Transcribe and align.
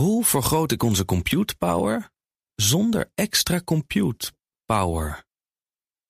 Hoe 0.00 0.24
vergroot 0.24 0.72
ik 0.72 0.82
onze 0.82 1.04
compute 1.04 1.56
power 1.56 2.10
zonder 2.54 3.10
extra 3.14 3.60
compute 3.64 4.32
power? 4.64 5.24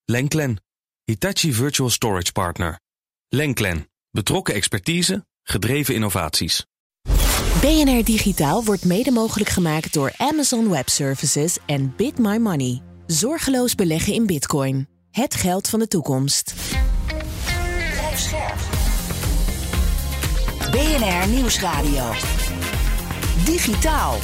Lenklen, 0.05 0.63
Hitachi 1.05 1.53
Virtual 1.53 1.91
Storage 1.91 2.33
Partner. 2.33 2.81
Lenklen, 3.29 3.91
betrokken 4.11 4.55
expertise, 4.55 5.27
gedreven 5.43 5.95
innovaties. 5.95 6.67
BNR 7.61 8.05
Digitaal 8.05 8.65
wordt 8.65 8.85
mede 8.85 9.11
mogelijk 9.11 9.51
gemaakt 9.51 9.93
door 9.93 10.13
Amazon 10.17 10.69
Web 10.69 10.89
Services 10.89 11.59
en 11.67 11.97
Bit 11.97 12.19
My 12.19 12.37
Money. 12.37 12.83
Zorgeloos 13.07 13.75
beleggen 13.75 14.15
in 14.15 14.27
Bitcoin. 14.27 14.89
Het 15.11 15.35
geld 15.35 15.69
van 15.69 15.79
de 15.79 15.89
toekomst. 15.89 16.55
BNR 20.71 21.29
Nieuwsradio. 21.29 22.13
Digitaal. 23.45 24.15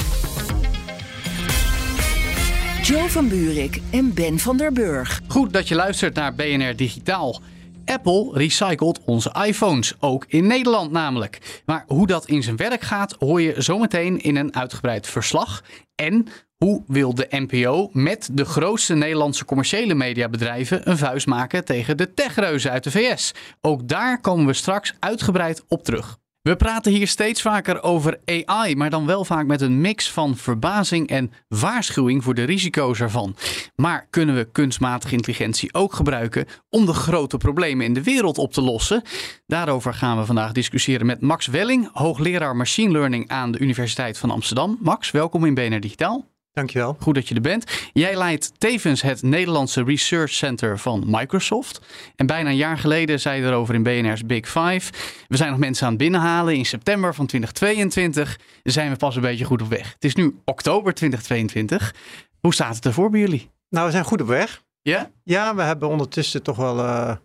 Joe 2.83 3.09
van 3.09 3.29
Buurik 3.29 3.81
en 3.91 4.15
Ben 4.15 4.39
van 4.39 4.57
der 4.57 4.73
Burg. 4.73 5.21
Goed 5.29 5.53
dat 5.53 5.69
je 5.69 5.75
luistert 5.75 6.15
naar 6.15 6.35
BNR 6.35 6.77
Digitaal. 6.77 7.41
Apple 7.85 8.31
recycelt 8.33 9.01
onze 9.05 9.37
iPhones, 9.47 9.95
ook 10.01 10.25
in 10.29 10.47
Nederland 10.47 10.91
namelijk. 10.91 11.63
Maar 11.67 11.85
hoe 11.87 12.07
dat 12.07 12.27
in 12.27 12.43
zijn 12.43 12.57
werk 12.57 12.83
gaat, 12.83 13.17
hoor 13.19 13.41
je 13.41 13.55
zometeen 13.63 14.21
in 14.21 14.37
een 14.37 14.55
uitgebreid 14.55 15.07
verslag. 15.07 15.63
En 15.95 16.27
hoe 16.57 16.83
wil 16.87 17.15
de 17.15 17.27
NPO 17.31 17.91
met 17.93 18.29
de 18.33 18.45
grootste 18.45 18.95
Nederlandse 18.95 19.45
commerciële 19.45 19.95
mediabedrijven 19.95 20.91
een 20.91 20.99
vuist 20.99 21.27
maken 21.27 21.65
tegen 21.65 21.97
de 21.97 22.15
techreuzen 22.15 22.71
uit 22.71 22.85
de 22.85 22.91
VS? 22.91 23.35
Ook 23.61 23.89
daar 23.89 24.21
komen 24.21 24.47
we 24.47 24.53
straks 24.53 24.95
uitgebreid 24.99 25.65
op 25.69 25.85
terug. 25.85 26.19
We 26.47 26.57
praten 26.57 26.93
hier 26.93 27.09
steeds 27.09 27.43
vaker 27.43 27.83
over 27.83 28.21
AI, 28.25 28.77
maar 28.77 28.91
dan 28.91 29.07
wel 29.07 29.25
vaak 29.25 29.47
met 29.47 29.61
een 29.61 29.81
mix 29.81 30.11
van 30.11 30.37
verbazing 30.37 31.09
en 31.09 31.33
waarschuwing 31.49 32.25
voor 32.25 32.35
de 32.35 32.43
risico's 32.43 33.01
ervan. 33.01 33.37
Maar 33.77 34.07
kunnen 34.11 34.35
we 34.35 34.51
kunstmatige 34.53 35.15
intelligentie 35.15 35.75
ook 35.75 35.95
gebruiken 35.95 36.47
om 36.69 36.87
de 36.87 36.93
grote 36.93 37.37
problemen 37.37 37.87
in 37.87 37.95
de 37.95 38.03
wereld 38.03 38.39
op 38.39 38.53
te 38.53 38.61
lossen? 38.61 39.03
Daarover 39.47 39.95
gaan 39.95 40.19
we 40.19 40.25
vandaag 40.25 40.53
discussiëren 40.53 41.07
met 41.07 41.21
Max 41.21 41.47
Welling, 41.47 41.91
hoogleraar 41.93 42.57
machine 42.57 42.93
learning 42.93 43.29
aan 43.29 43.53
de 43.53 43.59
Universiteit 43.59 44.19
van 44.19 44.31
Amsterdam. 44.31 44.79
Max, 44.81 45.11
welkom 45.11 45.45
in 45.45 45.55
BNR 45.55 45.81
Digitaal. 45.81 46.36
Dankjewel. 46.57 46.97
Goed 47.01 47.15
dat 47.15 47.29
je 47.29 47.35
er 47.35 47.41
bent. 47.41 47.91
Jij 47.93 48.17
leidt 48.17 48.61
tevens 48.61 49.03
het 49.03 49.23
Nederlandse 49.23 49.85
Research 49.85 50.31
Center 50.31 50.79
van 50.79 51.05
Microsoft. 51.07 51.81
En 52.15 52.27
bijna 52.27 52.49
een 52.49 52.57
jaar 52.57 52.79
geleden 52.79 53.21
zei 53.21 53.41
je 53.41 53.47
erover 53.47 53.75
in 53.75 53.83
BNR's 53.83 54.27
Big 54.27 54.49
Five. 54.49 54.93
We 55.29 55.37
zijn 55.37 55.51
nog 55.51 55.59
mensen 55.59 55.85
aan 55.87 55.93
het 55.93 56.03
binnenhalen. 56.03 56.55
In 56.55 56.65
september 56.65 57.15
van 57.15 57.27
2022 57.27 58.39
zijn 58.63 58.91
we 58.91 58.97
pas 58.97 59.17
een 59.17 59.23
beetje 59.23 59.45
goed 59.45 59.63
op 59.63 59.69
weg. 59.69 59.93
Het 59.93 60.05
is 60.05 60.15
nu 60.15 60.37
oktober 60.45 60.95
2022. 60.95 61.95
Hoe 62.41 62.55
staat 62.55 62.75
het 62.75 62.85
ervoor 62.85 63.11
bij 63.11 63.21
jullie? 63.21 63.51
Nou, 63.69 63.87
we 63.87 63.93
zijn 63.93 64.05
goed 64.05 64.21
op 64.21 64.27
weg. 64.27 64.63
Ja? 64.83 65.11
Ja, 65.23 65.55
we 65.55 65.63
hebben 65.63 65.89
ondertussen 65.89 66.43
toch 66.43 66.57
wel 66.57 66.79
uh, 66.79 67.17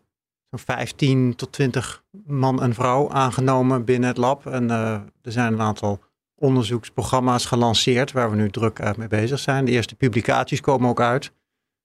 zo'n 0.49 0.59
15 0.59 1.35
tot 1.35 1.51
20 1.51 2.03
man 2.25 2.61
en 2.61 2.73
vrouw 2.73 3.09
aangenomen 3.09 3.85
binnen 3.85 4.09
het 4.09 4.17
lab. 4.17 4.45
En 4.45 4.63
uh, 4.63 4.91
er 5.21 5.31
zijn 5.31 5.53
een 5.53 5.61
aantal 5.61 5.99
onderzoeksprogramma's 6.41 7.45
gelanceerd 7.45 8.11
waar 8.11 8.29
we 8.29 8.35
nu 8.35 8.49
druk 8.49 8.79
uh, 8.79 8.93
mee 8.97 9.07
bezig 9.07 9.39
zijn. 9.39 9.65
De 9.65 9.71
eerste 9.71 9.95
publicaties 9.95 10.61
komen 10.61 10.89
ook 10.89 11.01
uit. 11.01 11.31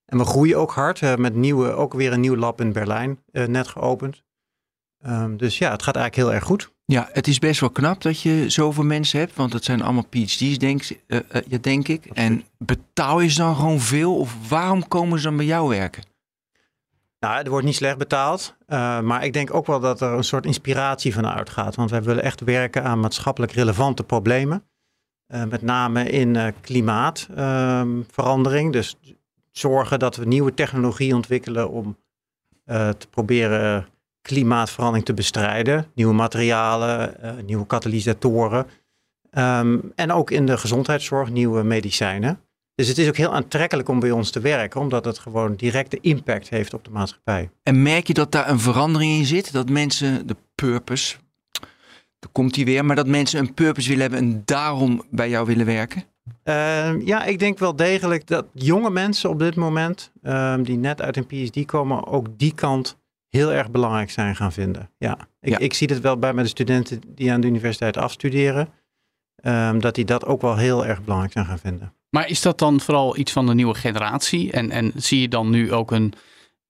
En 0.06 0.18
we 0.18 0.24
groeien 0.24 0.58
ook 0.58 0.72
hard. 0.72 1.00
We 1.00 1.06
hebben 1.06 1.32
met 1.32 1.34
nieuwe, 1.34 1.70
ook 1.70 1.94
weer 1.94 2.12
een 2.12 2.20
nieuw 2.20 2.36
lab 2.36 2.60
in 2.60 2.72
Berlijn 2.72 3.18
uh, 3.32 3.46
net 3.46 3.68
geopend. 3.68 4.24
Um, 5.06 5.36
dus 5.36 5.58
ja, 5.58 5.70
het 5.70 5.82
gaat 5.82 5.96
eigenlijk 5.96 6.28
heel 6.28 6.34
erg 6.38 6.44
goed. 6.44 6.74
Ja, 6.84 7.08
het 7.12 7.26
is 7.26 7.38
best 7.38 7.60
wel 7.60 7.70
knap 7.70 8.02
dat 8.02 8.20
je 8.20 8.50
zoveel 8.50 8.84
mensen 8.84 9.18
hebt, 9.18 9.34
want 9.34 9.52
het 9.52 9.64
zijn 9.64 9.82
allemaal 9.82 10.06
PhD's, 10.06 10.58
denk, 10.58 10.82
uh, 11.06 11.20
ja, 11.48 11.58
denk 11.60 11.88
ik. 11.88 12.06
Absoluut. 12.08 12.18
En 12.18 12.44
betaal 12.58 13.20
je 13.20 13.28
ze 13.28 13.38
dan 13.38 13.56
gewoon 13.56 13.80
veel 13.80 14.16
of 14.18 14.48
waarom 14.48 14.88
komen 14.88 15.18
ze 15.18 15.24
dan 15.24 15.36
bij 15.36 15.46
jou 15.46 15.68
werken? 15.68 16.02
Nou, 17.18 17.44
er 17.44 17.50
wordt 17.50 17.64
niet 17.64 17.74
slecht 17.74 17.98
betaald. 17.98 18.56
Uh, 18.68 19.00
maar 19.00 19.24
ik 19.24 19.32
denk 19.32 19.54
ook 19.54 19.66
wel 19.66 19.80
dat 19.80 20.00
er 20.00 20.12
een 20.12 20.24
soort 20.24 20.46
inspiratie 20.46 21.14
van 21.14 21.26
uitgaat. 21.26 21.74
Want 21.74 21.90
wij 21.90 22.02
willen 22.02 22.22
echt 22.22 22.40
werken 22.40 22.84
aan 22.84 23.00
maatschappelijk 23.00 23.52
relevante 23.52 24.04
problemen. 24.04 24.64
Uh, 25.34 25.44
met 25.44 25.62
name 25.62 26.10
in 26.10 26.34
uh, 26.34 26.46
klimaatverandering. 26.60 28.72
dus 28.72 28.96
zorgen 29.50 29.98
dat 29.98 30.16
we 30.16 30.24
nieuwe 30.24 30.54
technologie 30.54 31.14
ontwikkelen 31.14 31.70
om 31.70 31.96
te 32.98 33.06
proberen 33.10 33.86
klimaatverandering 34.22 35.04
te 35.04 35.14
bestrijden. 35.14 35.86
Nieuwe 35.94 36.14
materialen, 36.14 37.16
nieuwe 37.44 37.66
katalysatoren. 37.66 38.66
Um, 39.38 39.92
en 39.94 40.12
ook 40.12 40.30
in 40.30 40.46
de 40.46 40.58
gezondheidszorg 40.58 41.30
nieuwe 41.30 41.62
medicijnen. 41.62 42.40
Dus 42.76 42.88
het 42.88 42.98
is 42.98 43.08
ook 43.08 43.16
heel 43.16 43.34
aantrekkelijk 43.34 43.88
om 43.88 44.00
bij 44.00 44.10
ons 44.10 44.30
te 44.30 44.40
werken, 44.40 44.80
omdat 44.80 45.04
het 45.04 45.18
gewoon 45.18 45.54
directe 45.54 45.98
impact 46.00 46.48
heeft 46.48 46.74
op 46.74 46.84
de 46.84 46.90
maatschappij. 46.90 47.50
En 47.62 47.82
merk 47.82 48.06
je 48.06 48.14
dat 48.14 48.32
daar 48.32 48.48
een 48.48 48.60
verandering 48.60 49.12
in 49.12 49.24
zit? 49.24 49.52
Dat 49.52 49.68
mensen 49.68 50.26
de 50.26 50.36
purpose, 50.54 51.16
daar 52.18 52.30
komt 52.32 52.54
die 52.54 52.64
weer, 52.64 52.84
maar 52.84 52.96
dat 52.96 53.06
mensen 53.06 53.40
een 53.40 53.54
purpose 53.54 53.88
willen 53.88 54.02
hebben 54.02 54.20
en 54.20 54.42
daarom 54.44 55.04
bij 55.10 55.28
jou 55.28 55.46
willen 55.46 55.66
werken? 55.66 56.04
Uh, 56.44 57.06
ja, 57.06 57.24
ik 57.24 57.38
denk 57.38 57.58
wel 57.58 57.76
degelijk 57.76 58.26
dat 58.26 58.46
jonge 58.52 58.90
mensen 58.90 59.30
op 59.30 59.38
dit 59.38 59.54
moment, 59.54 60.12
um, 60.22 60.62
die 60.62 60.76
net 60.76 61.02
uit 61.02 61.16
een 61.16 61.26
PhD 61.26 61.64
komen, 61.64 62.06
ook 62.06 62.38
die 62.38 62.54
kant 62.54 62.98
heel 63.28 63.52
erg 63.52 63.70
belangrijk 63.70 64.10
zijn 64.10 64.36
gaan 64.36 64.52
vinden. 64.52 64.90
Ja, 64.98 65.18
ik, 65.40 65.50
ja. 65.50 65.58
ik 65.58 65.74
zie 65.74 65.88
het 65.88 66.00
wel 66.00 66.18
bij 66.18 66.32
mijn 66.32 66.48
studenten 66.48 67.00
die 67.08 67.32
aan 67.32 67.40
de 67.40 67.46
universiteit 67.46 67.96
afstuderen, 67.96 68.68
um, 69.42 69.80
dat 69.80 69.94
die 69.94 70.04
dat 70.04 70.24
ook 70.24 70.40
wel 70.40 70.56
heel 70.56 70.86
erg 70.86 71.02
belangrijk 71.02 71.32
zijn 71.32 71.46
gaan 71.46 71.58
vinden. 71.58 71.94
Maar 72.16 72.28
is 72.28 72.42
dat 72.42 72.58
dan 72.58 72.80
vooral 72.80 73.16
iets 73.16 73.32
van 73.32 73.46
de 73.46 73.54
nieuwe 73.54 73.74
generatie? 73.74 74.52
En, 74.52 74.70
en 74.70 74.92
zie 74.94 75.20
je 75.20 75.28
dan 75.28 75.50
nu 75.50 75.72
ook 75.72 75.90
een 75.90 76.12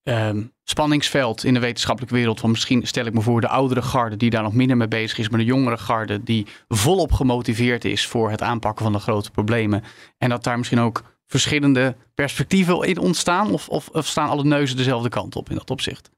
um, 0.03 0.53
spanningsveld 0.65 1.45
in 1.45 1.55
de 1.55 1.61
wetenschappelijke 1.61 2.15
wereld? 2.15 2.41
Van 2.41 2.51
misschien 2.51 2.87
stel 2.87 3.07
ik 3.07 3.15
me 3.15 3.21
voor 3.21 3.41
de 3.41 3.49
oudere 3.49 3.83
garde 3.83 4.17
die 4.17 4.31
daar 4.31 4.43
nog 4.43 4.53
minder 4.53 4.77
mee 4.77 4.89
bezig 4.89 5.19
is, 5.19 5.29
maar 5.29 5.39
de 5.39 5.45
jongere 5.45 5.79
garde 5.79 6.23
die 6.23 6.47
volop 6.69 7.13
gemotiveerd 7.13 7.85
is 7.85 8.07
voor 8.07 8.31
het 8.31 8.43
aanpakken 8.43 8.85
van 8.85 8.93
de 8.93 8.99
grote 8.99 9.31
problemen. 9.31 9.85
En 10.19 10.29
dat 10.29 10.45
daar 10.45 10.57
misschien 10.57 10.81
ook 10.81 11.03
verschillende 11.27 11.97
perspectieven 12.15 12.83
in 12.83 12.99
ontstaan? 12.99 13.53
Of, 13.53 13.69
of, 13.69 13.89
of 13.89 14.07
staan 14.07 14.29
alle 14.29 14.45
neuzen 14.45 14.77
dezelfde 14.77 15.09
kant 15.09 15.37
op 15.37 15.51
in 15.51 15.57
dat 15.57 15.71
opzicht? 15.71 16.11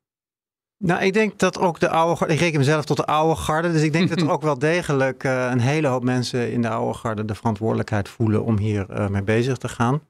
Nou, 0.79 1.03
ik 1.03 1.13
denk 1.13 1.39
dat 1.39 1.59
ook 1.59 1.81
de 1.81 1.89
oude 1.89 2.17
garde, 2.17 2.35
ik 2.35 2.41
reken 2.41 2.59
mezelf 2.59 2.85
tot 2.85 2.97
de 2.97 3.07
oude 3.07 3.41
garde, 3.41 3.73
dus 3.73 3.83
ik 3.83 3.93
denk 3.93 4.09
dat 4.09 4.21
er 4.21 4.31
ook 4.37 4.43
wel 4.43 4.59
degelijk 4.59 5.25
uh, 5.25 5.49
een 5.51 5.61
hele 5.61 5.89
hoop 5.89 6.05
mensen 6.05 6.53
in 6.53 6.63
de 6.63 6.69
oude 6.69 6.99
garde 6.99 7.25
de 7.25 7.35
verantwoordelijkheid 7.35 8.09
voelen 8.09 8.45
om 8.45 8.59
hier 8.59 8.87
uh, 8.91 9.09
mee 9.09 9.23
bezig 9.23 9.57
te 9.57 9.69
gaan. 9.69 10.01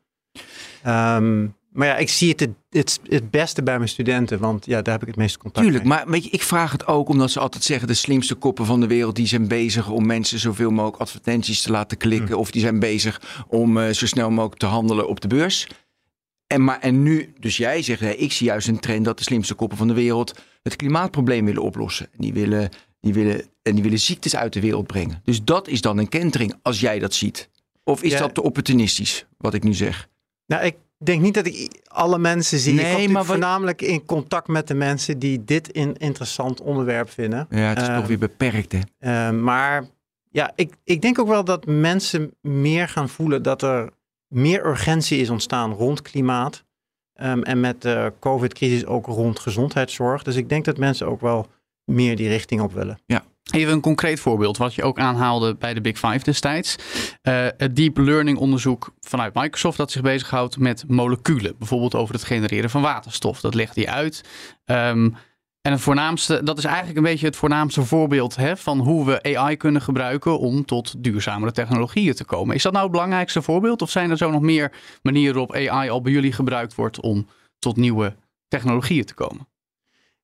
Um, 1.17 1.57
maar 1.79 1.87
ja, 1.87 1.97
ik 1.97 2.09
zie 2.09 2.35
het, 2.37 2.49
het 2.71 3.01
het 3.09 3.31
beste 3.31 3.63
bij 3.63 3.77
mijn 3.77 3.89
studenten, 3.89 4.39
want 4.39 4.67
ja, 4.67 4.83
daar 4.83 4.93
heb 4.93 5.03
ik 5.03 5.09
het 5.09 5.17
meeste 5.17 5.39
contact 5.39 5.65
Tuurlijk, 5.65 5.85
mee. 5.85 5.97
maar 5.97 6.09
weet 6.09 6.25
je, 6.25 6.31
ik 6.31 6.43
vraag 6.43 6.73
het 6.73 6.87
ook 6.87 7.09
omdat 7.09 7.31
ze 7.31 7.41
altijd 7.41 7.65
zeggen 7.65 7.89
de 7.89 7.95
slimste 7.95 8.35
koppen 8.35 8.67
van 8.67 8.81
de 8.81 8.87
wereld, 8.87 9.17
die 9.17 9.27
zijn 9.27 9.49
bezig 9.49 9.89
om 9.89 10.07
mensen 10.07 10.39
zoveel 10.39 10.71
mogelijk 10.71 11.01
advertenties 11.01 11.63
te 11.63 11.71
laten 11.71 11.97
klikken, 11.97 12.35
hm. 12.35 12.41
of 12.41 12.51
die 12.51 12.61
zijn 12.61 12.79
bezig 12.79 13.45
om 13.49 13.77
uh, 13.77 13.89
zo 13.89 14.07
snel 14.07 14.31
mogelijk 14.31 14.61
te 14.61 14.67
handelen 14.67 15.09
op 15.09 15.21
de 15.21 15.29
beurs. 15.29 15.69
En, 16.47 16.65
maar, 16.65 16.79
en 16.81 17.03
nu, 17.03 17.33
dus 17.41 17.57
jij 17.57 17.83
zegt, 17.83 18.01
hè, 18.01 18.11
ik 18.11 18.33
zie 18.33 18.47
juist 18.47 18.69
een 18.69 18.81
trend 18.81 19.05
dat 19.05 19.19
de 19.19 19.25
slimste 19.25 19.55
koppen 19.55 19.79
van 19.79 19.89
de 19.89 19.95
wereld 19.95 20.35
het 20.63 20.77
klimaatprobleem 20.77 21.45
willen 21.45 21.63
oplossen. 21.63 22.09
Die 22.17 22.33
willen, 22.33 22.69
die 23.01 23.15
willen, 23.15 23.43
en 23.63 23.75
die 23.75 23.83
willen 23.83 23.99
ziektes 23.99 24.37
uit 24.37 24.53
de 24.53 24.61
wereld 24.61 24.87
brengen. 24.87 25.21
Dus 25.25 25.45
dat 25.45 25.69
is 25.69 25.81
dan 25.81 25.99
een 25.99 26.09
kentering 26.09 26.55
als 26.63 26.81
jij 26.81 26.99
dat 26.99 27.15
ziet. 27.15 27.49
Of 27.85 28.03
is 28.03 28.13
ja. 28.13 28.19
dat 28.19 28.35
te 28.35 28.43
opportunistisch, 28.43 29.27
wat 29.39 29.55
ik 29.55 29.63
nu 29.63 29.75
zeg? 29.75 30.09
Nou, 30.47 30.65
ik 30.65 30.77
denk 30.99 31.23
niet 31.23 31.35
dat 31.35 31.47
ik 31.47 31.81
alle 31.85 32.19
mensen 32.19 32.59
zie. 32.59 32.75
Nee, 32.75 33.03
ik 33.03 33.11
maar 33.11 33.25
voornamelijk 33.25 33.83
in 33.83 34.05
contact 34.05 34.49
met 34.49 34.69
de 34.69 34.75
mensen 34.75 35.19
die 35.19 35.45
dit 35.45 35.77
een 35.77 35.97
interessant 35.97 36.61
onderwerp 36.61 37.11
vinden. 37.11 37.47
Ja, 37.51 37.59
het 37.59 37.81
is 37.81 37.89
uh, 37.89 37.97
toch 37.97 38.07
weer 38.07 38.19
beperkt, 38.19 38.73
hè? 38.73 38.79
Uh, 39.31 39.41
maar 39.43 39.87
ja, 40.31 40.53
ik, 40.55 40.75
ik 40.85 41.03
denk 41.03 41.19
ook 41.19 41.29
wel 41.29 41.45
dat 41.45 41.67
mensen 41.67 42.35
meer 42.41 42.89
gaan 42.89 43.09
voelen 43.09 43.43
dat 43.43 43.63
er 43.63 43.91
meer 44.29 44.67
urgentie 44.67 45.19
is 45.19 45.31
ontstaan 45.31 45.73
rond 45.73 46.03
klimaat. 46.03 46.65
Um, 47.23 47.43
en 47.43 47.61
met 47.61 47.83
de 47.83 48.13
COVID-crisis 48.21 48.87
ook 48.87 49.07
rond 49.07 49.39
gezondheidszorg. 49.39 50.23
Dus 50.23 50.37
ik 50.37 50.49
denk 50.49 50.65
dat 50.65 50.79
mensen 50.79 51.07
ook 51.07 51.21
wel 51.21 51.47
meer 51.85 52.17
die 52.17 52.29
richting 52.29 52.61
op 52.61 52.73
willen. 52.73 52.99
Ja. 53.07 53.25
Even 53.51 53.73
een 53.73 53.81
concreet 53.81 54.21
voorbeeld, 54.21 54.57
wat 54.57 54.75
je 54.75 54.83
ook 54.83 54.99
aanhaalde 54.99 55.55
bij 55.55 55.75
de 55.75 55.81
Big 55.81 55.99
Five 55.99 56.25
destijds. 56.25 56.77
Uh, 57.23 57.47
het 57.57 57.77
deep 57.77 57.97
learning 57.97 58.39
onderzoek 58.39 58.93
vanuit 59.01 59.35
Microsoft 59.35 59.77
dat 59.77 59.91
zich 59.91 60.03
bezighoudt 60.03 60.59
met 60.59 60.85
moleculen. 60.89 61.55
Bijvoorbeeld 61.59 61.95
over 61.95 62.15
het 62.15 62.25
genereren 62.25 62.71
van 62.71 62.83
waterstof. 62.83 63.41
Dat 63.41 63.55
legt 63.55 63.75
hij 63.75 63.89
uit. 63.89 64.25
Um, 64.67 65.17
en 65.69 65.75
het 65.75 65.83
voornaamste, 65.83 66.43
dat 66.43 66.59
is 66.59 66.65
eigenlijk 66.65 66.97
een 66.97 67.03
beetje 67.03 67.27
het 67.27 67.37
voornaamste 67.37 67.85
voorbeeld 67.85 68.37
hè, 68.37 68.57
van 68.57 68.79
hoe 68.79 69.07
we 69.07 69.37
AI 69.37 69.57
kunnen 69.57 69.83
gebruiken 69.83 70.39
om 70.39 70.65
tot 70.65 71.05
duurzamere 71.05 71.53
technologieën 71.53 72.15
te 72.15 72.25
komen. 72.25 72.55
Is 72.55 72.63
dat 72.63 72.73
nou 72.73 72.85
het 72.85 72.93
belangrijkste 72.93 73.43
voorbeeld? 73.43 73.83
Of 73.83 73.91
zijn 73.91 74.11
er 74.11 74.17
zo 74.17 74.31
nog 74.31 74.41
meer 74.41 74.73
manieren 75.03 75.35
waarop 75.35 75.55
AI 75.55 75.91
al 75.91 76.01
bij 76.01 76.13
jullie 76.13 76.33
gebruikt 76.33 76.75
wordt 76.75 77.01
om 77.01 77.27
tot 77.59 77.77
nieuwe 77.77 78.15
technologieën 78.49 79.05
te 79.05 79.15
komen? 79.15 79.49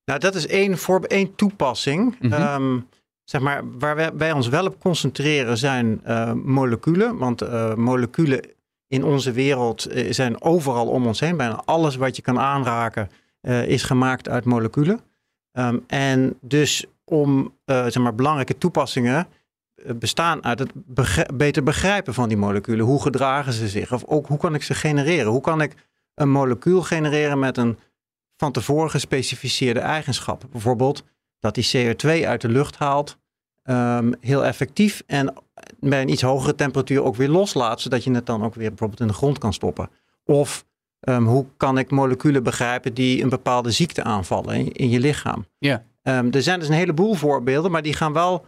Nou, 0.04 0.20
dat 0.20 0.34
is 0.34 0.46
één, 0.46 0.78
voor, 0.78 1.00
één 1.00 1.34
toepassing. 1.34 2.16
Mm 2.20 2.32
-hmm. 2.32 2.64
um, 2.64 2.88
zeg 3.24 3.40
maar, 3.40 3.62
waar 3.78 3.96
wij, 3.96 4.10
wij 4.14 4.32
ons 4.32 4.48
wel 4.48 4.66
op 4.66 4.80
concentreren 4.80 5.58
zijn 5.58 6.00
uh, 6.06 6.32
moleculen. 6.32 7.16
Want 7.16 7.42
uh, 7.42 7.74
moleculen 7.74 8.40
in 8.88 9.04
onze 9.04 9.32
wereld 9.32 9.92
uh, 9.92 10.12
zijn 10.12 10.42
overal 10.42 10.86
om 10.86 11.06
ons 11.06 11.20
heen. 11.20 11.36
Bijna 11.36 11.62
alles 11.64 11.96
wat 11.96 12.16
je 12.16 12.22
kan 12.22 12.38
aanraken 12.38 13.10
is 13.66 13.82
gemaakt 13.82 14.28
uit 14.28 14.44
moleculen. 14.44 15.00
Um, 15.58 15.84
en 15.86 16.38
dus 16.40 16.84
om 17.04 17.54
zeg 17.66 17.98
maar, 17.98 18.14
belangrijke 18.14 18.58
toepassingen 18.58 19.26
bestaan 19.86 20.44
uit 20.44 20.58
het 20.58 20.72
beter 21.36 21.62
begrijpen 21.62 22.14
van 22.14 22.28
die 22.28 22.36
moleculen. 22.36 22.86
Hoe 22.86 23.02
gedragen 23.02 23.52
ze 23.52 23.68
zich? 23.68 23.92
Of 23.92 24.04
ook 24.04 24.26
hoe 24.26 24.38
kan 24.38 24.54
ik 24.54 24.62
ze 24.62 24.74
genereren? 24.74 25.30
Hoe 25.30 25.40
kan 25.40 25.60
ik 25.60 25.74
een 26.14 26.30
molecuul 26.30 26.82
genereren 26.82 27.38
met 27.38 27.56
een 27.56 27.78
van 28.36 28.52
tevoren 28.52 28.90
gespecificeerde 28.90 29.80
eigenschap? 29.80 30.44
Bijvoorbeeld 30.50 31.04
dat 31.38 31.54
die 31.54 31.70
CO2 31.72 32.26
uit 32.26 32.40
de 32.40 32.48
lucht 32.48 32.76
haalt, 32.76 33.18
um, 33.64 34.14
heel 34.20 34.44
effectief 34.44 35.02
en 35.06 35.34
bij 35.80 36.02
een 36.02 36.10
iets 36.10 36.22
hogere 36.22 36.54
temperatuur 36.54 37.02
ook 37.02 37.16
weer 37.16 37.28
loslaat, 37.28 37.80
zodat 37.80 38.04
je 38.04 38.10
het 38.10 38.26
dan 38.26 38.44
ook 38.44 38.54
weer 38.54 38.68
bijvoorbeeld 38.68 39.00
in 39.00 39.06
de 39.06 39.12
grond 39.12 39.38
kan 39.38 39.52
stoppen. 39.52 39.90
Of 40.24 40.64
um, 41.04 41.26
hoe 41.26 41.46
kan 41.56 41.78
ik 41.78 41.90
moleculen 41.90 42.42
begrijpen 42.42 42.94
die 42.94 43.22
een 43.22 43.28
bepaalde 43.28 43.70
ziekte 43.70 44.02
aanvallen 44.02 44.54
in, 44.54 44.72
in 44.72 44.90
je 44.90 45.00
lichaam? 45.00 45.46
Ja. 45.58 45.84
Um, 46.02 46.32
er 46.32 46.42
zijn 46.42 46.58
dus 46.58 46.68
een 46.68 46.74
heleboel 46.74 47.14
voorbeelden, 47.14 47.70
maar 47.70 47.82
die 47.82 47.94
gaan 47.94 48.12
wel 48.12 48.46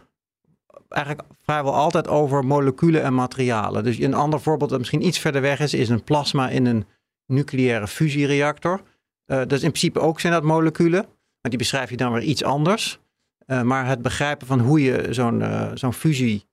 eigenlijk 0.89 1.27
vrijwel 1.43 1.73
altijd 1.73 2.07
over 2.07 2.45
moleculen 2.45 3.03
en 3.03 3.13
materialen. 3.13 3.83
Dus 3.83 3.99
een 3.99 4.13
ander 4.13 4.41
voorbeeld 4.41 4.69
dat 4.69 4.79
misschien 4.79 5.05
iets 5.05 5.19
verder 5.19 5.41
weg 5.41 5.59
is, 5.59 5.73
is 5.73 5.89
een 5.89 6.03
plasma 6.03 6.49
in 6.49 6.65
een 6.65 6.85
nucleaire 7.25 7.87
fusiereactor. 7.87 8.81
Uh, 9.25 9.37
dus 9.47 9.63
in 9.63 9.69
principe 9.71 9.99
ook 9.99 10.19
zijn 10.19 10.33
dat 10.33 10.43
moleculen, 10.43 11.05
maar 11.41 11.49
die 11.49 11.57
beschrijf 11.57 11.89
je 11.89 11.97
dan 11.97 12.13
weer 12.13 12.21
iets 12.23 12.43
anders. 12.43 12.99
Uh, 13.47 13.61
maar 13.61 13.85
het 13.85 14.01
begrijpen 14.01 14.47
van 14.47 14.59
hoe 14.59 14.81
je 14.81 15.07
zo'n 15.09 15.39
uh, 15.39 15.71
zo'n 15.73 15.93
fusie, 15.93 16.45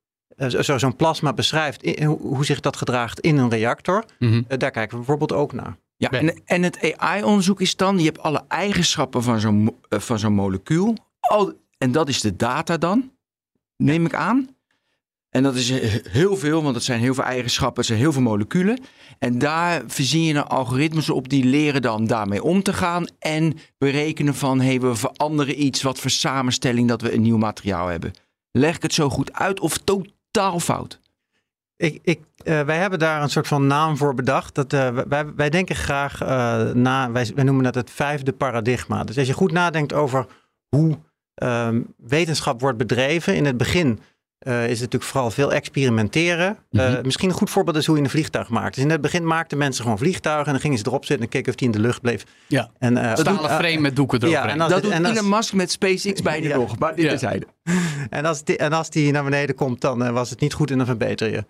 zo, 0.49 0.79
zo'n 0.79 0.97
plasma 0.97 1.33
beschrijft, 1.33 1.83
in, 1.83 2.07
hoe 2.07 2.45
zich 2.45 2.61
dat 2.61 2.77
gedraagt 2.77 3.21
in 3.21 3.37
een 3.37 3.51
reactor, 3.51 4.05
mm 4.19 4.31
-hmm. 4.31 4.59
daar 4.59 4.71
kijken 4.71 4.91
we 4.91 4.97
bijvoorbeeld 4.97 5.33
ook 5.33 5.53
naar. 5.53 5.77
Ja, 5.97 6.11
en, 6.11 6.43
en 6.45 6.63
het 6.63 6.97
AI-onderzoek 6.97 7.61
is 7.61 7.77
dan, 7.77 7.99
je 7.99 8.05
hebt 8.05 8.23
alle 8.23 8.45
eigenschappen 8.49 9.23
van 9.23 9.41
zo'n 9.41 9.77
van 9.89 10.19
zo'n 10.19 10.33
molecuul, 10.33 10.97
al, 11.21 11.53
en 11.79 11.93
dat 11.93 12.09
is 12.09 12.21
de 12.21 12.37
data 12.37 12.77
dan 12.77 13.13
neem 13.77 14.07
ik 14.07 14.15
aan. 14.15 14.49
En 15.31 15.43
dat 15.43 15.55
is 15.55 15.71
heel 16.09 16.37
veel, 16.37 16.63
want 16.63 16.75
het 16.75 16.85
zijn 16.85 17.01
heel 17.01 17.15
veel 17.15 17.25
eigenschappen, 17.25 17.77
het 17.77 17.87
zijn 17.87 17.99
heel 17.99 18.13
veel 18.13 18.23
moleculen. 18.23 18.79
En 19.19 19.39
daar 19.39 19.83
verzin 19.87 20.23
je 20.23 20.33
dan 20.35 20.49
algoritmes 20.49 21.11
op 21.11 21.29
die 21.29 21.45
leren 21.45 21.83
dan 21.83 22.07
daarmee 22.07 22.43
om 22.43 22.63
te 22.63 22.73
gaan. 22.73 23.07
En 23.19 23.57
berekenen 23.79 24.35
van, 24.35 24.61
hé, 24.61 24.67
hey, 24.67 24.81
we 24.81 24.95
veranderen 24.95 25.63
iets, 25.63 25.83
wat 25.83 25.99
voor 25.99 26.11
samenstelling 26.11 26.89
dat 26.89 27.01
we 27.01 27.15
een 27.15 27.23
nieuw 27.23 27.37
materiaal 27.37 27.87
hebben. 27.87 28.13
Leg 28.51 28.77
ik 28.77 28.83
het 28.83 28.95
zo 28.95 29.11
goed 29.11 29.33
uit 29.33 29.61
of 29.61 29.79
totaal 29.79 30.61
fout? 30.61 31.01
Ik, 31.77 31.99
ik, 32.03 32.21
uh, 32.45 32.61
wij 32.61 32.77
hebben 32.77 32.99
daar 32.99 33.23
een 33.23 33.31
soort 33.31 33.49
van 33.49 33.67
naam 33.67 33.97
voor 33.97 34.15
bedacht. 34.15 34.55
Dat, 34.55 34.73
uh, 34.73 34.89
wij, 35.09 35.35
wij 35.37 35.51
denken 35.51 35.77
graag 35.77 36.23
uh, 36.23 36.29
na, 36.73 37.11
wij, 37.11 37.31
wij 37.35 37.45
noemen 37.45 37.65
dat 37.65 37.75
het 37.75 37.91
vijfde 37.91 38.33
paradigma. 38.33 39.05
Dus 39.05 39.19
als 39.19 39.27
je 39.27 39.33
goed 39.33 39.53
nadenkt 39.53 39.93
over 39.93 40.27
hoe 40.69 40.99
um, 41.43 41.95
wetenschap 41.97 42.61
wordt 42.61 42.79
bedreven. 42.79 43.35
In 43.35 43.45
het 43.45 43.57
begin 43.57 44.01
uh, 44.41 44.65
is 44.65 44.71
het 44.71 44.81
natuurlijk 44.81 45.11
vooral 45.11 45.31
veel 45.31 45.53
experimenteren. 45.53 46.59
Mm 46.71 46.81
-hmm. 46.81 46.99
Misschien 47.03 47.29
een 47.29 47.35
goed 47.35 47.51
voorbeeld 47.51 47.77
is 47.77 47.87
hoe 47.87 47.97
je 47.97 48.03
een 48.03 48.11
vliegtuig 48.11 48.49
maakt. 48.49 48.75
Dus 48.75 48.85
in 48.85 48.91
het 48.91 49.01
begin 49.01 49.27
maakten 49.27 49.59
mensen 49.59 49.83
gewoon 49.83 49.99
vliegtuigen 49.99 50.47
en 50.47 50.53
dan 50.53 50.61
gingen 50.61 50.79
ze 50.79 50.85
erop 50.87 51.05
zitten 51.05 51.25
en 51.25 51.31
keken 51.31 51.49
of 51.49 51.55
die 51.55 51.67
in 51.67 51.73
de 51.73 51.81
lucht 51.81 52.01
bleef. 52.01 52.25
Ja, 52.47 52.71
en, 52.79 52.97
uh, 52.97 53.15
Stalen 53.15 53.51
frame 53.51 53.79
met 53.79 53.97
doeken 53.97 54.19
erop. 54.19 54.33
Ja, 54.33 54.49
en 54.49 54.59
dat 54.59 54.83
doet 54.83 54.93
en 54.93 55.05
als, 55.05 55.17
Elon 55.17 55.29
Musk 55.29 55.53
met 55.53 55.71
SpaceX 55.71 56.23
bijna 56.23 56.49
ja, 56.49 56.57
nog, 56.57 56.79
maar 56.79 56.95
dit 56.95 57.21
ja. 57.21 57.35
En 58.11 58.25
als, 58.25 58.45
die, 58.45 58.57
en 58.57 58.73
als 58.73 58.91
die 58.91 59.13
naar 59.13 59.25
beneden 59.25 59.55
komt, 59.55 59.81
dan 59.81 60.13
was 60.13 60.31
het 60.31 60.41
niet 60.41 60.53
goed 60.53 60.71
en 60.71 60.77
dan 60.77 60.87
verbeter 60.87 61.31
je. 61.31 61.45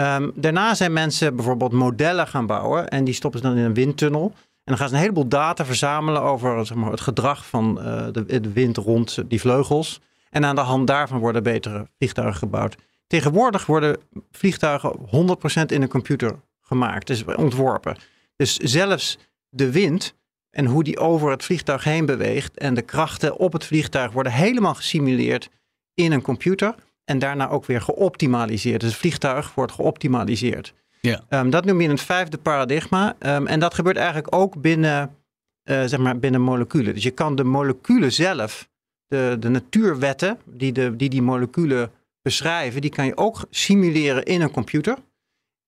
Um, 0.00 0.32
daarna 0.34 0.74
zijn 0.74 0.92
mensen 0.92 1.36
bijvoorbeeld 1.36 1.72
modellen 1.72 2.26
gaan 2.26 2.46
bouwen 2.46 2.88
en 2.88 3.04
die 3.04 3.14
stoppen 3.14 3.40
ze 3.40 3.46
dan 3.46 3.56
in 3.56 3.64
een 3.64 3.74
windtunnel. 3.74 4.32
En 4.34 4.60
dan 4.64 4.76
gaan 4.76 4.88
ze 4.88 4.94
een 4.94 5.00
heleboel 5.00 5.28
data 5.28 5.64
verzamelen 5.64 6.22
over 6.22 6.58
het 6.90 7.00
gedrag 7.00 7.46
van 7.46 7.78
uh, 7.78 8.06
de, 8.12 8.40
de, 8.40 8.52
wind 8.52 8.76
rond 8.76 9.18
die 9.28 9.40
vleugels. 9.40 10.00
En 10.30 10.44
aan 10.44 10.54
de 10.54 10.60
hand 10.60 10.86
daarvan 10.86 11.18
worden 11.18 11.42
betere 11.42 11.88
vliegtuigen 11.98 12.38
gebouwd. 12.38 12.76
Tegenwoordig 13.06 13.66
worden 13.66 13.96
vliegtuigen 14.30 14.96
100% 14.96 15.00
in 15.66 15.82
een 15.82 15.88
computer 15.88 16.40
gemaakt, 16.60 17.06
dus 17.06 17.24
ontworpen. 17.24 17.96
Dus 18.36 18.56
zelfs 18.56 19.18
de 19.48 19.70
wind 19.70 20.14
en 20.50 20.66
hoe 20.66 20.84
die 20.84 20.98
over 20.98 21.30
het 21.30 21.44
vliegtuig 21.44 21.84
heen 21.84 22.06
beweegt 22.06 22.58
en 22.58 22.74
de 22.74 22.82
krachten 22.82 23.36
op 23.36 23.52
het 23.52 23.64
vliegtuig 23.64 24.12
worden 24.12 24.32
helemaal 24.32 24.74
gesimuleerd 24.74 25.50
in 25.94 26.12
een 26.12 26.22
computer. 26.22 26.74
En 27.04 27.18
daarna 27.18 27.48
ook 27.48 27.64
weer 27.64 27.80
geoptimaliseerd. 27.80 28.80
Dus 28.80 28.90
het 28.90 28.98
vliegtuig 28.98 29.54
wordt 29.54 29.72
geoptimaliseerd. 29.72 30.74
Ja. 31.00 31.24
Um, 31.28 31.50
dat 31.50 31.64
noem 31.64 31.80
je 31.80 31.88
een 31.88 31.98
vijfde 31.98 32.38
paradigma. 32.38 33.16
Um, 33.20 33.46
en 33.46 33.60
dat 33.60 33.74
gebeurt 33.74 33.96
eigenlijk 33.96 34.34
ook 34.34 34.60
binnen, 34.60 35.14
uh, 35.64 35.82
zeg 35.84 35.98
maar 35.98 36.18
binnen 36.18 36.40
moleculen. 36.40 36.94
Dus 36.94 37.02
je 37.02 37.10
kan 37.10 37.36
de 37.36 37.44
moleculen 37.44 38.12
zelf, 38.12 38.68
de, 39.06 39.36
de 39.40 39.48
natuurwetten 39.48 40.38
die, 40.44 40.72
de, 40.72 40.96
die 40.96 41.08
die 41.08 41.22
moleculen 41.22 41.90
beschrijven, 42.22 42.80
die 42.80 42.90
kan 42.90 43.06
je 43.06 43.16
ook 43.16 43.46
simuleren 43.50 44.24
in 44.24 44.40
een 44.40 44.50
computer. 44.50 44.98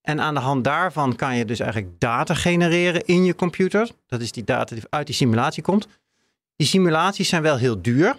En 0.01 0.21
aan 0.21 0.33
de 0.33 0.39
hand 0.39 0.63
daarvan 0.63 1.15
kan 1.15 1.35
je 1.35 1.45
dus 1.45 1.59
eigenlijk 1.59 1.99
data 1.99 2.33
genereren 2.33 3.05
in 3.05 3.23
je 3.25 3.35
computer. 3.35 3.89
Dat 4.07 4.21
is 4.21 4.31
die 4.31 4.43
data 4.43 4.75
die 4.75 4.83
uit 4.89 5.05
die 5.05 5.15
simulatie 5.15 5.63
komt. 5.63 5.87
Die 6.55 6.67
simulaties 6.67 7.29
zijn 7.29 7.41
wel 7.41 7.57
heel 7.57 7.81
duur. 7.81 8.15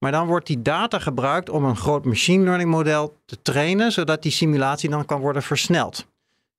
Maar 0.00 0.12
dan 0.12 0.26
wordt 0.26 0.46
die 0.46 0.62
data 0.62 0.98
gebruikt 0.98 1.50
om 1.50 1.64
een 1.64 1.76
groot 1.76 2.04
machine 2.04 2.44
learning 2.44 2.70
model 2.70 3.16
te 3.24 3.42
trainen, 3.42 3.92
zodat 3.92 4.22
die 4.22 4.32
simulatie 4.32 4.90
dan 4.90 5.04
kan 5.04 5.20
worden 5.20 5.42
versneld. 5.42 6.06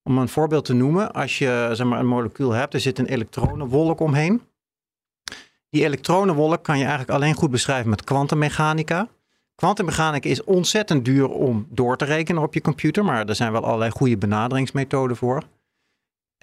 Om 0.03 0.17
een 0.17 0.29
voorbeeld 0.29 0.65
te 0.65 0.73
noemen, 0.73 1.13
als 1.13 1.37
je 1.37 1.69
zeg 1.73 1.87
maar, 1.87 1.99
een 1.99 2.07
molecuul 2.07 2.51
hebt, 2.51 2.73
er 2.73 2.79
zit 2.79 2.99
een 2.99 3.05
elektronenwolk 3.05 3.99
omheen. 3.99 4.41
Die 5.69 5.83
elektronenwolk 5.83 6.63
kan 6.63 6.77
je 6.77 6.83
eigenlijk 6.83 7.13
alleen 7.13 7.33
goed 7.33 7.51
beschrijven 7.51 7.89
met 7.89 8.03
kwantummechanica. 8.03 9.07
Kwantummechanica 9.55 10.29
is 10.29 10.43
ontzettend 10.43 11.05
duur 11.05 11.29
om 11.29 11.67
door 11.69 11.97
te 11.97 12.05
rekenen 12.05 12.41
op 12.41 12.53
je 12.53 12.61
computer, 12.61 13.05
maar 13.05 13.27
er 13.27 13.35
zijn 13.35 13.51
wel 13.51 13.65
allerlei 13.65 13.91
goede 13.91 14.17
benaderingsmethoden 14.17 15.17
voor. 15.17 15.43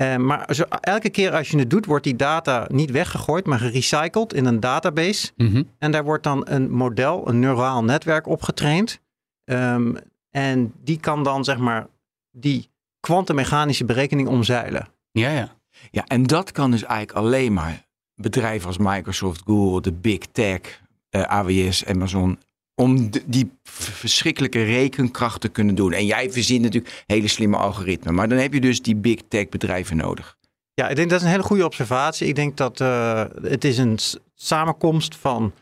Uh, 0.01 0.17
maar 0.17 0.55
zo, 0.55 0.63
elke 0.81 1.11
keer 1.11 1.33
als 1.35 1.51
je 1.51 1.59
het 1.59 1.71
doet, 1.71 1.87
wordt 1.87 2.05
die 2.05 2.17
data 2.17 2.67
niet 2.69 2.91
weggegooid, 2.91 3.47
maar 3.47 3.59
gerecycled 3.59 4.33
in 4.33 4.45
een 4.45 4.61
database. 4.61 5.31
Mm 5.37 5.53
-hmm. 5.53 5.69
En 5.79 5.91
daar 5.91 6.05
wordt 6.05 6.25
dan 6.25 6.47
een 6.49 6.71
model, 6.71 7.29
een 7.29 7.39
neuraal 7.39 7.85
netwerk 7.85 8.27
opgetraind. 8.27 9.01
Um, 9.45 9.97
en 10.31 10.73
die 10.85 11.01
kan 11.01 11.23
dan 11.23 11.45
zeg 11.45 11.59
maar 11.59 11.87
die 12.31 12.69
kwantummechanische 13.01 13.85
berekening 13.85 14.29
omzeilen. 14.29 14.89
Ja, 15.11 15.31
ja. 15.31 15.57
Ja, 15.91 16.05
en 16.07 16.23
dat 16.23 16.53
kan 16.53 16.71
dus 16.71 16.83
eigenlijk 16.83 17.19
alleen 17.19 17.53
maar 17.53 17.87
bedrijven 18.15 18.67
als 18.67 18.79
Microsoft, 18.79 19.43
Google, 19.45 19.81
de 19.81 19.93
Big 19.93 20.19
Tech, 20.19 20.61
uh, 21.11 21.23
AWS, 21.23 21.87
Amazon, 21.87 22.39
om 22.79 23.11
die 23.27 23.51
verschrikkelijke 23.65 24.63
rekenkracht 24.63 25.41
te 25.41 25.49
kunnen 25.49 25.75
doen. 25.75 25.93
En 25.93 26.07
jij 26.07 26.31
verzint 26.31 26.63
natuurlijk 26.63 27.05
hele 27.07 27.29
slimme 27.29 27.57
algoritmen, 27.57 28.15
maar 28.15 28.29
dan 28.29 28.39
heb 28.39 28.53
je 28.53 28.61
dus 28.61 28.83
die 28.83 28.97
Big 28.97 29.21
Tech 29.29 29.49
bedrijven 29.49 29.97
nodig. 29.97 30.37
Ja, 30.75 30.89
ik 30.89 30.97
denk 30.97 31.11
dat 31.11 31.19
is 31.19 31.25
een 31.25 31.33
hele 31.33 31.43
goede 31.43 31.65
observatie. 31.65 32.27
Ik 32.27 32.35
denk 32.35 32.57
dat 32.57 32.81
uh, 32.81 33.25
het 33.43 33.65
is 33.65 33.79
een 33.79 33.99
samenkomst 34.35 35.17
van 35.17 35.53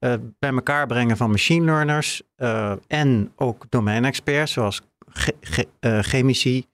uh, 0.00 0.14
bij 0.38 0.50
elkaar 0.50 0.86
brengen 0.86 1.16
van 1.16 1.30
machine 1.30 1.64
learners 1.64 2.22
en 2.86 3.32
ook 3.36 3.66
domeinexperts 3.68 4.52
zoals 4.52 4.80
chemici, 5.80 6.66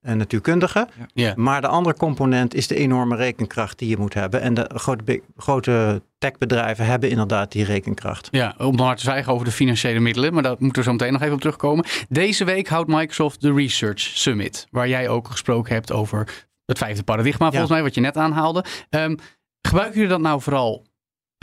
natuurkundige. 0.00 0.88
Ja. 1.14 1.32
Maar 1.36 1.60
de 1.60 1.66
andere 1.66 1.96
component 1.96 2.54
is 2.54 2.66
de 2.66 2.74
enorme 2.74 3.16
rekenkracht 3.16 3.78
die 3.78 3.88
je 3.88 3.96
moet 3.96 4.14
hebben. 4.14 4.40
En 4.40 4.54
de 4.54 4.70
grote, 4.74 5.22
grote 5.36 6.02
techbedrijven 6.18 6.86
hebben 6.86 7.10
inderdaad 7.10 7.52
die 7.52 7.64
rekenkracht. 7.64 8.28
Ja, 8.30 8.54
om 8.58 8.76
dan 8.76 8.86
maar 8.86 8.96
te 8.96 9.02
zwijgen 9.02 9.32
over 9.32 9.44
de 9.44 9.52
financiële 9.52 10.00
middelen. 10.00 10.32
Maar 10.32 10.42
daar 10.42 10.56
moeten 10.58 10.82
we 10.82 10.88
zo 10.88 10.92
meteen 10.92 11.12
nog 11.12 11.22
even 11.22 11.34
op 11.34 11.40
terugkomen. 11.40 11.84
Deze 12.08 12.44
week 12.44 12.68
houdt 12.68 12.88
Microsoft 12.88 13.40
de 13.40 13.52
Research 13.52 14.00
Summit. 14.00 14.66
Waar 14.70 14.88
jij 14.88 15.08
ook 15.08 15.28
gesproken 15.28 15.74
hebt 15.74 15.92
over 15.92 16.46
het 16.64 16.78
vijfde 16.78 17.02
paradigma, 17.02 17.48
volgens 17.48 17.68
ja. 17.68 17.74
mij, 17.74 17.84
wat 17.84 17.94
je 17.94 18.00
net 18.00 18.16
aanhaalde. 18.16 18.64
Um, 18.90 19.18
gebruiken 19.62 19.96
jullie 19.96 20.14
dat 20.14 20.20
nou 20.20 20.40
vooral 20.40 20.86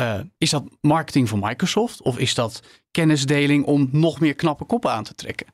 uh, 0.02 0.20
is 0.38 0.50
dat 0.50 0.64
marketing 0.82 1.30
voor 1.30 1.40
Microsoft 1.40 2.02
of 2.02 2.18
is 2.18 2.34
dat 2.34 2.64
kennisdeling 2.92 3.66
om 3.66 3.90
nog 3.92 4.20
meer 4.20 4.36
knappe 4.36 4.66
koppen 4.66 4.92
aan 4.92 5.04
te 5.04 5.16
trekken? 5.16 5.48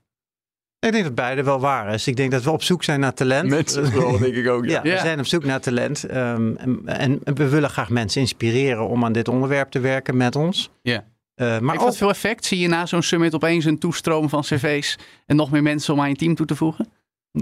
Ik 0.86 0.92
denk 0.92 1.04
dat 1.04 1.16
beide 1.16 1.44
wel 1.44 1.60
waar 1.60 1.94
is. 1.94 2.08
Ik 2.08 2.16
denk 2.16 2.32
dat 2.32 2.44
we 2.44 2.52
op 2.52 2.64
zoek 2.64 2.84
zijn 2.84 3.00
naar 3.00 3.14
talent. 3.14 3.50
Mensen 3.50 3.92
vooral, 3.92 4.20
denk 4.20 4.36
ik 4.36 4.48
ook. 4.48 4.66
Ja, 4.66 4.80
ja, 4.84 4.94
we 4.94 5.00
zijn 5.00 5.20
op 5.20 5.26
zoek 5.26 5.44
naar 5.44 5.60
talent. 5.60 6.04
Um, 6.16 6.58
en, 6.58 7.20
en, 7.24 7.36
we 7.36 7.50
willen 7.50 7.70
graag 7.70 7.90
mensen 7.90 8.22
inspireren 8.22 8.88
om 8.88 9.06
aan 9.06 9.14
dit 9.14 9.28
onderwerp 9.28 9.72
te 9.72 9.80
werken 9.80 10.18
met 10.18 10.36
ons. 10.36 10.70
Ja. 10.82 11.06
Uh, 11.36 11.60
maar 11.60 11.72
Heeft 11.72 11.86
dat 11.86 11.98
veel 11.98 12.10
effect? 12.10 12.46
Zie 12.46 12.60
je 12.60 12.68
na 12.68 12.86
zo'n 12.86 13.02
summit 13.02 13.36
opeens 13.36 13.66
een 13.66 13.80
toestroom 13.80 14.30
van 14.30 14.42
cv's 14.42 14.98
en 15.26 15.36
nog 15.36 15.52
meer 15.52 15.62
mensen 15.62 15.94
om 15.94 16.02
aan 16.02 16.10
je 16.10 16.16
team 16.16 16.36
toe 16.36 16.46
te 16.46 16.56
voegen? 16.56 16.92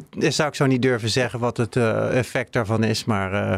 Dat 0.09 0.33
zou 0.33 0.49
ik 0.49 0.55
zo 0.55 0.65
niet 0.65 0.81
durven 0.81 1.09
zeggen 1.09 1.39
wat 1.39 1.57
het 1.57 1.75
uh, 1.75 2.17
effect 2.17 2.53
daarvan 2.53 2.83
is, 2.83 3.05
maar... 3.05 3.33
Uh... 3.33 3.57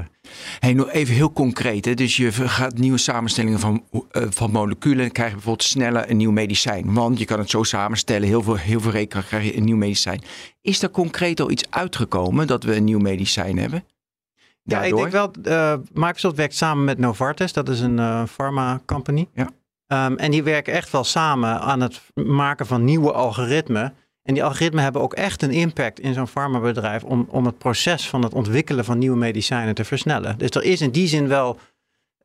Hey, 0.60 0.74
nog 0.74 0.90
even 0.90 1.14
heel 1.14 1.32
concreet. 1.34 1.86
Hè? 1.86 1.94
Dus 1.94 2.18
je 2.18 2.32
gaat 2.32 2.78
nieuwe 2.78 2.98
samenstellingen 2.98 3.60
van, 3.60 3.84
uh, 3.92 4.02
van 4.30 4.52
moleculen... 4.52 5.06
en 5.06 5.12
krijg 5.12 5.30
je 5.30 5.36
bijvoorbeeld 5.36 5.68
sneller 5.68 6.10
een 6.10 6.18
nieuw 6.18 6.32
medicijn. 6.32 6.94
Want 6.94 7.20
je 7.20 7.26
kan 7.26 7.40
het 7.40 7.50
zo 7.50 7.64
samenstellen, 7.64 8.28
heel 8.28 8.44
veel, 8.44 8.56
heel 8.56 8.80
veel 8.80 8.92
rekening 8.92 9.28
krijg 9.28 9.44
je 9.44 9.58
een 9.58 9.64
nieuw 9.64 9.78
medicijn. 9.78 10.22
Is 10.62 10.82
er 10.82 10.90
concreet 10.90 11.40
al 11.40 11.52
iets 11.52 11.64
uitgekomen 11.70 12.48
dat 12.48 12.64
we 12.64 12.76
een 12.76 12.84
nieuw 12.84 13.00
medicijn 13.00 13.58
hebben? 13.58 13.84
Daardoor? 14.64 15.00
Ja, 15.00 15.06
ik 15.06 15.12
denk 15.12 15.44
wel, 15.44 15.82
Microsoft 15.94 16.36
werkt 16.36 16.56
samen 16.56 16.84
met 16.84 16.98
Novartis. 16.98 17.54
Dat 17.54 17.70
is 17.70 17.80
een 17.80 18.28
pharma 18.28 18.82
company. 18.86 19.28
Ja. 19.34 19.50
Um, 20.08 20.18
en 20.18 20.32
die 20.32 20.44
werken 20.44 20.74
echt 20.74 20.92
wel 20.92 21.04
samen 21.04 21.60
aan 21.60 21.82
het 21.82 22.02
maken 22.14 22.66
van 22.66 22.84
nieuwe 22.84 23.12
algoritmen 23.12 23.94
en 24.24 24.34
die 24.34 24.44
algoritmen 24.44 24.84
hebben 24.84 25.02
ook 25.02 25.14
echt 25.14 25.42
een 25.42 25.52
impact 25.52 26.00
in 26.00 26.14
zo'n 26.14 26.28
farmabedrijf 26.28 27.04
om, 27.04 27.28
om 27.30 27.46
het 27.46 27.58
proces 27.58 28.10
van 28.10 28.24
het 28.24 28.34
ontwikkelen 28.34 28.86
van 28.86 28.98
nieuwe 28.98 29.18
medicijnen 29.18 29.76
te 29.76 29.84
versnellen. 29.84 30.38
Dus 30.38 30.50
er 30.50 30.64
is 30.64 30.82
in 30.82 30.92
die 30.92 31.08
zin 31.08 31.28
wel 31.28 31.60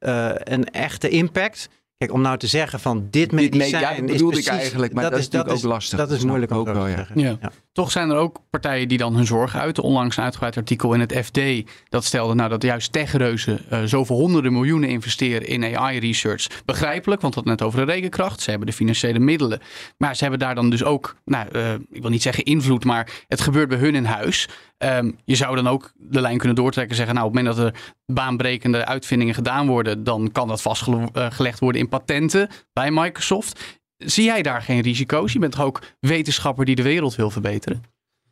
uh, 0.01 0.31
een 0.35 0.71
echte 0.71 1.09
impact. 1.09 1.69
Kijk, 1.97 2.13
om 2.13 2.21
nou 2.21 2.39
te 2.39 2.47
zeggen 2.47 2.81
van 2.81 3.07
dit 3.11 3.33
medicijn 3.33 3.83
ja, 3.83 3.91
is 3.91 4.23
precies, 4.23 4.47
ik 4.47 4.53
eigenlijk, 4.53 4.93
maar 4.93 5.11
dat, 5.11 5.19
is 5.19 5.29
natuurlijk 5.29 5.57
ook 5.57 5.63
lastig. 5.63 5.99
Dat 5.99 6.11
is 6.11 6.25
moeilijk 6.25 6.53
ook 6.53 6.67
wel, 6.67 6.87
ja. 6.87 7.07
Ja. 7.15 7.39
Toch 7.79 7.91
zijn 7.91 8.11
er 8.11 8.17
ook 8.17 8.41
partijen 8.51 8.89
die 8.89 8.99
dan 8.99 9.15
hun 9.15 9.27
zorgen 9.27 9.61
uiten. 9.61 9.83
Onlangs 9.83 10.17
een 10.17 10.23
uitgebreid 10.23 10.57
artikel 10.57 10.95
in 10.95 11.01
het 11.01 11.13
FD 11.25 11.41
dat 11.89 12.05
stelde 12.05 12.35
nou 12.35 12.49
dat 12.49 12.63
juist 12.63 12.93
techreuzen 12.93 13.61
uh, 13.73 13.83
zoveel 13.85 14.17
honderden 14.17 14.53
miljoenen 14.53 14.89
investeren 14.89 15.47
in 15.47 15.77
AI-research. 15.77 16.47
Begrijpelijk, 16.65 17.21
want 17.21 17.35
we 17.35 17.41
hadden 17.41 17.59
net 17.59 17.63
over 17.63 17.87
de 17.87 17.93
rekenkracht. 17.93 18.41
Ze 18.41 18.51
hebben 18.51 18.69
de 18.69 18.75
financiële 18.75 19.19
middelen. 19.19 19.61
Maar 19.99 20.17
ze 20.17 20.23
hebben 20.23 20.41
daar 20.41 20.55
dan 20.55 20.71
dus 20.71 20.85
ook, 20.85 21.17
nou, 21.25 21.47
uh, 21.53 21.73
ik 21.73 22.01
wil 22.01 22.11
niet 22.11 22.23
zeggen 22.23 22.45
invloed, 22.45 22.85
maar 22.85 23.25
het 23.29 23.41
gebeurt 23.41 23.69
bij 23.69 23.79
hun 23.79 23.95
in 23.95 24.05
huis. 24.05 24.49
Um, 24.79 25.19
je 25.25 25.35
zou 25.35 25.57
dan 25.57 25.69
ook 25.69 25.93
de 25.97 26.21
lijn 26.21 26.39
kunnen 26.39 26.57
doortrekken 26.57 26.91
en 26.91 26.97
zeggen, 26.97 27.15
nou 27.15 27.27
op 27.27 27.35
het 27.35 27.45
moment 27.45 27.63
dat 27.63 27.75
er 27.75 27.95
baanbrekende 28.07 28.85
uitvindingen 28.85 29.35
gedaan 29.35 29.67
worden, 29.67 30.05
dan 30.05 30.33
kan 30.33 30.49
dat 30.49 30.63
vastgelegd 30.63 31.59
worden 31.59 31.81
in 31.81 31.89
patenten 31.89 32.49
bij 32.73 32.91
Microsoft. 32.91 33.78
Zie 33.99 34.25
jij 34.25 34.43
daar 34.43 34.63
geen 34.63 34.81
risico's? 34.81 35.33
Je 35.33 35.39
bent 35.39 35.53
toch 35.53 35.65
ook 35.65 35.81
wetenschapper 36.01 36.65
die 36.65 36.75
de 36.75 36.83
wereld 36.83 37.15
wil 37.15 37.31
verbeteren? 37.31 37.83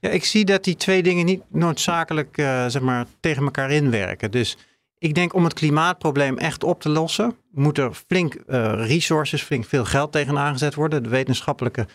Ja, 0.00 0.08
ik 0.08 0.24
zie 0.24 0.44
dat 0.44 0.64
die 0.64 0.76
twee 0.76 1.02
dingen 1.02 1.24
niet 1.24 1.42
noodzakelijk 1.48 2.38
uh, 2.38 2.66
zeg 2.66 2.82
maar, 2.82 3.06
tegen 3.20 3.42
elkaar 3.42 3.70
inwerken. 3.70 4.30
Dus 4.30 4.56
ik 4.98 5.14
denk 5.14 5.34
om 5.34 5.44
het 5.44 5.52
klimaatprobleem 5.52 6.38
echt 6.38 6.64
op 6.64 6.80
te 6.80 6.88
lossen, 6.88 7.36
moet 7.50 7.78
er 7.78 7.94
flink 8.06 8.34
uh, 8.34 8.72
resources, 8.86 9.42
flink 9.42 9.64
veel 9.64 9.84
geld 9.84 10.12
tegen 10.12 10.38
aangezet 10.38 10.74
worden. 10.74 11.02
De, 11.02 11.08
wetenschappelijke, 11.08 11.86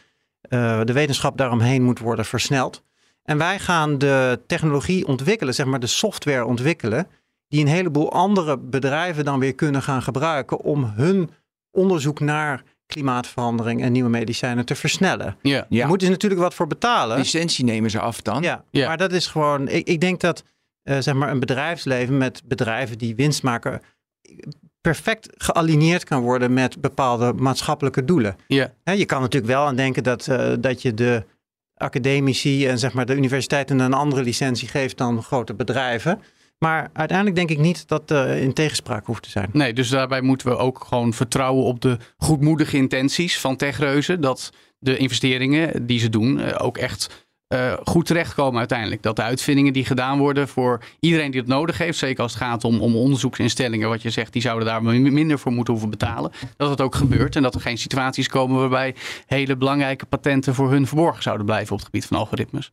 uh, 0.49 0.81
de 0.83 0.93
wetenschap 0.93 1.37
daaromheen 1.37 1.83
moet 1.83 1.99
worden 1.99 2.25
versneld. 2.25 2.83
En 3.23 3.37
wij 3.37 3.59
gaan 3.59 3.97
de 3.97 4.39
technologie 4.47 5.07
ontwikkelen, 5.07 5.53
zeg 5.53 5.65
maar 5.65 5.79
de 5.79 5.87
software 5.87 6.45
ontwikkelen, 6.45 7.07
die 7.47 7.61
een 7.61 7.67
heleboel 7.67 8.11
andere 8.11 8.57
bedrijven 8.57 9.25
dan 9.25 9.39
weer 9.39 9.55
kunnen 9.55 9.81
gaan 9.81 10.01
gebruiken 10.01 10.59
om 10.59 10.83
hun 10.83 11.29
onderzoek 11.71 12.19
naar 12.19 12.63
klimaatverandering 12.91 13.81
en 13.81 13.91
nieuwe 13.91 14.09
medicijnen 14.09 14.65
te 14.65 14.75
versnellen. 14.75 15.37
Ja. 15.41 15.65
ja. 15.69 15.87
moeten 15.87 16.07
ze 16.07 16.13
natuurlijk 16.13 16.41
wat 16.41 16.53
voor 16.53 16.67
betalen. 16.67 17.17
Licentie 17.17 17.65
nemen 17.65 17.89
ze 17.89 17.99
af 17.99 18.21
dan. 18.21 18.41
Ja, 18.41 18.63
ja. 18.71 18.87
maar 18.87 18.97
dat 18.97 19.11
is 19.11 19.27
gewoon. 19.27 19.67
Ik, 19.67 19.87
ik 19.87 20.01
denk 20.01 20.19
dat 20.19 20.43
uh, 20.83 20.97
zeg 20.99 21.13
maar 21.13 21.31
een 21.31 21.39
bedrijfsleven 21.39 22.17
met 22.17 22.41
bedrijven 22.45 22.97
die 22.97 23.15
winst 23.15 23.43
maken 23.43 23.81
perfect 24.81 25.29
gealigneerd 25.37 26.03
kan 26.03 26.21
worden 26.21 26.53
met 26.53 26.81
bepaalde 26.81 27.33
maatschappelijke 27.33 28.05
doelen. 28.05 28.35
Ja. 28.47 28.71
je 28.83 29.05
kan 29.05 29.21
natuurlijk 29.21 29.51
wel 29.51 29.65
aan 29.65 29.75
denken 29.75 30.03
dat, 30.03 30.27
uh, 30.27 30.53
dat 30.59 30.81
je 30.81 30.93
de 30.93 31.23
academici 31.75 32.67
en 32.67 32.79
zeg 32.79 32.93
maar 32.93 33.05
de 33.05 33.15
universiteiten 33.15 33.79
een 33.79 33.93
andere 33.93 34.23
licentie 34.23 34.67
geeft 34.67 34.97
dan 34.97 35.23
grote 35.23 35.53
bedrijven. 35.53 36.21
Maar 36.63 36.89
uiteindelijk 36.93 37.37
denk 37.37 37.49
ik 37.49 37.59
niet 37.59 37.87
dat 37.87 38.11
uh, 38.11 38.41
in 38.41 38.53
tegenspraak 38.53 39.05
hoeft 39.05 39.23
te 39.23 39.29
zijn. 39.29 39.49
Nee, 39.53 39.73
dus 39.73 39.89
daarbij 39.89 40.21
moeten 40.21 40.47
we 40.47 40.57
ook 40.57 40.85
gewoon 40.87 41.13
vertrouwen 41.13 41.63
op 41.63 41.81
de 41.81 41.97
goedmoedige 42.17 42.77
intenties 42.77 43.39
van 43.39 43.55
techreuzen. 43.55 44.21
Dat 44.21 44.53
de 44.79 44.97
investeringen 44.97 45.85
die 45.85 45.99
ze 45.99 46.09
doen 46.09 46.39
uh, 46.39 46.55
ook 46.57 46.77
echt 46.77 47.27
uh, 47.53 47.73
goed 47.83 48.05
terechtkomen 48.05 48.59
uiteindelijk. 48.59 49.03
Dat 49.03 49.15
de 49.15 49.21
uitvindingen 49.21 49.73
die 49.73 49.85
gedaan 49.85 50.17
worden 50.17 50.47
voor 50.47 50.83
iedereen 50.99 51.31
die 51.31 51.39
het 51.39 51.49
nodig 51.49 51.77
heeft, 51.77 51.97
zeker 51.97 52.23
als 52.23 52.33
het 52.33 52.41
gaat 52.41 52.63
om, 52.63 52.81
om 52.81 52.95
onderzoeksinstellingen, 52.95 53.89
wat 53.89 54.01
je 54.01 54.09
zegt, 54.09 54.33
die 54.33 54.41
zouden 54.41 54.67
daar 54.67 54.83
minder 54.83 55.39
voor 55.39 55.51
moeten 55.51 55.73
hoeven 55.73 55.91
betalen. 55.91 56.31
Dat 56.57 56.69
het 56.69 56.81
ook 56.81 56.95
gebeurt 56.95 57.35
en 57.35 57.41
dat 57.41 57.55
er 57.55 57.61
geen 57.61 57.77
situaties 57.77 58.27
komen 58.27 58.59
waarbij 58.59 58.95
hele 59.25 59.55
belangrijke 59.55 60.05
patenten 60.05 60.55
voor 60.55 60.71
hun 60.71 60.87
verborgen 60.87 61.23
zouden 61.23 61.45
blijven 61.45 61.71
op 61.71 61.77
het 61.77 61.85
gebied 61.85 62.05
van 62.05 62.17
algoritmes. 62.17 62.71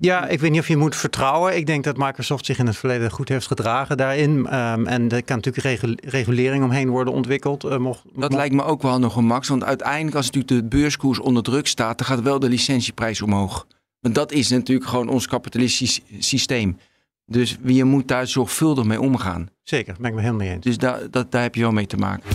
Ja, 0.00 0.28
ik 0.28 0.40
weet 0.40 0.50
niet 0.50 0.60
of 0.60 0.68
je 0.68 0.76
moet 0.76 0.96
vertrouwen. 0.96 1.56
Ik 1.56 1.66
denk 1.66 1.84
dat 1.84 1.96
Microsoft 1.96 2.46
zich 2.46 2.58
in 2.58 2.66
het 2.66 2.76
verleden 2.76 3.10
goed 3.10 3.28
heeft 3.28 3.46
gedragen 3.46 3.96
daarin. 3.96 4.30
Um, 4.30 4.86
en 4.86 5.10
er 5.10 5.22
kan 5.22 5.40
natuurlijk 5.42 6.00
regulering 6.04 6.64
omheen 6.64 6.88
worden 6.88 7.14
ontwikkeld. 7.14 7.64
Uh, 7.64 7.76
mocht, 7.76 8.02
dat 8.14 8.32
lijkt 8.32 8.54
me 8.54 8.64
ook 8.64 8.82
wel 8.82 8.98
nog 8.98 9.16
een 9.16 9.26
max. 9.26 9.48
Want 9.48 9.64
uiteindelijk, 9.64 10.16
als 10.16 10.30
natuurlijk 10.30 10.62
de 10.62 10.76
beurskoers 10.76 11.18
onder 11.18 11.42
druk 11.42 11.66
staat, 11.66 11.98
dan 11.98 12.06
gaat 12.06 12.22
wel 12.22 12.38
de 12.38 12.48
licentieprijs 12.48 13.22
omhoog. 13.22 13.66
Want 14.00 14.14
dat 14.14 14.32
is 14.32 14.48
natuurlijk 14.48 14.88
gewoon 14.88 15.08
ons 15.08 15.26
kapitalistisch 15.26 16.00
systeem. 16.18 16.78
Dus 17.26 17.56
je 17.64 17.84
moet 17.84 18.08
daar 18.08 18.26
zorgvuldig 18.26 18.84
mee 18.84 19.00
omgaan. 19.00 19.48
Zeker, 19.62 19.94
ben 19.98 20.08
ik 20.08 20.14
me 20.14 20.20
helemaal 20.20 20.46
mee 20.46 20.54
eens. 20.54 20.64
Dus 20.64 20.78
daar, 20.78 21.00
dat, 21.10 21.32
daar 21.32 21.42
heb 21.42 21.54
je 21.54 21.60
wel 21.60 21.72
mee 21.72 21.86
te 21.86 21.96
maken. 21.96 22.30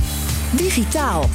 Digitaal. 0.55 1.29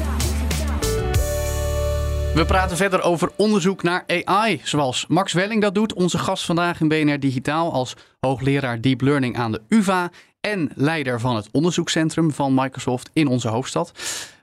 We 2.34 2.44
praten 2.44 2.76
verder 2.76 3.02
over 3.02 3.32
onderzoek 3.36 3.82
naar 3.82 4.04
AI, 4.24 4.60
zoals 4.64 5.06
Max 5.06 5.32
Welling 5.32 5.62
dat 5.62 5.74
doet. 5.74 5.92
Onze 5.92 6.18
gast 6.18 6.44
vandaag 6.44 6.80
in 6.80 6.88
BNR 6.88 7.20
Digitaal 7.20 7.72
als 7.72 7.96
hoogleraar 8.20 8.80
Deep 8.80 9.00
Learning 9.00 9.36
aan 9.36 9.52
de 9.52 9.60
UvA 9.68 10.10
en 10.40 10.70
leider 10.74 11.20
van 11.20 11.36
het 11.36 11.48
onderzoekscentrum 11.52 12.32
van 12.32 12.54
Microsoft 12.54 13.10
in 13.12 13.26
onze 13.26 13.48
hoofdstad. 13.48 13.92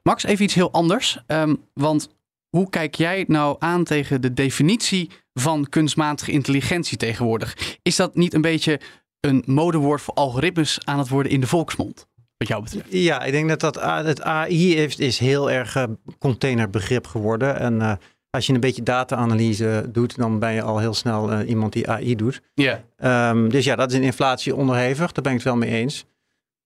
Max, 0.04 0.24
even 0.24 0.44
iets 0.44 0.54
heel 0.54 0.72
anders. 0.72 1.18
Um, 1.28 1.64
want 1.74 2.10
hoe 2.50 2.70
kijk 2.70 2.96
jij 2.96 3.24
nou 3.28 3.56
aan 3.60 3.84
tegen 3.84 4.22
de 4.22 4.34
definitie 4.34 5.10
van 5.34 5.70
kunstmatige 5.70 6.32
intelligentie 6.32 6.98
tegenwoordig? 6.98 7.78
Is 7.82 7.96
dat 7.96 8.16
niet 8.16 8.34
een 8.34 8.42
beetje 8.42 8.80
een 9.20 9.44
modewoord 9.46 10.02
voor 10.02 10.14
algoritmes 10.14 10.80
aan 10.86 11.00
het 11.00 11.10
worden 11.10 11.32
in 11.32 11.40
de 11.40 11.48
volksmond? 11.48 12.08
Wat 12.42 12.50
jou 12.50 12.64
betreft. 12.64 12.86
Ja, 12.90 13.24
ik 13.24 13.32
denk 13.32 13.50
dat, 13.50 13.60
dat 13.60 14.06
het 14.06 14.22
AI 14.22 14.76
heeft, 14.76 15.00
is 15.00 15.20
heel 15.20 15.52
erg 15.52 15.76
uh, 15.76 15.84
containerbegrip 16.20 17.08
geworden. 17.08 17.60
En 17.60 17.76
uh, 17.76 17.94
als 18.30 18.48
je 18.48 18.54
een 18.54 18.60
beetje 18.60 18.84
data-analyse 18.84 19.86
doet, 19.90 20.18
dan 20.18 20.40
ben 20.40 20.52
je 20.52 20.62
al 20.62 20.80
heel 20.80 20.94
snel 20.94 21.32
uh, 21.32 21.50
iemand 21.50 21.74
die 21.74 21.90
AI 21.90 22.16
doet. 22.16 22.42
Ja. 22.54 22.84
Um, 23.30 23.50
dus 23.50 23.66
ja, 23.66 23.76
dat 23.76 23.92
is 23.92 23.98
een 23.98 24.04
inflatie 24.04 24.56
onderhevig. 24.56 25.12
Daar 25.12 25.24
ben 25.24 25.32
ik 25.32 25.38
het 25.38 25.48
wel 25.48 25.58
mee 25.58 25.70
eens. 25.70 26.06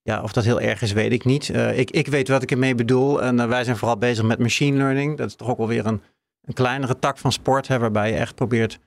Ja, 0.02 0.22
of 0.22 0.32
dat 0.32 0.44
heel 0.44 0.60
erg 0.60 0.82
is, 0.82 0.92
weet 0.92 1.12
ik 1.12 1.24
niet. 1.24 1.48
Uh, 1.48 1.78
ik, 1.78 1.90
ik 1.90 2.06
weet 2.06 2.28
wat 2.28 2.42
ik 2.42 2.50
ermee 2.50 2.74
bedoel. 2.74 3.22
En 3.22 3.48
wij 3.48 3.64
zijn 3.64 3.76
vooral 3.76 3.96
bezig 3.96 4.24
met 4.24 4.38
machine 4.38 4.76
learning. 4.76 5.16
Dat 5.16 5.28
is 5.28 5.34
toch 5.34 5.48
ook 5.48 5.58
wel 5.58 5.68
weer 5.68 5.86
een, 5.86 6.02
een 6.44 6.54
kleinere 6.54 6.98
tak 6.98 7.18
van 7.18 7.32
sport, 7.32 7.68
hè, 7.68 7.78
waarbij 7.78 8.10
je 8.10 8.16
echt 8.16 8.34
probeert 8.34 8.78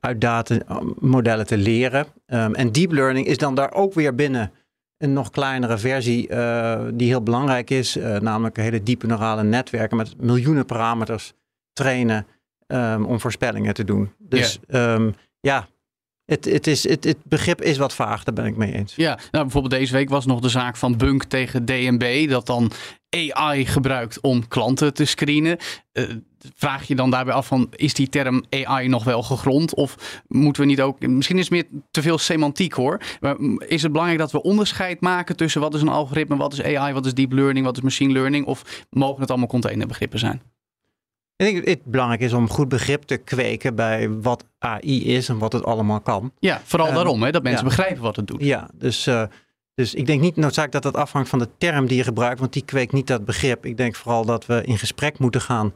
uit 0.00 0.20
data 0.20 0.58
modellen 0.98 1.46
te 1.46 1.56
leren. 1.56 2.06
Um, 2.26 2.54
en 2.54 2.72
deep 2.72 2.92
learning 2.92 3.26
is 3.26 3.38
dan 3.38 3.54
daar 3.54 3.72
ook 3.72 3.94
weer 3.94 4.14
binnen 4.14 4.52
een 4.98 5.12
nog 5.12 5.30
kleinere 5.30 5.78
versie 5.78 6.30
uh, 6.30 6.80
die 6.92 7.08
heel 7.08 7.22
belangrijk 7.22 7.70
is. 7.70 7.94
namelijk 8.20 8.56
hele 8.56 8.82
diepe 8.82 9.06
neurale 9.06 9.42
netwerken 9.42 9.96
met 9.96 10.20
miljoenen 10.20 10.66
parameters 10.66 11.32
trainen 11.72 12.26
um, 12.66 13.04
om 13.04 13.20
voorspellingen 13.20 13.74
te 13.74 13.84
doen. 13.84 14.12
Dus 14.18 14.58
yeah. 14.68 15.12
ja, 15.40 15.66
het, 16.26 16.44
het, 16.44 16.66
is, 16.66 16.88
het, 16.88 17.16
begrip 17.24 17.62
is 17.62 17.76
wat 17.76 17.94
vaag, 17.94 18.24
daar 18.24 18.34
ben 18.34 18.44
ik 18.44 18.56
mee 18.56 18.72
eens. 18.72 18.94
Ja, 18.96 19.18
nou, 19.30 19.44
bijvoorbeeld 19.44 19.74
deze 19.74 19.92
week 19.92 20.08
was 20.08 20.26
nog 20.26 20.40
de 20.40 20.48
zaak 20.48 20.76
van 20.76 20.96
Bunk 20.96 21.24
tegen 21.24 21.64
DNB, 21.64 22.28
dat 22.28 22.46
dan 22.46 22.72
AI 23.10 23.66
gebruikt 23.66 24.20
om 24.20 24.48
klanten 24.48 24.94
te 24.94 25.04
screenen. 25.04 25.56
Uh, 25.92 26.04
vraag 26.54 26.86
je 26.86 26.94
dan 26.94 27.10
daarbij 27.10 27.34
af 27.34 27.46
van, 27.46 27.68
is 27.70 27.94
die 27.94 28.08
term 28.08 28.44
AI 28.50 28.88
nog 28.88 29.04
wel 29.04 29.22
gegrond? 29.22 29.74
Of 29.74 30.22
moeten 30.28 30.62
we 30.62 30.68
niet 30.68 30.80
ook, 30.80 31.06
misschien 31.06 31.38
is 31.38 31.50
het 31.50 31.52
meer 31.52 31.82
te 31.90 32.02
veel 32.02 32.18
semantiek 32.18 32.72
hoor. 32.72 33.00
Maar 33.20 33.36
is 33.58 33.82
het 33.82 33.92
belangrijk 33.92 34.20
dat 34.20 34.32
we 34.32 34.42
onderscheid 34.42 35.00
maken 35.00 35.36
tussen 35.36 35.60
wat 35.60 35.74
is 35.74 35.80
een 35.80 35.88
algoritme, 35.88 36.36
wat 36.36 36.52
is 36.52 36.62
AI, 36.62 36.92
wat 36.92 37.06
is 37.06 37.14
deep 37.14 37.32
learning, 37.32 37.64
wat 37.64 37.76
is 37.76 37.82
machine 37.82 38.12
learning? 38.12 38.46
Of 38.46 38.84
mogen 38.90 39.20
het 39.20 39.30
allemaal 39.30 39.48
containerbegrippen 39.48 40.18
zijn? 40.18 40.42
Ik 41.36 41.46
denk 41.46 41.56
dat 41.56 41.74
het 41.74 41.84
belangrijk 41.84 42.20
is 42.20 42.32
om 42.32 42.48
goed 42.48 42.68
begrip 42.68 43.02
te 43.02 43.16
kweken 43.16 43.74
bij 43.74 44.10
wat 44.10 44.44
AI 44.58 45.04
is 45.04 45.28
en 45.28 45.38
wat 45.38 45.52
het 45.52 45.64
allemaal 45.64 46.00
kan. 46.00 46.32
Ja, 46.38 46.60
vooral 46.64 46.88
um, 46.88 46.94
daarom, 46.94 47.22
hè, 47.22 47.30
dat 47.30 47.42
mensen 47.42 47.62
ja. 47.62 47.68
begrijpen 47.68 48.02
wat 48.02 48.16
het 48.16 48.26
doet. 48.26 48.42
Ja, 48.42 48.68
dus, 48.74 49.06
uh, 49.06 49.22
dus 49.74 49.94
ik 49.94 50.06
denk 50.06 50.20
niet 50.20 50.36
noodzakelijk 50.36 50.82
dat 50.82 50.92
dat 50.92 51.02
afhangt 51.02 51.28
van 51.28 51.38
de 51.38 51.48
term 51.58 51.86
die 51.86 51.96
je 51.96 52.02
gebruikt, 52.02 52.40
want 52.40 52.52
die 52.52 52.64
kweekt 52.64 52.92
niet 52.92 53.06
dat 53.06 53.24
begrip. 53.24 53.66
Ik 53.66 53.76
denk 53.76 53.94
vooral 53.94 54.24
dat 54.24 54.46
we 54.46 54.62
in 54.64 54.78
gesprek 54.78 55.18
moeten 55.18 55.40
gaan 55.40 55.74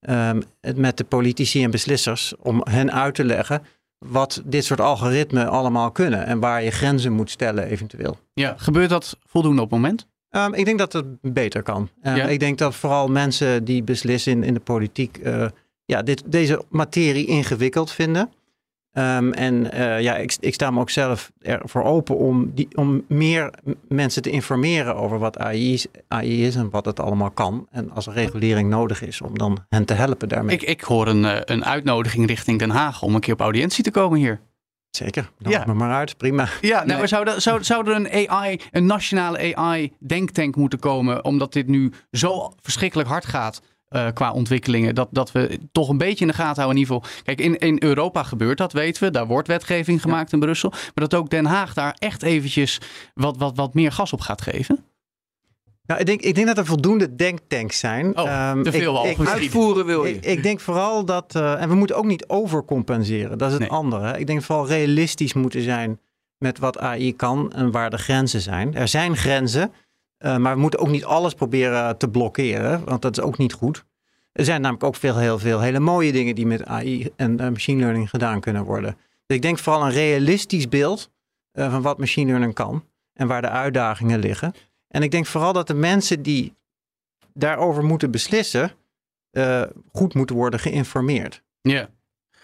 um, 0.00 0.42
met 0.76 0.96
de 0.96 1.04
politici 1.04 1.64
en 1.64 1.70
beslissers 1.70 2.34
om 2.38 2.60
hen 2.64 2.92
uit 2.92 3.14
te 3.14 3.24
leggen 3.24 3.62
wat 3.98 4.42
dit 4.44 4.64
soort 4.64 4.80
algoritmen 4.80 5.48
allemaal 5.48 5.90
kunnen 5.90 6.26
en 6.26 6.40
waar 6.40 6.62
je 6.62 6.70
grenzen 6.70 7.12
moet 7.12 7.30
stellen 7.30 7.64
eventueel. 7.64 8.18
Ja, 8.34 8.54
gebeurt 8.56 8.90
dat 8.90 9.18
voldoende 9.26 9.62
op 9.62 9.70
het 9.70 9.80
moment? 9.80 10.06
Um, 10.36 10.54
ik 10.54 10.64
denk 10.64 10.78
dat 10.78 10.92
het 10.92 11.06
beter 11.20 11.62
kan. 11.62 11.88
Ja. 12.02 12.26
Ik 12.26 12.40
denk 12.40 12.58
dat 12.58 12.74
vooral 12.74 13.08
mensen 13.08 13.64
die 13.64 13.82
beslissen 13.82 14.32
in, 14.32 14.42
in 14.42 14.54
de 14.54 14.60
politiek 14.60 15.18
uh, 15.22 15.46
ja, 15.84 16.02
dit, 16.02 16.22
deze 16.26 16.64
materie 16.68 17.26
ingewikkeld 17.26 17.92
vinden. 17.92 18.30
Ehm, 18.92 19.32
en 19.32 19.72
eh, 19.72 20.00
ja, 20.00 20.16
ik, 20.16 20.36
ik 20.40 20.54
sta 20.54 20.70
me 20.70 20.80
ook 20.80 20.90
zelf 20.90 21.32
ervoor 21.38 21.82
open 21.82 22.16
om, 22.16 22.50
die, 22.54 22.68
om 22.74 23.04
meer 23.08 23.50
mensen 23.88 24.22
te 24.22 24.30
informeren 24.30 24.96
over 24.96 25.18
wat 25.18 25.38
AI 25.38 25.72
is, 25.72 25.86
AI 26.08 26.46
is 26.46 26.54
en 26.54 26.70
wat 26.70 26.84
het 26.84 27.00
allemaal 27.00 27.30
kan. 27.30 27.66
En 27.70 27.90
als 27.90 28.06
er 28.06 28.12
regulering 28.12 28.70
nodig 28.70 29.02
is, 29.02 29.20
om 29.20 29.38
dan 29.38 29.64
hen 29.68 29.84
te 29.84 29.94
helpen 29.94 30.28
daarmee. 30.28 30.56
Ik, 30.56 30.62
ik 30.62 30.80
hoor 30.80 31.06
een, 31.06 31.24
eh, 31.24 31.40
een 31.44 31.64
uitnodiging 31.64 32.26
richting 32.26 32.58
Den 32.58 32.70
Haag 32.70 33.02
om 33.02 33.14
een 33.14 33.20
keer 33.20 33.34
op 33.34 33.40
audiëntie 33.40 33.84
te 33.84 33.90
komen 33.90 34.18
hier. 34.18 34.40
Zeker, 34.96 35.30
nodig 35.38 35.58
Ja. 35.58 35.66
me 35.66 35.74
maar 35.74 35.92
uit, 35.92 36.16
prima. 36.16 36.48
Ja, 36.60 36.84
nou, 36.84 36.98
Nee. 36.98 37.06
zou, 37.06 37.28
er- 37.28 37.40
zou, 37.40 37.64
zou 37.64 37.90
er 37.90 37.96
een 37.96 38.28
AI, 38.30 38.60
een 38.70 38.86
nationale 38.86 39.56
AI-denktank 39.56 40.56
moeten 40.56 40.78
komen, 40.78 41.24
omdat 41.24 41.52
dit 41.52 41.66
nu 41.66 41.92
zo 42.10 42.52
verschrikkelijk 42.60 43.08
hard 43.08 43.24
gaat 43.24 43.60
eh, 43.88 44.06
qua 44.14 44.32
ontwikkelingen, 44.32 44.94
dat, 44.94 45.08
dat 45.10 45.32
we 45.32 45.58
toch 45.72 45.88
een 45.88 45.98
beetje 45.98 46.24
in 46.24 46.30
de 46.30 46.36
gaten 46.36 46.62
houden 46.62 46.82
in 46.82 46.88
ieder 46.88 47.02
geval. 47.02 47.22
Kijk, 47.24 47.40
in, 47.40 47.58
in 47.58 47.76
Europa 47.82 48.22
gebeurt 48.22 48.58
dat, 48.58 48.72
weten 48.72 49.02
we. 49.04 49.10
Daar 49.10 49.26
wordt 49.26 49.48
wetgeving 49.48 50.02
gemaakt 50.02 50.32
in 50.32 50.40
Brussel. 50.40 50.70
Maar 50.70 51.08
dat 51.08 51.14
ook 51.14 51.30
Den 51.30 51.44
Haag 51.46 51.74
daar 51.74 51.96
echt 51.98 52.22
eventjes 52.22 52.78
wat, 53.14 53.36
wat, 53.36 53.56
wat 53.56 53.74
meer 53.74 53.92
gas 53.92 54.12
op 54.12 54.20
gaat 54.20 54.42
geven. 54.42 54.84
Nou, 55.92 56.04
ik, 56.04 56.10
denk, 56.10 56.20
ik 56.22 56.34
denk 56.34 56.46
dat 56.46 56.58
er 56.58 56.66
voldoende 56.66 57.14
denktanks 57.14 57.78
zijn. 57.78 58.18
Oh, 58.18 58.26
Ehm, 58.30 58.62
te 58.62 58.70
veel 58.72 58.92
ik- 58.92 58.98
al 58.98 59.06
ik-. 59.06 59.28
Uitvoeren 59.28 59.86
wil 59.86 60.04
je. 60.04 60.14
Ik, 60.14 60.24
ik 60.24 60.42
denk 60.42 60.60
vooral 60.60 61.04
dat, 61.04 61.34
eh, 61.34 61.62
en 61.62 61.68
we 61.68 61.74
moeten 61.74 61.96
ook 61.96 62.04
niet 62.04 62.28
overcompenseren. 62.28 63.38
Dat 63.38 63.46
is 63.48 63.52
het 63.52 63.62
Nee. 63.62 63.70
andere. 63.70 64.06
hè. 64.06 64.18
Ik 64.18 64.26
denk 64.26 64.42
vooral 64.42 64.66
realistisch 64.66 65.32
moeten 65.32 65.62
zijn 65.62 66.00
met 66.38 66.58
wat 66.58 66.78
AI 66.78 67.16
kan 67.16 67.52
en 67.52 67.70
waar 67.70 67.90
de 67.90 67.98
grenzen 67.98 68.40
zijn. 68.40 68.74
Er 68.74 68.88
zijn 68.88 69.16
grenzen, 69.16 69.72
eh, 70.18 70.36
maar 70.36 70.54
we 70.54 70.60
moeten 70.60 70.80
ook 70.80 70.88
niet 70.88 71.04
alles 71.04 71.34
proberen 71.34 71.96
te 71.98 72.08
blokkeren, 72.08 72.84
want 72.84 73.02
dat 73.02 73.16
is 73.18 73.24
ook 73.24 73.38
niet 73.38 73.52
goed. 73.52 73.84
Er 74.32 74.44
zijn 74.44 74.60
namelijk 74.60 74.84
ook 74.84 74.96
veel, 74.96 75.16
heel 75.16 75.38
veel 75.38 75.60
hele 75.60 75.80
mooie 75.80 76.12
dingen 76.12 76.34
die 76.34 76.46
met 76.46 76.64
AI 76.66 77.08
en 77.16 77.40
eh, 77.40 77.48
machine 77.48 77.80
learning 77.80 78.10
gedaan 78.10 78.40
kunnen 78.40 78.64
worden. 78.64 78.96
Dus 79.26 79.36
ik 79.36 79.42
denk 79.42 79.58
vooral 79.58 79.84
een 79.84 79.90
realistisch 79.92 80.68
beeld 80.68 81.10
eh, 81.52 81.70
van 81.70 81.82
wat 81.82 81.98
machine 81.98 82.26
learning 82.26 82.54
kan 82.54 82.84
en 83.14 83.26
waar 83.26 83.42
de 83.42 83.48
uitdagingen 83.48 84.18
liggen. 84.18 84.54
En 84.92 85.02
ik 85.02 85.10
denk 85.10 85.26
vooral 85.26 85.52
dat 85.52 85.66
de 85.66 85.74
mensen 85.74 86.22
die 86.22 86.54
daarover 87.34 87.84
moeten 87.84 88.10
beslissen, 88.10 88.72
eh, 89.30 89.62
goed 89.92 90.14
moeten 90.14 90.36
worden 90.36 90.60
geïnformeerd. 90.60 91.42
Ja. 91.60 91.88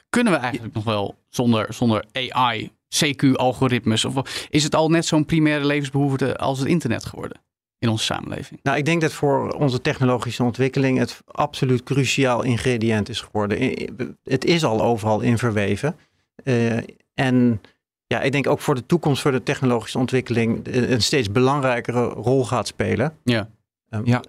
Kunnen 0.08 0.32
we 0.32 0.38
eigenlijk 0.38 0.74
nog 0.74 0.84
wel 0.84 1.18
zonder, 1.28 1.74
zonder 1.74 2.04
AI, 2.12 2.70
CQ-algoritmes? 2.88 4.04
Of 4.04 4.46
is 4.50 4.64
het 4.64 4.74
al 4.74 4.90
net 4.90 5.06
zo'n 5.06 5.24
primaire 5.24 5.66
levensbehoefte 5.66 6.36
als 6.36 6.58
het 6.58 6.68
internet 6.68 7.04
geworden 7.04 7.40
in 7.78 7.88
onze 7.88 8.04
samenleving? 8.04 8.60
Nou, 8.62 8.76
ik 8.76 8.84
denk 8.84 9.00
dat 9.00 9.12
voor 9.12 9.50
onze 9.50 9.80
technologische 9.80 10.42
ontwikkeling 10.42 10.98
het 10.98 11.22
absoluut 11.26 11.82
cruciaal 11.82 12.42
ingrediënt 12.42 13.08
is 13.08 13.20
geworden. 13.20 13.76
Het 14.24 14.44
is 14.44 14.64
al 14.64 14.82
overal 14.82 15.20
in 15.20 15.38
verweven. 15.38 15.96
Eh, 16.44 16.76
en 17.14 17.60
ja, 18.08 18.20
ik 18.20 18.32
denk 18.32 18.46
ook 18.46 18.60
voor 18.60 18.74
de 18.74 18.86
toekomst, 18.86 19.22
voor 19.22 19.32
de 19.32 19.42
technologische 19.42 19.98
ontwikkeling, 19.98 20.66
eh, 20.66 20.90
een 20.90 21.02
steeds 21.02 21.30
belangrijkere 21.32 22.04
rol 22.04 22.44
gaat 22.44 22.66
spelen. 22.66 23.16
Ja. 23.24 23.48
Ehm, 23.90 24.02
Ja. 24.04 24.22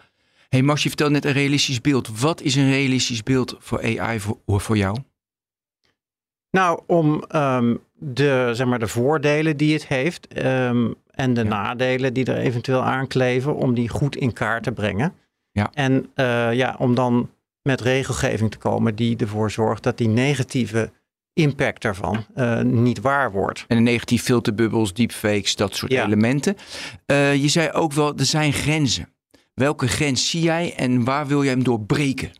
hey 0.49 0.61
Mars, 0.61 0.83
je 0.83 0.87
vertelt 0.89 1.11
net 1.11 1.25
een 1.25 1.31
realistisch 1.31 1.81
beeld. 1.81 2.19
Wat 2.19 2.41
is 2.41 2.55
een 2.55 2.69
realistisch 2.69 3.23
beeld 3.23 3.55
voor 3.59 3.99
AI 3.99 4.19
voor, 4.19 4.37
voor 4.45 4.77
jou? 4.77 4.97
Nou, 6.51 6.81
om 6.87 7.23
ehm, 7.27 7.75
de, 7.93 8.49
zeg 8.53 8.67
maar, 8.67 8.79
de 8.79 8.87
voordelen 8.87 9.57
die 9.57 9.73
het 9.73 9.87
heeft 9.87 10.27
ehm, 10.27 10.91
en 11.11 11.33
de 11.33 11.41
Ja. 11.43 11.47
nadelen 11.49 12.13
die 12.13 12.25
er 12.25 12.37
eventueel 12.37 12.81
aankleven, 12.83 13.55
om 13.55 13.73
die 13.73 13.89
goed 13.89 14.15
in 14.15 14.33
kaart 14.33 14.63
te 14.63 14.71
brengen. 14.71 15.13
Ja. 15.51 15.69
En 15.73 16.09
eh, 16.13 16.53
ja, 16.53 16.75
om 16.79 16.95
dan 16.95 17.29
met 17.61 17.81
regelgeving 17.81 18.51
te 18.51 18.57
komen 18.57 18.95
die 18.95 19.17
ervoor 19.17 19.51
zorgt 19.51 19.83
dat 19.83 19.97
die 19.97 20.07
negatieve 20.07 20.91
impact 21.41 21.81
daarvan 21.81 22.25
eh, 22.35 22.61
niet 22.61 23.01
waar 23.01 23.31
wordt. 23.31 23.65
En 23.67 23.77
een 23.77 23.83
negatief 23.83 24.23
filterbubbels, 24.23 24.93
deepfakes, 24.93 25.55
dat 25.55 25.75
soort 25.75 25.91
Ja. 25.91 26.05
elementen. 26.05 26.55
Eh, 27.05 27.35
je 27.35 27.47
zei 27.47 27.71
ook 27.71 27.93
wel, 27.93 28.15
er 28.17 28.25
zijn 28.25 28.53
grenzen. 28.53 29.13
Welke 29.53 29.87
grens 29.87 30.29
zie 30.29 30.41
jij 30.41 30.75
en 30.75 31.03
waar 31.03 31.27
wil 31.27 31.43
jij 31.43 31.51
hem 31.53 31.63
doorbreken? 31.63 32.31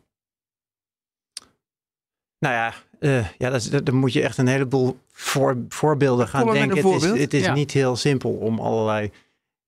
Nou 2.39 2.53
ja, 2.53 2.73
eh, 2.99 3.25
ja 3.37 3.49
dat 3.49 3.67
dat, 3.71 3.85
dan 3.85 3.95
moet 3.95 4.13
je 4.13 4.21
echt 4.23 4.37
een 4.37 4.47
heleboel 4.47 4.99
voor, 5.11 5.57
voorbeelden 5.69 6.27
gaan 6.27 6.43
Kom 6.43 6.53
denken. 6.53 6.91
Het 6.91 7.03
is, 7.03 7.19
het 7.21 7.33
is 7.33 7.45
Ja. 7.45 7.53
niet 7.53 7.71
heel 7.71 7.95
simpel 7.95 8.31
om 8.31 8.59
allerlei. 8.59 9.11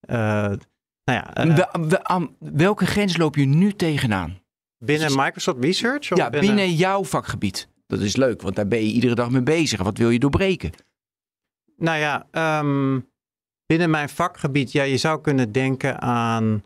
nou 0.06 0.58
ja, 1.04 1.34
aan 2.02 2.36
welke 2.38 2.86
grens 2.86 3.16
loop 3.16 3.36
je 3.36 3.44
nu 3.44 3.72
tegenaan? 3.72 4.40
binnen 4.78 5.12
Microsoft 5.16 5.64
Research? 5.64 6.12
of 6.12 6.18
Ja, 6.18 6.30
binnen 6.30 6.74
jouw 6.74 7.04
vakgebied. 7.04 7.68
Dat 7.92 8.00
is 8.00 8.16
leuk, 8.16 8.42
want 8.42 8.56
daar 8.56 8.68
ben 8.68 8.78
je 8.78 8.92
iedere 8.92 9.14
dag 9.14 9.30
mee 9.30 9.42
bezig. 9.42 9.82
Wat 9.82 9.98
wil 9.98 10.10
je 10.10 10.18
doorbreken? 10.18 10.70
Nou 11.76 11.98
ja, 11.98 12.26
ehm, 12.30 13.00
binnen 13.66 13.90
mijn 13.90 14.08
vakgebied, 14.08 14.72
ja, 14.72 14.82
je 14.82 14.96
zou 14.96 15.20
kunnen 15.20 15.52
denken 15.52 16.00
aan, 16.00 16.64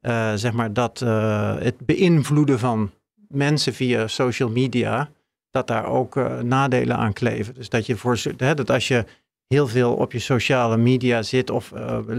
eh, 0.00 0.34
zeg 0.34 0.52
maar, 0.52 0.72
dat 0.72 1.02
eh, 1.02 1.58
het 1.58 1.86
beïnvloeden 1.86 2.58
van 2.58 2.90
mensen 3.28 3.74
via 3.74 4.06
social 4.06 4.50
media, 4.50 5.10
dat 5.50 5.66
daar 5.66 5.86
ook 5.86 6.16
eh, 6.16 6.40
nadelen 6.40 6.96
aan 6.96 7.12
kleven. 7.12 7.54
Dus 7.54 7.68
dat 7.68 7.86
je 7.86 7.96
voor, 7.96 8.20
hè, 8.36 8.54
dat 8.54 8.70
als 8.70 8.88
je 8.88 9.04
heel 9.46 9.68
veel 9.68 9.94
op 9.94 10.12
je 10.12 10.18
sociale 10.18 10.76
media 10.76 11.22
zit 11.22 11.50
of 11.50 11.72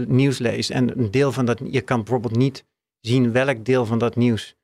nieuws 0.06 0.38
leest 0.38 0.70
en 0.70 0.98
een 0.98 1.10
deel 1.10 1.32
van 1.32 1.44
dat, 1.44 1.60
je 1.64 1.80
kan 1.80 1.96
bijvoorbeeld 1.96 2.36
niet 2.36 2.64
zien 3.00 3.32
welk 3.32 3.64
deel 3.64 3.86
van 3.86 3.98
dat 3.98 4.16
nieuws 4.16 4.56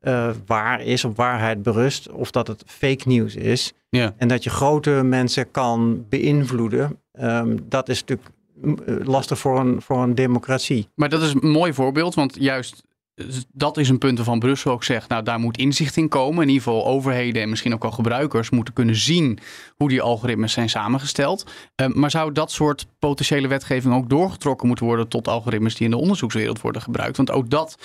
eh, 0.00 0.30
waar 0.46 0.82
is, 0.82 1.04
op 1.04 1.16
waarheid 1.16 1.62
berust, 1.62 2.10
of 2.10 2.30
dat 2.30 2.46
het 2.46 2.62
fake 2.66 3.08
nieuws 3.08 3.34
is. 3.34 3.72
Ja. 3.88 4.14
En 4.16 4.28
dat 4.28 4.44
je 4.44 4.50
grote 4.50 4.90
mensen 4.90 5.50
kan 5.50 6.04
beïnvloeden, 6.08 6.98
ehm, 7.12 7.56
dat 7.68 7.88
is 7.88 8.00
natuurlijk 8.00 8.28
eh, 8.62 8.94
lastig 9.04 9.38
voor 9.38 9.60
een, 9.60 9.82
voor 9.82 10.02
een 10.02 10.14
democratie. 10.14 10.88
Maar 10.94 11.08
dat 11.08 11.22
is 11.22 11.34
een 11.34 11.50
mooi 11.50 11.72
voorbeeld, 11.72 12.14
want 12.14 12.36
juist 12.38 12.82
eh, 13.20 13.26
dat 13.52 13.76
is 13.76 13.88
een 13.88 13.98
punt 13.98 14.16
waarvan 14.16 14.38
Brussel 14.38 14.72
ook 14.72 14.84
zegt, 14.84 15.08
nou 15.08 15.22
daar 15.22 15.38
moet 15.38 15.58
inzicht 15.58 15.96
in 15.96 16.08
komen. 16.08 16.42
In 16.42 16.48
ieder 16.48 16.62
geval 16.62 16.86
overheden 16.86 17.42
en 17.42 17.48
misschien 17.48 17.74
ook 17.74 17.84
al 17.84 17.90
gebruikers 17.90 18.50
moeten 18.50 18.74
kunnen 18.74 18.96
zien 18.96 19.38
hoe 19.76 19.88
die 19.88 20.02
algoritmes 20.02 20.52
zijn 20.52 20.68
samengesteld. 20.68 21.50
Eh, 21.74 21.86
maar 21.86 22.10
zou 22.10 22.32
dat 22.32 22.50
soort 22.50 22.86
potentiële 22.98 23.48
wetgeving 23.48 23.94
ook 23.94 24.08
doorgetrokken 24.08 24.66
moeten 24.66 24.86
worden 24.86 25.08
tot 25.08 25.28
algoritmes 25.28 25.74
die 25.74 25.84
in 25.84 25.90
de 25.90 26.00
onderzoekswereld 26.00 26.60
worden 26.60 26.82
gebruikt? 26.82 27.16
Want 27.16 27.30
ook 27.30 27.50
dat 27.50 27.76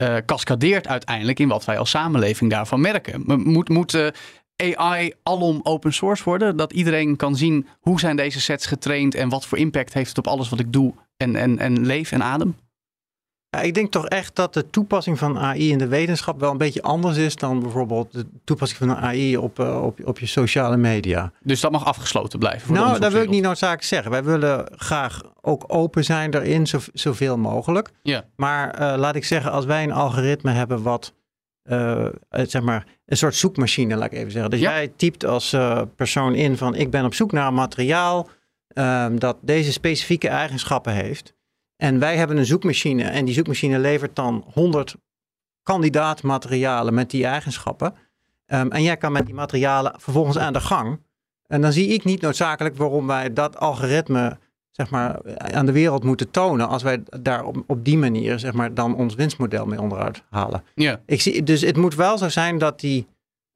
eh 0.00 0.16
cascadeert 0.26 0.88
uiteindelijk 0.88 1.38
in 1.38 1.48
wat 1.48 1.64
wij 1.64 1.78
als 1.78 1.90
samenleving 1.90 2.50
daarvan 2.50 2.80
merken. 2.80 3.22
Moet, 3.26 3.68
moet 3.68 3.94
eh, 3.94 4.76
AI 4.76 5.12
alom 5.22 5.60
open 5.62 5.92
source 5.92 6.24
worden? 6.24 6.56
Dat 6.56 6.72
iedereen 6.72 7.16
kan 7.16 7.36
zien 7.36 7.66
hoe 7.80 8.00
zijn 8.00 8.16
deze 8.16 8.40
sets 8.40 8.66
getraind 8.66 9.14
en 9.14 9.28
wat 9.28 9.46
voor 9.46 9.58
impact 9.58 9.94
heeft 9.94 10.08
het 10.08 10.18
op 10.18 10.26
alles 10.26 10.48
wat 10.48 10.60
ik 10.60 10.72
doe 10.72 10.94
en, 11.16 11.36
en, 11.36 11.58
en 11.58 11.86
leef 11.86 12.12
en 12.12 12.22
adem? 12.22 12.56
Ik 13.62 13.74
denk 13.74 13.90
toch 13.90 14.06
echt 14.06 14.36
dat 14.36 14.54
de 14.54 14.70
toepassing 14.70 15.18
van 15.18 15.38
AI 15.38 15.70
in 15.70 15.78
de 15.78 15.88
wetenschap 15.88 16.40
wel 16.40 16.50
een 16.50 16.56
beetje 16.58 16.82
anders 16.82 17.16
is 17.16 17.36
dan 17.36 17.60
bijvoorbeeld 17.60 18.12
de 18.12 18.26
toepassing 18.44 18.78
van 18.78 18.96
AI 18.96 19.36
op, 19.36 19.58
eh, 19.58 19.82
op, 19.84 20.06
op 20.06 20.18
je 20.18 20.26
sociale 20.26 20.76
media. 20.76 21.32
Dus 21.42 21.60
dat 21.60 21.70
mag 21.70 21.84
afgesloten 21.84 22.38
blijven. 22.38 22.66
Voor 22.66 22.76
nou, 22.76 22.98
dat 22.98 23.12
wil 23.12 23.22
ik 23.22 23.28
niet 23.28 23.42
noodzakelijk 23.42 23.84
zeggen. 23.84 24.10
Wij 24.10 24.24
willen 24.24 24.66
graag 24.76 25.20
ook 25.40 25.64
open 25.66 26.04
zijn 26.04 26.30
daarin, 26.30 26.66
zo, 26.66 26.78
zoveel 26.92 27.38
mogelijk. 27.38 27.90
Ja. 28.02 28.24
Maar 28.36 28.70
eh, 28.74 28.98
laat 28.98 29.14
ik 29.14 29.24
zeggen, 29.24 29.50
als 29.52 29.64
wij 29.64 29.82
een 29.82 29.92
algoritme 29.92 30.50
hebben 30.50 30.82
wat, 30.82 31.12
eh, 31.62 32.06
zeg 32.30 32.62
maar, 32.62 32.86
een 33.06 33.16
soort 33.16 33.34
zoekmachine, 33.34 33.96
laat 33.96 34.12
ik 34.12 34.18
even 34.18 34.30
zeggen. 34.32 34.50
Dus 34.50 34.60
Ja. 34.60 34.70
jij 34.70 34.92
typt 34.96 35.24
als 35.24 35.56
persoon 35.96 36.34
in 36.34 36.56
van 36.56 36.74
ik 36.74 36.90
ben 36.90 37.04
op 37.04 37.14
zoek 37.14 37.32
naar 37.32 37.46
een 37.46 37.54
materiaal 37.54 38.28
ehm, 38.70 39.16
dat 39.18 39.36
deze 39.40 39.72
specifieke 39.72 40.28
eigenschappen 40.28 40.92
heeft. 40.92 41.34
En 41.80 41.98
wij 41.98 42.16
hebben 42.16 42.36
een 42.36 42.46
zoekmachine 42.46 43.02
en 43.02 43.24
die 43.24 43.34
zoekmachine 43.34 43.78
levert 43.78 44.16
dan 44.16 44.44
100 44.52 44.96
kandidaatmaterialen 45.62 46.94
met 46.94 47.10
die 47.10 47.26
eigenschappen. 47.26 47.94
Ehm, 48.46 48.68
en 48.68 48.82
jij 48.82 48.96
kan 48.96 49.12
met 49.12 49.26
die 49.26 49.34
materialen 49.34 49.94
vervolgens 49.96 50.38
aan 50.38 50.52
de 50.52 50.60
gang. 50.60 51.00
En 51.46 51.60
dan 51.60 51.72
zie 51.72 51.88
ik 51.88 52.04
niet 52.04 52.20
noodzakelijk 52.20 52.76
waarom 52.76 53.06
wij 53.06 53.32
dat 53.32 53.58
algoritme 53.58 54.38
zeg 54.70 54.90
maar, 54.90 55.38
aan 55.38 55.66
de 55.66 55.72
wereld 55.72 56.04
moeten 56.04 56.30
tonen 56.30 56.68
als 56.68 56.82
wij 56.82 57.02
daar 57.20 57.44
op, 57.44 57.64
op 57.66 57.84
die 57.84 57.98
manier 57.98 58.38
zeg 58.38 58.52
maar, 58.52 58.74
dan 58.74 58.94
ons 58.94 59.14
winstmodel 59.14 59.66
mee 59.66 59.80
onderuit 59.80 60.22
halen. 60.30 60.62
Ja, 60.74 61.00
Ik 61.06 61.20
zie, 61.20 61.42
dus 61.42 61.60
het 61.60 61.76
moet 61.76 61.94
wel 61.94 62.18
zo 62.18 62.28
zijn 62.28 62.58
dat 62.58 62.80
die, 62.80 63.06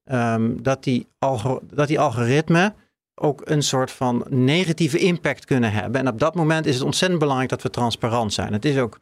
ehm, 0.04 0.62
dat, 0.62 0.84
die 0.84 1.06
algo, 1.18 1.60
dat 1.70 1.88
die 1.88 2.00
algoritmen 2.00 2.74
ook 3.14 3.40
een 3.44 3.62
soort 3.62 3.90
van 3.90 4.24
negatieve 4.28 4.98
impact 4.98 5.44
kunnen 5.44 5.72
hebben. 5.72 6.00
En 6.00 6.08
op 6.08 6.18
dat 6.18 6.34
moment 6.34 6.66
is 6.66 6.74
het 6.74 6.84
ontzettend 6.84 7.20
belangrijk 7.20 7.50
dat 7.50 7.62
we 7.62 7.70
transparant 7.70 8.32
zijn. 8.32 8.52
Het 8.52 8.64
is 8.64 8.78
ook, 8.78 9.00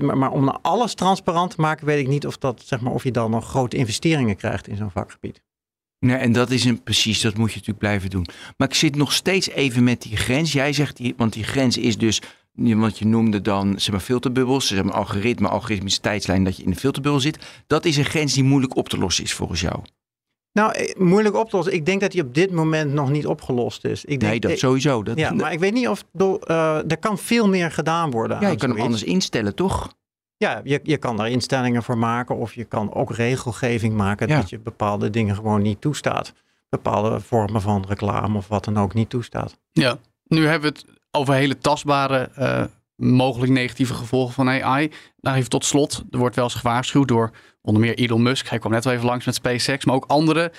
maar, 0.00 0.30
om 0.30 0.48
alles 0.48 0.94
transparant 0.94 1.50
te 1.50 1.60
maken, 1.60 1.86
weet 1.86 2.00
ik 2.00 2.08
niet 2.08 2.26
of, 2.26 2.38
dat, 2.38 2.62
zeg 2.64 2.80
maar, 2.80 2.92
of 2.92 3.04
je 3.04 3.12
dan 3.12 3.30
nog 3.30 3.48
grote 3.48 3.76
investeringen 3.76 4.36
krijgt 4.36 4.68
in 4.68 4.76
zo'n 4.76 4.90
vakgebied. 4.90 5.42
Nee, 6.00 6.16
en 6.16 6.32
dat 6.32 6.50
is 6.50 6.64
een 6.64 6.82
precies, 6.82 7.20
dat 7.20 7.36
moet 7.36 7.48
je 7.48 7.56
natuurlijk 7.56 7.78
blijven 7.78 8.10
doen. 8.10 8.26
Maar 8.56 8.68
ik 8.68 8.74
zit 8.74 8.96
nog 8.96 9.12
steeds 9.12 9.48
even 9.48 9.84
met 9.84 10.02
die 10.02 10.16
grens. 10.16 10.52
Jij 10.52 10.72
zegt, 10.72 10.96
die, 10.96 11.14
want 11.16 11.32
die 11.32 11.44
grens 11.44 11.76
is 11.76 11.98
dus, 11.98 12.22
want 12.52 12.98
je 12.98 13.06
noemde 13.06 13.40
dan 13.40 13.80
zeg 13.80 13.90
maar, 13.90 14.00
filterbubbels, 14.00 14.66
zeg 14.66 14.82
maar, 14.82 14.94
algoritme, 14.94 15.48
algoritmische 15.48 16.00
tijdslijn, 16.00 16.44
dat 16.44 16.56
je 16.56 16.62
in 16.62 16.70
de 16.70 16.76
filterbubbel 16.76 17.20
zit. 17.20 17.62
Dat 17.66 17.84
is 17.84 17.96
een 17.96 18.04
grens 18.04 18.34
die 18.34 18.44
moeilijk 18.44 18.76
op 18.76 18.88
te 18.88 18.98
lossen 18.98 19.24
is 19.24 19.32
volgens 19.32 19.60
jou. 19.60 19.82
Nou, 20.58 20.72
eh, 20.72 20.94
moeilijk 20.96 21.36
op 21.36 21.50
te 21.50 21.56
lossen. 21.56 21.74
Ik 21.74 21.86
denk 21.86 22.00
dat 22.00 22.10
die 22.12 22.22
op 22.22 22.34
dit 22.34 22.50
moment 22.50 22.92
nog 22.92 23.10
niet 23.10 23.26
opgelost 23.26 23.84
is. 23.84 24.04
Ik 24.04 24.20
denk, 24.20 24.30
Nee, 24.32 24.40
dat 24.40 24.58
sowieso. 24.58 25.02
Dat, 25.02 25.18
Ja, 25.18 25.32
maar 25.32 25.52
ik 25.52 25.58
weet 25.58 25.72
niet 25.72 25.88
of 25.88 26.04
do- 26.12 26.38
eh, 26.38 26.90
er 26.90 26.98
kan 26.98 27.18
veel 27.18 27.48
meer 27.48 27.70
gedaan 27.70 28.10
worden. 28.10 28.40
ja, 28.40 28.48
je 28.48 28.56
kan 28.56 28.70
hem 28.70 28.80
anders 28.80 29.02
instellen, 29.02 29.54
toch? 29.54 29.92
Ja, 30.36 30.60
je, 30.64 30.80
je 30.82 30.96
kan 30.96 31.16
daar 31.16 31.30
instellingen 31.30 31.82
voor 31.82 31.98
maken 31.98 32.36
of 32.36 32.54
je 32.54 32.64
kan 32.64 32.94
ook 32.94 33.14
regelgeving 33.14 33.94
maken 33.94 34.28
Ja. 34.28 34.36
dat 34.40 34.50
je 34.50 34.58
bepaalde 34.58 35.10
dingen 35.10 35.34
gewoon 35.34 35.62
niet 35.62 35.80
toestaat. 35.80 36.32
Bepaalde 36.68 37.20
vormen 37.20 37.60
van 37.60 37.84
reclame 37.88 38.36
of 38.36 38.48
wat 38.48 38.64
dan 38.64 38.78
ook 38.78 38.94
niet 38.94 39.10
toestaat. 39.10 39.58
Ja, 39.72 39.98
nu 40.24 40.46
hebben 40.46 40.72
we 40.72 40.78
het 40.78 40.86
over 41.10 41.34
hele 41.34 41.58
tastbare, 41.58 42.28
eh, 42.34 42.64
mogelijk 43.02 43.52
negatieve 43.52 43.94
gevolgen 43.94 44.34
van 44.34 44.48
AI. 44.48 44.90
Nou, 45.20 45.36
even 45.36 45.50
tot 45.50 45.64
slot, 45.64 46.02
er 46.10 46.18
wordt 46.18 46.34
wel 46.36 46.44
eens 46.44 46.54
gewaarschuwd 46.54 47.08
door 47.08 47.30
onder 47.62 47.82
meer 47.82 47.94
Elon 47.94 48.22
Musk. 48.22 48.48
Hij 48.48 48.58
kwam 48.58 48.72
net 48.72 48.84
wel 48.84 48.92
even 48.92 49.06
langs 49.06 49.26
met 49.26 49.34
SpaceX, 49.34 49.84
maar 49.84 49.94
ook 49.94 50.04
anderen. 50.06 50.50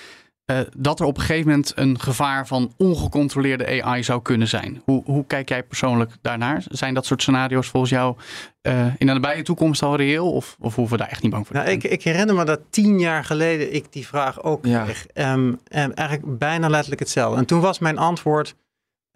eh, 0.44 0.58
dat 0.76 1.00
er 1.00 1.06
op 1.06 1.16
een 1.16 1.22
gegeven 1.22 1.48
moment 1.48 1.72
een 1.76 2.00
gevaar 2.00 2.46
van 2.46 2.72
ongecontroleerde 2.76 3.82
AI 3.82 4.02
zou 4.04 4.22
kunnen 4.22 4.48
zijn. 4.48 4.82
Hoe, 4.84 5.02
hoe 5.04 5.26
kijk 5.26 5.48
jij 5.48 5.62
persoonlijk 5.62 6.10
daarnaar? 6.20 6.62
Zijn 6.68 6.94
dat 6.94 7.06
soort 7.06 7.22
scenario's 7.22 7.68
volgens 7.68 7.92
jou 7.92 8.16
eh, 8.62 8.86
in 8.98 9.06
de 9.06 9.12
nabije 9.12 9.42
toekomst 9.42 9.82
al 9.82 9.96
reëel? 9.96 10.32
Of, 10.32 10.56
of 10.60 10.74
hoeven 10.74 10.96
we 10.96 11.02
daar 11.02 11.12
echt 11.12 11.22
niet 11.22 11.30
bang 11.32 11.46
voor 11.46 11.56
te 11.56 11.62
Nou, 11.62 11.70
zijn? 11.80 11.84
ik, 11.84 11.98
ik 11.98 12.02
herinner 12.04 12.34
me 12.34 12.44
dat 12.44 12.60
tien 12.70 12.98
jaar 12.98 13.24
geleden 13.24 13.74
ik 13.74 13.92
die 13.92 14.06
vraag 14.06 14.42
ook 14.42 14.66
Ja. 14.66 14.82
kreeg. 14.84 15.06
Ehm, 15.06 15.52
en 15.68 15.94
eigenlijk 15.94 16.38
bijna 16.38 16.68
letterlijk 16.68 17.00
hetzelfde. 17.00 17.38
En 17.38 17.46
toen 17.46 17.60
was 17.60 17.78
mijn 17.78 17.98
antwoord, 17.98 18.54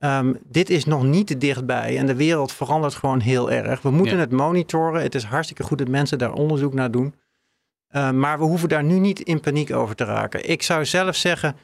ehm, 0.05 0.35
dit 0.49 0.71
is 0.71 0.85
nog 0.85 1.03
niet 1.03 1.27
te 1.27 1.39
dichtbij. 1.39 1.99
En 1.99 2.07
de 2.07 2.15
wereld 2.15 2.53
verandert 2.53 2.95
gewoon 2.95 3.21
heel 3.21 3.51
erg. 3.51 3.83
We 3.83 3.91
moeten 3.91 4.15
Ja. 4.15 4.21
het 4.21 4.31
monitoren. 4.33 5.03
Het 5.03 5.15
is 5.15 5.25
hartstikke 5.25 5.63
goed 5.63 5.79
dat 5.79 5.89
mensen 5.89 6.19
daar 6.19 6.33
onderzoek 6.33 6.75
naar 6.75 6.91
doen. 6.91 7.15
Ehm, 7.89 8.19
maar 8.19 8.39
we 8.39 8.45
hoeven 8.45 8.69
daar 8.69 8.85
nu 8.85 8.99
niet 8.99 9.21
in 9.21 9.41
paniek 9.41 9.73
over 9.73 9.95
te 9.95 10.05
raken. 10.05 10.49
Ik 10.51 10.63
zou 10.63 10.85
zelf 10.85 11.17
zeggen, 11.17 11.57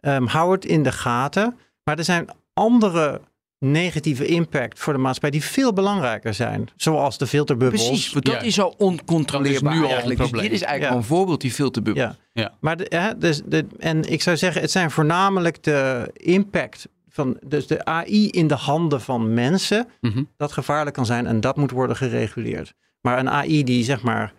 ehm, 0.00 0.24
hou 0.26 0.52
het 0.52 0.64
in 0.64 0.82
de 0.82 0.92
gaten. 0.92 1.56
Maar 1.84 1.98
er 1.98 2.04
zijn 2.04 2.28
andere 2.54 3.20
negatieve 3.58 4.26
impact 4.26 4.78
voor 4.78 4.92
de 4.92 4.98
maatschappij 4.98 5.30
die 5.30 5.44
veel 5.48 5.72
belangrijker 5.72 6.34
zijn. 6.34 6.68
Zoals 6.76 7.18
de 7.18 7.26
filterbubbels. 7.26 7.86
Precies, 7.86 8.12
want 8.12 8.24
dat 8.24 8.34
Ja. 8.34 8.40
is 8.40 8.60
al 8.60 8.74
oncontroleerbaar 8.78 9.72
is 9.72 9.78
nu 9.78 9.84
al. 9.84 10.06
Dus 10.06 10.14
probleem. 10.16 10.42
dit 10.42 10.52
is 10.52 10.62
eigenlijk 10.62 10.92
Ja. 10.92 10.98
een 10.98 11.06
voorbeeld, 11.08 11.40
die 11.40 11.50
filterbubbel. 11.52 12.02
Ja. 12.02 12.16
Ja. 12.32 12.54
Maar 12.60 12.76
de, 12.76 12.86
hè, 12.88 13.18
dus 13.18 13.42
de, 13.44 13.66
en 13.78 14.02
ik 14.12 14.22
zou 14.22 14.36
zeggen, 14.36 14.60
het 14.60 14.70
zijn 14.70 14.90
voornamelijk 14.90 15.62
de 15.62 16.10
impact 16.12 16.88
van 17.24 17.36
dus 17.46 17.66
de 17.66 17.84
AI 17.84 18.28
in 18.28 18.46
de 18.46 18.54
handen 18.54 19.00
van 19.00 19.34
mensen 19.34 19.88
Mhm. 20.00 20.22
dat 20.36 20.52
gevaarlijk 20.52 20.96
kan 20.96 21.06
zijn 21.06 21.26
en 21.26 21.40
dat 21.40 21.56
moet 21.56 21.70
worden 21.70 21.96
gereguleerd. 21.96 22.74
Maar 23.00 23.18
een 23.18 23.30
AI 23.30 23.64
die 23.64 23.84
zeg 23.84 24.02
maar 24.02 24.32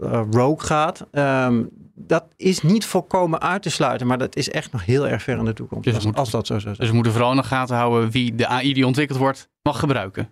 eh, 0.00 0.22
rogue 0.30 0.66
gaat, 0.66 1.06
ehm, 1.10 1.64
dat 1.94 2.24
is 2.36 2.62
niet 2.62 2.84
volkomen 2.84 3.40
uit 3.40 3.62
te 3.62 3.70
sluiten, 3.70 4.06
maar 4.06 4.18
dat 4.18 4.36
is 4.36 4.50
echt 4.50 4.72
nog 4.72 4.84
heel 4.84 5.08
erg 5.08 5.22
ver 5.22 5.38
in 5.38 5.44
de 5.44 5.52
toekomst. 5.52 5.84
Dus 5.84 5.94
als, 5.94 6.04
het 6.04 6.12
moet- 6.12 6.20
als 6.20 6.30
dat 6.30 6.46
zo 6.46 6.52
zou 6.52 6.62
zijn. 6.62 6.76
Dus 6.76 6.88
we 6.88 6.94
moeten 6.94 7.12
vooral 7.12 7.30
in 7.30 7.36
de 7.36 7.42
gaten 7.42 7.76
houden 7.76 8.10
wie 8.10 8.34
de 8.34 8.46
AI 8.46 8.72
die 8.74 8.86
ontwikkeld 8.86 9.18
wordt 9.18 9.48
mag 9.62 9.78
gebruiken. 9.78 10.30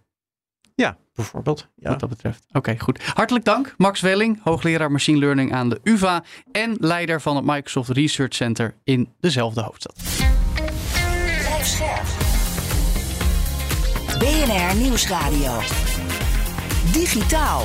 ja, 0.74 0.96
bijvoorbeeld. 1.14 1.68
Ja. 1.76 1.90
Wat 1.90 2.00
dat 2.00 2.08
betreft. 2.08 2.44
Oké, 2.52 2.78
goed. 2.78 3.02
Hartelijk 3.14 3.44
dank, 3.44 3.74
Max 3.76 4.00
Welling, 4.00 4.40
hoogleraar 4.42 4.90
machine 4.92 5.18
learning 5.18 5.52
aan 5.52 5.68
de 5.68 5.80
UVA 5.82 6.24
en 6.52 6.76
leider 6.78 7.20
van 7.20 7.36
het 7.36 7.44
Microsoft 7.44 7.88
Research 7.90 8.34
Center 8.34 8.74
in 8.84 9.08
dezelfde 9.20 9.60
hoofdstad. 9.60 9.94
BNR 14.26 14.76
Nieuwsradio. 14.76 15.60
Digitaal. 16.92 17.62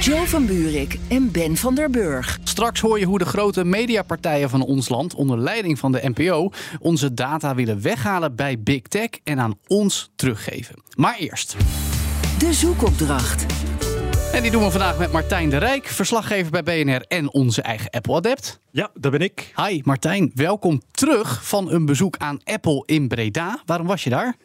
Joe 0.00 0.26
van 0.26 0.46
Buurik 0.46 0.98
en 1.08 1.30
Ben 1.30 1.56
van 1.56 1.74
der 1.74 1.90
Burg. 1.90 2.38
Straks 2.44 2.80
hoor 2.80 2.98
je 2.98 3.04
hoe 3.04 3.18
de 3.18 3.24
grote 3.24 3.64
mediapartijen 3.64 4.50
van 4.50 4.62
ons 4.62 4.88
land 4.88 5.14
onder 5.14 5.38
leiding 5.38 5.78
van 5.78 5.92
de 5.92 6.12
NPO 6.14 6.50
onze 6.80 7.14
data 7.14 7.54
willen 7.54 7.82
weghalen 7.82 8.36
bij 8.36 8.62
Big 8.62 8.82
Tech 8.82 9.10
en 9.24 9.40
aan 9.40 9.58
ons 9.66 10.10
teruggeven. 10.16 10.82
Maar 10.96 11.16
eerst. 11.16 11.56
De 12.38 12.52
zoekopdracht. 12.52 13.46
En 14.32 14.42
die 14.42 14.50
doen 14.50 14.62
we 14.64 14.70
vandaag 14.70 14.98
met 14.98 15.12
Martijn 15.12 15.50
de 15.50 15.56
Rijk, 15.56 15.86
verslaggever 15.86 16.50
bij 16.50 16.62
BNR 16.62 17.02
en 17.08 17.32
onze 17.32 17.62
eigen 17.62 17.90
Apple-adept. 17.90 18.60
Ja, 18.70 18.90
daar 18.94 19.10
ben 19.10 19.20
ik. 19.20 19.52
Hi 19.66 19.80
Martijn, 19.84 20.30
welkom 20.34 20.82
terug 20.90 21.44
van 21.44 21.72
een 21.72 21.86
bezoek 21.86 22.16
aan 22.16 22.40
Apple 22.44 22.82
in 22.86 23.08
Breda. 23.08 23.62
Waarom 23.66 23.86
was 23.86 24.04
je 24.04 24.10
daar? 24.10 24.36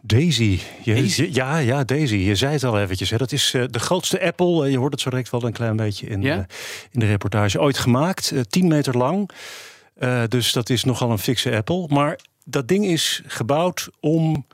Daisy. 0.00 0.58
Je- 0.82 0.94
Daisy? 0.94 1.22
je- 1.22 1.34
ja, 1.34 1.56
ja, 1.58 1.84
Daisy. 1.84 2.14
Je 2.16 2.34
zei 2.34 2.52
het 2.52 2.64
al 2.64 2.80
eventjes. 2.80 3.10
Hè. 3.10 3.16
Dat 3.16 3.32
is 3.32 3.54
eh, 3.54 3.62
de 3.70 3.78
grootste 3.78 4.20
Apple. 4.22 4.64
Eh, 4.64 4.70
je 4.70 4.78
hoort 4.78 4.92
het 4.92 5.00
zo 5.00 5.10
direct 5.10 5.30
wel 5.30 5.42
een 5.44 5.52
klein 5.52 5.76
beetje 5.76 6.06
in, 6.06 6.26
eh, 6.26 6.36
in 6.90 7.00
de 7.00 7.06
reportage. 7.06 7.60
Ooit 7.60 7.78
gemaakt. 7.78 8.30
eh, 8.30 8.40
10 8.40 8.68
meter 8.68 8.96
lang. 8.96 9.30
Dus 10.28 10.52
dat 10.52 10.70
is 10.70 10.84
nogal 10.84 11.10
een 11.10 11.18
fikse 11.18 11.56
Apple. 11.56 11.86
Maar 11.88 12.18
dat 12.44 12.68
ding 12.68 12.84
is 12.86 13.22
gebouwd 13.26 13.88
om 14.00 14.46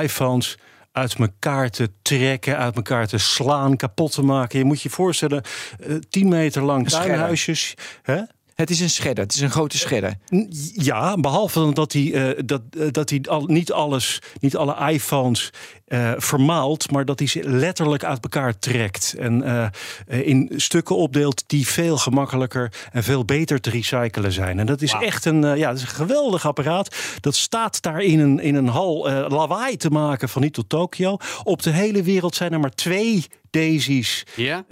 iPhones 0.00 0.58
uit 0.94 1.14
elkaar 1.14 1.70
te 1.70 1.90
trekken, 2.02 2.58
uit 2.58 2.76
elkaar 2.76 3.06
te 3.06 3.18
slaan, 3.18 3.76
kapot 3.76 4.12
te 4.12 4.22
maken. 4.22 4.58
Je 4.58 4.64
moet 4.64 4.82
je 4.82 4.90
voorstellen, 4.90 5.42
eh 5.80 5.94
10 6.10 6.28
meter 6.28 6.62
lang 6.62 6.88
tuinhuisjes. 6.88 7.74
Hè? 8.02 8.20
Het 8.54 8.70
is 8.70 8.80
een 8.80 8.90
scherder, 8.90 9.24
het 9.24 9.34
is 9.34 9.40
een 9.40 9.50
grote 9.50 9.78
scherder. 9.78 10.14
N- 10.34 10.48
Ja, 10.74 11.16
behalve 11.16 11.72
dat 11.72 11.92
hij, 11.92 12.12
eh, 12.12 12.42
dat, 12.46 12.60
eh, 12.78 12.86
dat 12.90 13.10
hij 13.10 13.20
al, 13.28 13.44
niet 13.46 13.72
alles, 13.72 14.18
niet 14.40 14.56
alle 14.56 14.92
iPhones 14.92 15.50
eh, 15.84 16.12
vermaalt, 16.16 16.90
maar 16.90 17.04
dat 17.04 17.18
hij 17.18 17.28
ze 17.28 17.48
letterlijk 17.48 18.04
uit 18.04 18.22
elkaar 18.22 18.58
trekt. 18.58 19.14
En 19.18 19.42
eh, 19.42 20.26
in 20.26 20.50
stukken 20.56 20.96
opdeelt 20.96 21.44
die 21.46 21.66
veel 21.66 21.96
gemakkelijker 21.96 22.72
en 22.92 23.02
veel 23.02 23.24
beter 23.24 23.60
te 23.60 23.70
recyclen 23.70 24.32
zijn. 24.32 24.58
En 24.58 24.66
dat 24.66 24.82
is 24.82 24.92
echt 24.92 25.24
een, 25.24 25.44
eh, 25.44 25.56
ja, 25.56 25.68
dat 25.68 25.76
is 25.76 25.82
een 25.82 25.88
geweldig 25.88 26.46
apparaat. 26.46 26.96
Dat 27.20 27.34
staat 27.34 27.82
daar 27.82 28.02
in 28.02 28.20
een, 28.20 28.40
in 28.40 28.54
een 28.54 28.68
hal 28.68 29.08
lawaai 29.28 29.76
te 29.76 29.90
maken 29.90 30.28
van 30.28 30.42
niet 30.42 30.52
tot 30.52 30.68
Tokio. 30.68 31.16
Op 31.42 31.62
de 31.62 31.70
hele 31.70 32.02
wereld 32.02 32.34
zijn 32.34 32.52
er 32.52 32.60
maar 32.60 32.74
twee 32.74 33.26
Daisies 33.50 34.26
Ja? 34.36 34.64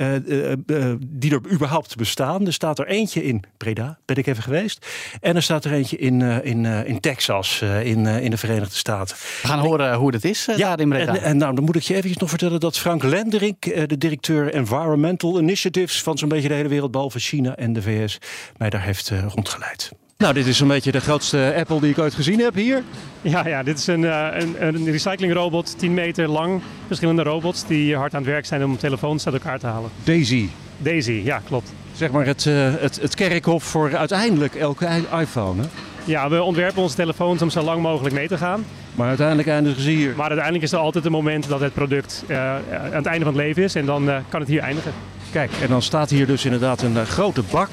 die 0.98 1.32
er 1.32 1.40
überhaupt 1.50 1.96
bestaan. 1.96 2.46
Er 2.46 2.52
staat 2.52 2.78
er 2.78 2.86
eentje 2.86 3.24
in 3.24 3.44
Breda, 3.56 3.98
ben 4.04 4.16
ik 4.16 4.26
even 4.26 4.42
geweest. 4.42 4.86
En 5.20 5.36
er 5.36 5.42
staat 5.42 5.64
er 5.64 5.72
eentje 5.72 5.96
in, 5.96 6.20
in, 6.22 6.64
in 6.64 7.00
Texas, 7.00 7.60
in, 7.62 8.06
in 8.06 8.30
de 8.30 8.36
Verenigde 8.36 8.76
Staten. 8.76 9.16
We 9.42 9.48
gaan 9.48 9.58
horen 9.58 9.94
hoe 9.94 10.10
dat 10.10 10.24
is 10.24 10.48
daar 10.56 10.80
in 10.80 10.88
Breda. 10.88 11.01
En, 11.08 11.22
en 11.22 11.36
nou, 11.36 11.54
dan 11.54 11.64
moet 11.64 11.76
ik 11.76 11.82
je 11.82 11.94
eventjes 11.94 12.16
nog 12.16 12.28
vertellen 12.28 12.60
dat 12.60 12.78
Frank 12.78 13.02
Lenderink, 13.02 13.66
eh, 13.66 13.82
de 13.86 13.98
directeur 13.98 14.54
Environmental 14.54 15.40
Initiatives 15.40 16.02
van 16.02 16.18
zo'n 16.18 16.28
beetje 16.28 16.48
de 16.48 16.54
hele 16.54 16.68
wereld, 16.68 16.90
behalve 16.90 17.18
China 17.18 17.56
en 17.56 17.72
de 17.72 17.82
VS, 17.82 18.18
mij 18.56 18.70
daar 18.70 18.82
heeft 18.82 19.10
eh, 19.10 19.24
rondgeleid. 19.34 19.92
Nou, 20.22 20.34
dit 20.34 20.46
is 20.46 20.60
een 20.60 20.68
beetje 20.68 20.92
de 20.92 21.00
grootste 21.00 21.54
Apple 21.56 21.80
die 21.80 21.90
ik 21.90 21.98
ooit 21.98 22.14
gezien 22.14 22.40
heb 22.40 22.54
hier. 22.54 22.82
Ja, 23.22 23.48
ja, 23.48 23.62
dit 23.62 23.78
is 23.78 23.86
een, 23.86 24.04
eh, 24.04 24.40
een, 24.40 24.66
een 24.66 24.90
recyclingrobot, 24.90 25.78
10 25.78 25.94
meter 25.94 26.28
lang. 26.28 26.62
Verschillende 26.86 27.22
robots 27.22 27.66
die 27.66 27.96
hard 27.96 28.14
aan 28.14 28.22
het 28.22 28.30
werk 28.30 28.46
zijn 28.46 28.64
om 28.64 28.76
telefoons 28.78 29.26
uit 29.26 29.34
elkaar 29.34 29.58
te 29.58 29.66
halen. 29.66 29.90
Daisy, 30.04 30.48
Daisy, 30.78 31.20
ja, 31.24 31.40
klopt. 31.46 31.72
zeg 31.92 32.10
maar 32.10 32.26
het, 32.26 32.46
eh, 32.46 32.74
het, 32.78 32.98
het 33.00 33.14
kerkhof 33.14 33.64
voor 33.64 33.96
uiteindelijk 33.96 34.54
elke 34.54 34.88
iPhone. 35.20 35.62
Hè? 35.62 35.68
Ja, 36.04 36.28
we 36.28 36.42
ontwerpen 36.42 36.82
onze 36.82 36.96
telefoons 36.96 37.42
om 37.42 37.50
zo 37.50 37.62
lang 37.62 37.82
mogelijk 37.82 38.14
mee 38.14 38.28
te 38.28 38.38
gaan. 38.38 38.64
Maar 38.94 39.08
uiteindelijk 39.08 39.48
eindigen 39.48 39.82
ze 39.82 39.90
hier. 39.90 40.12
Maar 40.16 40.26
uiteindelijk 40.26 40.64
is 40.64 40.72
er 40.72 40.78
altijd 40.78 41.04
een 41.04 41.12
moment 41.12 41.48
dat 41.48 41.60
het 41.60 41.74
product 41.74 42.24
eh, 42.26 42.54
aan 42.54 42.92
het 42.92 43.06
einde 43.06 43.24
van 43.24 43.34
het 43.34 43.42
leven 43.42 43.62
is. 43.62 43.74
En 43.74 43.86
dan 43.86 44.10
eh, 44.10 44.16
kan 44.28 44.40
het 44.40 44.48
hier 44.48 44.60
eindigen. 44.60 44.92
Kijk, 45.32 45.52
en 45.62 45.68
dan 45.68 45.82
staat 45.82 46.10
hier 46.10 46.26
dus 46.26 46.44
inderdaad 46.44 46.82
een 46.82 46.96
eh, 46.96 47.02
grote 47.02 47.42
bak. 47.50 47.68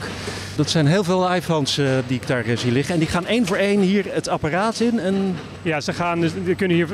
Dat 0.55 0.69
zijn 0.69 0.85
heel 0.85 1.03
veel 1.03 1.33
iPhones 1.33 1.77
eh, 1.77 1.85
die 2.07 2.17
ik 2.17 2.27
daar 2.27 2.45
eh, 2.45 2.57
zie 2.57 2.71
liggen. 2.71 2.93
En 2.93 2.99
die 2.99 3.09
gaan 3.09 3.25
één 3.25 3.45
voor 3.45 3.57
één 3.57 3.79
hier 3.81 4.05
het 4.09 4.27
apparaat 4.27 4.79
in. 4.79 4.99
En 4.99 5.35
Ja, 5.61 5.81
ze 5.81 5.93
gaan 5.93 6.19
dus, 6.19 6.31
we 6.43 6.55
kunnen 6.55 6.77
hier, 6.77 6.87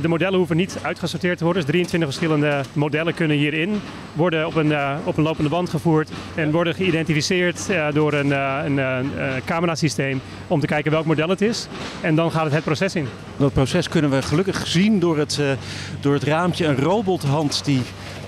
de 0.00 0.08
modellen 0.08 0.38
hoeven 0.38 0.56
niet 0.56 0.76
uitgesorteerd 0.82 1.38
te 1.38 1.44
worden. 1.44 1.62
Dus 1.62 1.70
23 1.70 2.08
verschillende 2.08 2.62
modellen 2.72 3.14
kunnen 3.14 3.36
hierin 3.36 3.80
worden 4.12 4.46
op 4.46 4.54
een, 4.54 4.74
op 5.04 5.16
een 5.16 5.22
lopende 5.22 5.50
band 5.50 5.70
gevoerd. 5.70 6.10
En 6.34 6.50
worden 6.50 6.74
geïdentificeerd 6.74 7.68
door 7.92 8.12
een, 8.12 8.30
een, 8.30 9.10
camerasysteem 9.44 10.20
om 10.46 10.60
te 10.60 10.66
kijken 10.66 10.90
welk 10.90 11.06
model 11.06 11.28
het 11.28 11.40
is. 11.40 11.66
En 12.00 12.14
dan 12.14 12.30
gaat 12.30 12.44
het 12.44 12.52
het 12.52 12.64
proces 12.64 12.94
in. 12.94 13.08
dat 13.36 13.52
proces 13.52 13.88
kunnen 13.88 14.10
we 14.10 14.22
gelukkig 14.22 14.66
zien 14.66 15.00
door 15.00 15.18
het, 15.18 15.40
door 16.00 16.14
het 16.14 16.22
raampje. 16.22 16.66
Een 16.66 16.78
robothand 16.78 17.64
die 17.64 17.82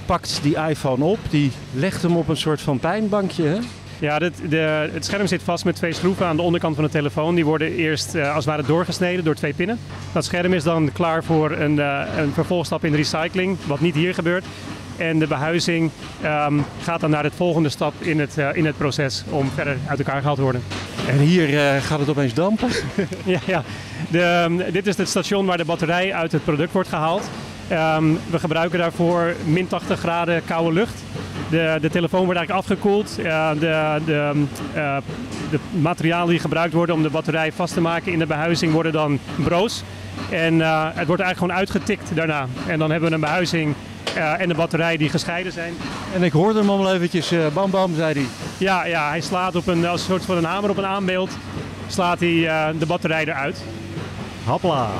pakt 0.07 0.39
die 0.43 0.57
iPhone 0.57 1.05
op. 1.05 1.19
Die 1.31 1.53
legt 1.73 2.03
hem 2.03 2.17
op 2.17 2.29
een 2.29 2.37
soort 2.37 2.61
van 2.61 2.79
pijnbankje. 2.79 3.45
Hè? 3.45 3.59
Ja, 3.99 4.19
de, 4.19 4.89
het 4.93 5.05
scherm 5.05 5.27
zit 5.27 5.43
vast 5.43 5.65
met 5.65 5.77
twee 5.77 5.93
schroeven 5.93 6.27
aan 6.27 6.37
de 6.37 6.43
onderkant 6.43 6.75
van 6.75 6.85
de 6.85 6.91
telefoon. 6.91 7.35
Die 7.35 7.45
worden 7.45 7.73
eerst 7.73 8.15
eh, 8.15 8.27
als 8.27 8.45
het 8.45 8.55
ware 8.55 8.67
doorgesneden 8.67 9.25
door 9.25 9.35
twee 9.35 9.55
pinnen. 9.55 9.79
Dat 10.13 10.25
scherm 10.25 10.53
is 10.53 10.63
dan 10.63 10.93
klaar 10.93 11.25
voor 11.25 11.51
een, 11.51 11.79
eh, 11.79 12.03
een 12.17 12.33
vervolgstap 12.33 12.85
in 12.85 12.91
de 12.91 12.97
recycling, 12.97 13.57
wat 13.67 13.81
niet 13.81 13.95
hier 13.95 14.15
gebeurt. 14.15 14.45
En 14.97 15.19
de 15.19 15.27
behuizing 15.27 15.91
ehm, 16.23 16.61
gaat 16.83 17.01
dan 17.01 17.11
naar 17.11 17.23
de 17.23 17.31
volgende 17.31 17.69
stap 17.69 17.95
in 17.99 18.21
het, 18.21 18.39
eh, 18.39 18.49
in 18.53 18.67
het 18.67 18.77
proces 18.77 19.25
om 19.31 19.51
verder 19.55 19.77
uit 19.87 19.99
elkaar 19.99 20.19
gehaald 20.19 20.37
te 20.37 20.43
worden. 20.43 20.63
En 21.09 21.19
hier 21.19 21.59
eh, 21.59 21.83
gaat 21.83 21.99
het 21.99 22.09
opeens 22.09 22.35
dampen. 22.35 22.69
Ja, 23.25 23.39
ja. 23.47 23.63
De, 24.11 24.21
ehm, 24.21 24.73
dit 24.73 24.87
is 24.87 24.97
het 24.97 25.09
station 25.09 25.47
waar 25.47 25.57
de 25.57 25.65
batterij 25.65 26.15
uit 26.15 26.33
het 26.33 26.45
product 26.45 26.73
wordt 26.73 26.89
gehaald. 26.89 27.31
Ehm, 27.69 28.05
we 28.31 28.39
gebruiken 28.39 28.79
daarvoor 28.79 29.35
min 29.45 29.67
80 29.67 29.99
graden 29.99 30.45
koude 30.45 30.73
lucht. 30.73 31.03
De, 31.51 31.79
de 31.81 31.91
telefoon 31.91 32.25
wordt 32.25 32.39
eigenlijk 32.39 32.67
afgekoeld. 32.67 33.19
Uh, 33.19 33.51
de, 33.51 34.01
de, 34.05 34.33
uh, 34.77 34.97
de 35.51 35.59
materialen 35.81 36.29
die 36.29 36.39
gebruikt 36.39 36.75
worden 36.75 36.95
om 36.95 37.03
de 37.03 37.11
batterij 37.11 37.53
vast 37.53 37.75
te 37.75 37.81
maken 37.81 38.13
in 38.13 38.19
de 38.19 38.27
behuizing 38.27 38.73
worden 38.73 38.93
dan 38.93 39.19
broos. 39.37 39.83
En 40.31 40.55
uh, 40.55 40.85
het 40.85 41.07
wordt 41.07 41.23
eigenlijk 41.23 41.39
gewoon 41.39 41.53
uitgetikt 41.53 42.17
daarna. 42.17 42.47
En 42.67 42.79
dan 42.79 42.91
hebben 42.91 43.09
we 43.09 43.15
een 43.15 43.21
behuizing 43.21 43.75
uh, 44.17 44.41
en 44.41 44.49
de 44.49 44.55
batterij 44.55 44.97
die 44.97 45.09
gescheiden 45.09 45.53
zijn. 45.53 45.75
En 46.15 46.23
ik 46.23 46.33
hoorde 46.33 46.59
hem 46.59 46.71
al 46.71 46.95
eventjes, 46.95 47.33
uh, 47.33 47.47
bam 47.55 47.71
bam, 47.71 47.95
zei 47.95 48.13
hij. 48.13 48.27
Ja, 48.59 48.87
ja, 48.87 49.09
hij 49.09 49.21
slaat 49.21 49.57
op 49.57 49.67
een, 49.67 49.87
als 49.87 50.01
een 50.01 50.07
soort 50.07 50.25
van 50.25 50.37
een 50.37 50.45
hamer 50.45 50.71
op 50.71 50.77
een 50.77 50.87
aanbeeld, 50.87 51.31
slaat 51.87 52.21
hij 52.21 52.29
uh, 52.29 52.67
de 52.79 52.87
batterij 52.87 53.25
eruit. 53.25 53.63
Hopla. 54.45 54.91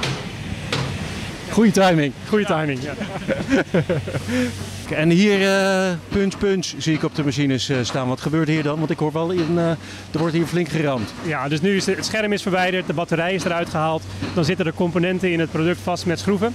Goeie 1.51 1.73
timing. 1.73 2.13
Goeie 2.29 2.47
timing, 2.47 2.79
ja. 2.83 2.93
En 4.91 5.11
hier 5.11 5.41
uh, 5.41 5.93
punch 6.09 6.39
punch 6.39 6.73
zie 6.79 6.95
ik 6.95 7.03
op 7.03 7.15
de 7.15 7.25
machines 7.25 7.71
uh, 7.71 7.77
staan. 7.83 8.09
Wat 8.09 8.21
gebeurt 8.21 8.49
hier 8.49 8.63
dan? 8.63 8.79
Want 8.79 8.91
ik 8.91 8.99
hoor 8.99 9.13
wel, 9.13 9.31
in, 9.31 9.53
uh, 9.55 9.69
er 10.11 10.19
wordt 10.19 10.35
hier 10.35 10.47
flink 10.47 10.69
geramd. 10.69 11.15
Ja, 11.23 11.49
dus 11.49 11.61
nu 11.61 11.77
is 11.77 11.87
het 11.87 12.05
scherm 12.05 12.33
is 12.33 12.43
verwijderd, 12.43 12.87
de 12.87 12.93
batterij 12.93 13.35
is 13.35 13.45
eruit 13.45 13.69
gehaald. 13.69 14.03
Dan 14.35 14.45
zitten 14.45 14.65
de 14.65 14.73
componenten 14.75 15.33
in 15.33 15.41
het 15.41 15.51
product 15.51 15.81
vast 15.81 16.07
met 16.07 16.19
schroeven. 16.19 16.55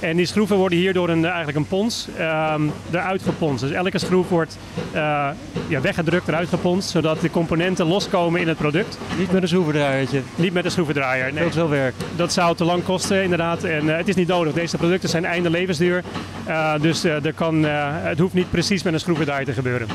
En 0.00 0.16
die 0.16 0.26
schroeven 0.26 0.56
worden 0.56 0.78
hier 0.78 0.92
door 0.92 1.08
een, 1.08 1.24
eigenlijk 1.24 1.56
een 1.56 1.66
pons 1.66 2.08
um, 2.54 2.72
eruit 2.90 3.22
geponst. 3.22 3.62
Dus 3.62 3.70
elke 3.70 3.98
schroef 3.98 4.28
wordt 4.28 4.58
uh, 4.94 5.28
ja, 5.68 5.80
weggedrukt, 5.80 6.28
eruit 6.28 6.48
geponst, 6.48 6.90
zodat 6.90 7.20
de 7.20 7.30
componenten 7.30 7.86
loskomen 7.86 8.40
in 8.40 8.48
het 8.48 8.56
product. 8.56 8.98
Niet 9.18 9.32
met 9.32 9.42
een 9.42 9.48
schroevendraaiertje? 9.48 10.22
Niet 10.34 10.52
met 10.52 10.64
een 10.64 10.70
schroevendraaier, 10.70 11.32
nee. 11.32 11.44
Dat 11.44 11.52
veel 11.52 11.68
werk. 11.68 11.94
Dat 12.16 12.32
zou 12.32 12.56
te 12.56 12.64
lang 12.64 12.84
kosten, 12.84 13.22
inderdaad. 13.22 13.64
En 13.64 13.84
uh, 13.84 13.96
het 13.96 14.08
is 14.08 14.14
niet 14.14 14.28
nodig. 14.28 14.52
Deze 14.52 14.76
producten 14.76 15.08
zijn 15.08 15.24
einde 15.24 15.50
levensduur. 15.50 16.04
Uh, 16.48 16.74
dus 16.80 17.04
er 17.04 17.34
kan, 17.34 17.62
het 17.64 18.18
hoeft 18.18 18.34
niet 18.34 18.50
precies 18.50 18.82
met 18.82 18.92
een 18.92 19.00
schroevendraaier 19.00 19.46
te 19.46 19.52
gebeuren. 19.52 19.88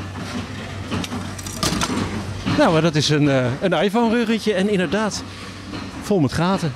Nou, 2.57 2.81
dat 2.81 2.95
is 2.95 3.09
een, 3.09 3.27
een 3.61 3.73
iPhone-ruggetje 3.73 4.53
en 4.53 4.69
inderdaad 4.69 5.23
vol 6.01 6.19
met 6.19 6.33
gaten. 6.33 6.71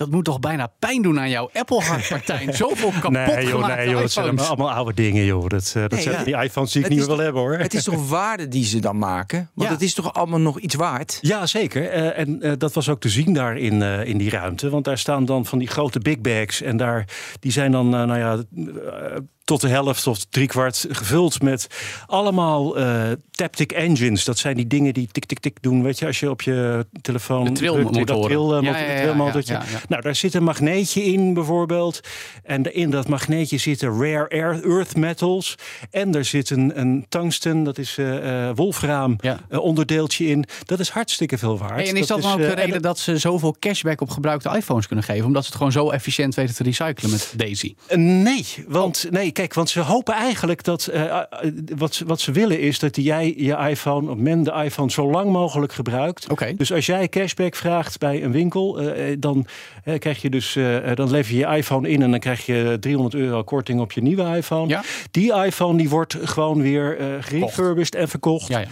Dat 0.00 0.10
moet 0.10 0.24
toch 0.24 0.40
bijna 0.40 0.72
pijn 0.78 1.02
doen 1.02 1.18
aan 1.20 1.30
jouw 1.30 1.50
Apple-hart, 1.52 2.10
Martijn? 2.10 2.54
Zoveel 2.62 2.90
kapot 2.90 3.10
nee, 3.12 3.46
joh, 3.46 3.66
nee, 3.66 3.88
joh, 3.90 4.00
dat 4.00 4.10
zijn 4.10 4.38
allemaal 4.38 4.72
oude 4.72 4.94
dingen, 4.94 5.24
joh. 5.24 5.48
Dat, 5.48 5.72
uh, 5.76 5.82
dat 5.82 5.90
Nee, 5.90 6.02
zijn 6.02 6.18
ja. 6.18 6.24
die 6.24 6.36
iPhones 6.44 6.72
die 6.72 6.82
ik 6.82 6.88
Het 6.88 6.98
niet 6.98 7.06
meer 7.06 7.16
wil 7.16 7.24
hebben, 7.24 7.42
hoor. 7.42 7.58
Het 7.58 7.74
is 7.74 7.84
toch 7.84 8.08
waarde 8.08 8.48
die 8.48 8.64
ze 8.64 8.78
dan 8.78 8.98
maken? 8.98 9.50
Want 9.54 9.68
Ja. 9.68 9.74
het 9.74 9.84
is 9.84 9.94
toch 9.94 10.12
allemaal 10.12 10.38
nog 10.38 10.58
iets 10.58 10.74
waard? 10.74 11.18
Ja, 11.20 11.46
zeker. 11.46 11.88
Eh, 11.90 12.18
en 12.18 12.42
eh, 12.42 12.52
dat 12.58 12.72
was 12.72 12.88
ook 12.88 13.00
te 13.00 13.08
zien 13.08 13.32
daar 13.32 13.56
in, 13.56 13.82
eh, 13.82 14.04
in 14.04 14.18
die 14.18 14.30
ruimte. 14.30 14.70
Want 14.70 14.84
daar 14.84 14.98
staan 14.98 15.24
dan 15.24 15.46
van 15.46 15.58
die 15.58 15.68
grote 15.68 15.98
big 15.98 16.18
bags. 16.20 16.62
En 16.62 16.76
daar, 16.76 17.04
die 17.40 17.52
zijn 17.52 17.72
dan, 17.72 17.94
eh, 17.94 18.02
nou 18.02 18.18
ja, 18.18 18.32
eh, 18.34 19.16
tot 19.50 19.60
de 19.60 19.68
helft 19.68 20.06
of 20.06 20.24
driekwart 20.24 20.86
gevuld 20.90 21.42
met 21.42 21.66
allemaal 22.06 22.78
eh 22.78 23.10
taptic 23.30 23.72
engines. 23.72 24.24
Dat 24.24 24.38
zijn 24.38 24.56
die 24.56 24.66
dingen 24.66 24.94
die 24.94 25.08
tik, 25.12 25.24
tik, 25.24 25.38
tik 25.38 25.62
doen. 25.62 25.82
Weet 25.82 25.98
je, 25.98 26.06
als 26.06 26.20
je 26.20 26.30
op 26.30 26.42
je 26.42 26.86
telefoon 27.02 27.44
De 27.44 27.52
trilmotoren. 27.52 27.92
drukt, 27.92 28.08
dat 28.08 28.22
tril, 28.22 28.56
eh, 28.56 28.62
Ja, 28.62 28.78
ja, 28.78 29.42
ja. 29.46 29.62
Nou, 29.88 30.02
daar 30.02 30.14
zit 30.14 30.34
een 30.34 30.42
magneetje 30.42 31.04
in 31.04 31.34
bijvoorbeeld. 31.34 32.00
En 32.42 32.74
in 32.74 32.90
dat 32.90 33.08
magneetje 33.08 33.58
zitten 33.58 33.88
rare 34.02 34.60
earth 34.62 34.96
metals. 34.96 35.54
En 35.90 36.14
er 36.14 36.24
zit 36.24 36.50
een, 36.50 36.80
een 36.80 37.06
tungsten, 37.08 37.62
dat 37.62 37.78
is 37.78 37.98
eh 37.98 38.48
eh, 38.48 38.56
wolfraam 38.56 39.16
Ja. 39.20 39.40
eh, 39.48 39.58
onderdeeltje 39.58 40.26
in. 40.26 40.44
Dat 40.64 40.80
is 40.80 40.88
hartstikke 40.88 41.38
veel 41.38 41.58
waard. 41.58 41.74
Hey, 41.74 41.88
en 41.88 41.96
is 41.96 42.06
dat, 42.06 42.22
dan 42.22 42.32
ook 42.32 42.38
eh, 42.38 42.44
de 42.46 42.52
en 42.54 42.64
reden 42.64 42.82
dat 42.82 42.98
ze 42.98 43.16
zoveel 43.18 43.56
cashback 43.58 44.00
op 44.00 44.10
gebruikte 44.10 44.56
iPhones 44.56 44.86
kunnen 44.86 45.04
geven? 45.04 45.26
Omdat 45.26 45.42
ze 45.42 45.48
het 45.48 45.56
gewoon 45.56 45.72
zo 45.72 45.90
efficiënt 45.90 46.34
weten 46.34 46.54
te 46.54 46.62
recyclen 46.62 47.10
met 47.10 47.32
Daisy. 47.36 47.74
Eh, 47.86 47.96
Nee, 47.98 48.46
want, 48.68 49.06
nee, 49.10 49.32
kijk, 49.40 49.54
want 49.54 49.70
ze 49.70 49.80
hopen 49.80 50.14
eigenlijk 50.14 50.64
dat. 50.64 50.86
eh, 50.86 51.20
wat, 51.76 51.94
ze- 51.94 52.04
wat 52.04 52.20
ze 52.20 52.32
willen 52.32 52.60
is 52.60 52.78
dat 52.78 52.96
jij 52.96 53.34
je 53.36 53.56
iPhone, 53.56 54.10
of 54.10 54.16
men 54.16 54.42
de 54.42 54.52
iPhone, 54.64 54.90
zo 54.90 55.10
lang 55.10 55.30
mogelijk 55.32 55.72
gebruikt. 55.72 56.30
Oké. 56.30 56.54
Dus 56.56 56.72
als 56.72 56.86
jij 56.86 57.08
cashback 57.08 57.54
vraagt 57.56 57.98
bij 57.98 58.24
een 58.24 58.32
winkel, 58.32 58.80
eh, 58.80 59.16
dan 59.18 59.46
krijg 59.98 60.22
je 60.22 60.30
dus. 60.30 60.58
dan 60.94 61.10
lever 61.10 61.34
je 61.34 61.38
je 61.38 61.56
iPhone 61.56 61.88
in 61.88 62.02
en 62.02 62.10
dan 62.10 62.20
krijg 62.20 62.46
je 62.46 62.76
300 62.80 63.14
euro 63.14 63.42
korting 63.42 63.80
op 63.80 63.92
je 63.92 64.02
nieuwe 64.02 64.36
iPhone. 64.36 64.68
Ja. 64.68 64.82
Die 65.10 65.34
iPhone 65.34 65.78
die 65.78 65.88
wordt 65.88 66.16
gewoon 66.22 66.62
weer 66.62 66.96
gerefurbished 67.20 67.94
en 67.94 68.08
verkocht. 68.08 68.48
Ja, 68.48 68.58
ja. 68.58 68.66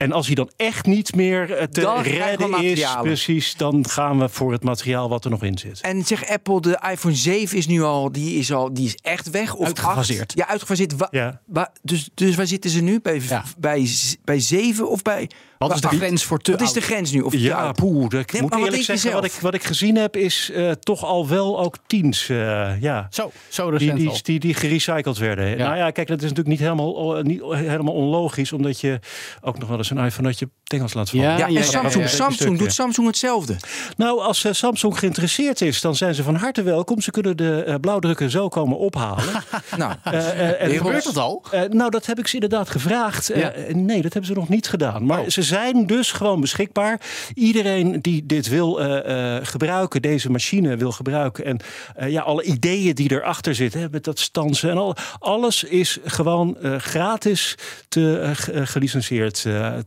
En 0.00 0.12
als 0.12 0.26
hij 0.26 0.34
dan 0.34 0.50
echt 0.56 0.86
niet 0.86 1.14
meer 1.14 1.52
eh, 1.52 1.66
te 1.66 1.80
Dan 1.80 2.02
redden 2.02 2.62
is, 2.62 2.86
precies, 3.02 3.54
dan 3.56 3.88
gaan 3.88 4.18
we 4.18 4.28
voor 4.28 4.52
het 4.52 4.62
materiaal 4.64 5.08
wat 5.08 5.24
er 5.24 5.30
nog 5.30 5.42
in 5.42 5.58
zit. 5.58 5.80
En 5.80 6.04
zeg 6.04 6.28
Apple, 6.28 6.60
de 6.60 6.80
iPhone 6.90 7.14
7 7.14 7.56
is 7.58 7.66
nu 7.66 7.82
al, 7.82 8.12
die 8.12 8.38
is 8.38 8.52
al, 8.52 8.74
die 8.74 8.86
is 8.86 8.94
echt 9.02 9.30
weg. 9.30 9.54
Of 9.54 9.66
Uitgefaseerd. 9.66 10.20
8? 10.20 10.32
Ja, 10.34 10.48
uitgefaseerd. 10.48 10.96
Wa- 10.96 11.08
Ja. 11.10 11.40
wa- 11.46 11.72
dus, 11.82 12.10
dus 12.14 12.34
waar 12.36 12.46
zitten 12.46 12.70
ze 12.70 12.80
nu? 12.82 13.00
Bij, 13.00 13.20
Ja. 13.28 13.44
bij, 13.58 13.88
bij 14.24 14.40
7 14.40 14.88
of 14.90 15.02
bij... 15.02 15.30
Wat 15.60 15.74
is 15.74 15.80
de 15.80 15.88
grens 15.88 16.24
voor 16.24 16.38
te 16.38 16.50
Wat 16.50 16.60
is 16.60 16.72
de 16.72 16.80
grens 16.80 17.10
nu? 17.10 17.20
Of 17.20 17.34
Ja, 17.36 17.72
poeh, 17.72 18.08
dat- 18.08 18.20
ik 18.20 18.32
Nee, 18.32 18.42
moet 18.42 18.56
eerlijk 18.56 18.82
zeggen, 18.82 19.12
wat 19.12 19.24
ik, 19.24 19.32
wat 19.32 19.54
ik 19.54 19.62
gezien 19.62 19.96
heb 19.96 20.16
is 20.16 20.50
eh, 20.54 20.70
toch 20.70 21.04
al 21.04 21.28
wel 21.28 21.60
ook 21.60 21.76
tiens. 21.86 22.28
eh, 22.28 22.80
ja. 22.80 23.06
Zo, 23.10 23.30
zo 23.48 23.70
Die, 23.70 23.78
recent 23.78 23.98
die, 23.98 24.08
al. 24.08 24.18
die, 24.22 24.38
die 24.40 24.54
gerecycled 24.54 25.18
werden. 25.18 25.58
Nou 25.58 25.76
ja, 25.76 25.90
kijk, 25.90 26.08
dat 26.08 26.16
is 26.16 26.22
natuurlijk 26.22 26.48
niet 26.48 26.58
helemaal, 26.58 27.16
eh, 27.18 27.24
niet 27.24 27.40
helemaal 27.50 27.94
onlogisch. 27.94 28.52
Omdat 28.52 28.80
je 28.80 28.98
ook 29.40 29.58
nog 29.58 29.68
wel 29.68 29.78
eens 29.78 29.90
een 29.90 29.98
iPhone 29.98 30.26
uit 30.28 30.38
je 30.38 30.48
tengels 30.64 30.94
laat 30.94 31.10
vallen. 31.10 31.24
Ja, 31.26 31.36
Ja, 31.38 31.46
en 31.46 31.52
ja, 31.52 31.58
ja, 31.58 31.64
Samsung, 31.64 32.04
ja, 32.04 32.10
ja. 32.10 32.16
Samsung 32.16 32.58
doet 32.58 32.66
ja. 32.66 32.72
Samsung 32.72 33.06
hetzelfde. 33.06 33.56
Nou, 33.96 34.20
als 34.20 34.44
eh, 34.44 34.52
Samsung 34.52 34.98
geïnteresseerd 34.98 35.60
is, 35.60 35.80
dan 35.80 35.96
zijn 35.96 36.14
ze 36.14 36.22
van 36.22 36.34
harte 36.34 36.62
welkom. 36.62 37.00
Ze 37.00 37.10
kunnen 37.10 37.36
de 37.36 37.62
eh, 37.64 37.74
blauwdrukken 37.80 38.30
zo 38.30 38.48
komen 38.48 38.78
ophalen. 38.78 39.24
Nou, 39.76 39.92
en- 40.04 40.70
Gebeurt 40.70 41.04
dat 41.04 41.16
al? 41.16 41.44
Eh, 41.50 41.62
nou, 41.62 41.90
dat 41.90 42.06
heb 42.06 42.18
ik 42.18 42.26
ze 42.26 42.34
inderdaad 42.34 42.70
gevraagd. 42.70 43.30
Ja. 43.34 43.52
nee, 43.72 44.02
dat 44.02 44.12
hebben 44.12 44.30
ze 44.32 44.38
nog 44.38 44.48
niet 44.48 44.68
gedaan. 44.68 45.06
Maar 45.06 45.20
Oh. 45.20 45.28
ze 45.28 45.42
zijn 45.50 45.86
dus 45.86 46.12
gewoon 46.12 46.40
beschikbaar. 46.40 47.00
Iedereen 47.34 48.00
die 48.00 48.26
dit 48.26 48.48
wil 48.48 48.80
eh, 48.80 49.36
eh, 49.36 49.44
gebruiken, 49.46 50.02
deze 50.02 50.30
machine 50.30 50.76
wil 50.76 50.92
gebruiken. 50.92 51.44
En 51.44 51.58
eh, 51.96 52.10
ja, 52.10 52.22
alle 52.22 52.42
ideeën 52.42 52.94
die 52.94 53.12
erachter 53.12 53.54
zitten, 53.54 53.80
hè, 53.80 53.86
met 53.90 54.04
dat 54.04 54.18
stansen 54.18 54.70
en 54.70 54.76
al. 54.76 54.96
Alles 55.18 55.64
is 55.64 55.98
gewoon 56.04 56.56
gratis 56.78 57.54
te, 57.88 58.32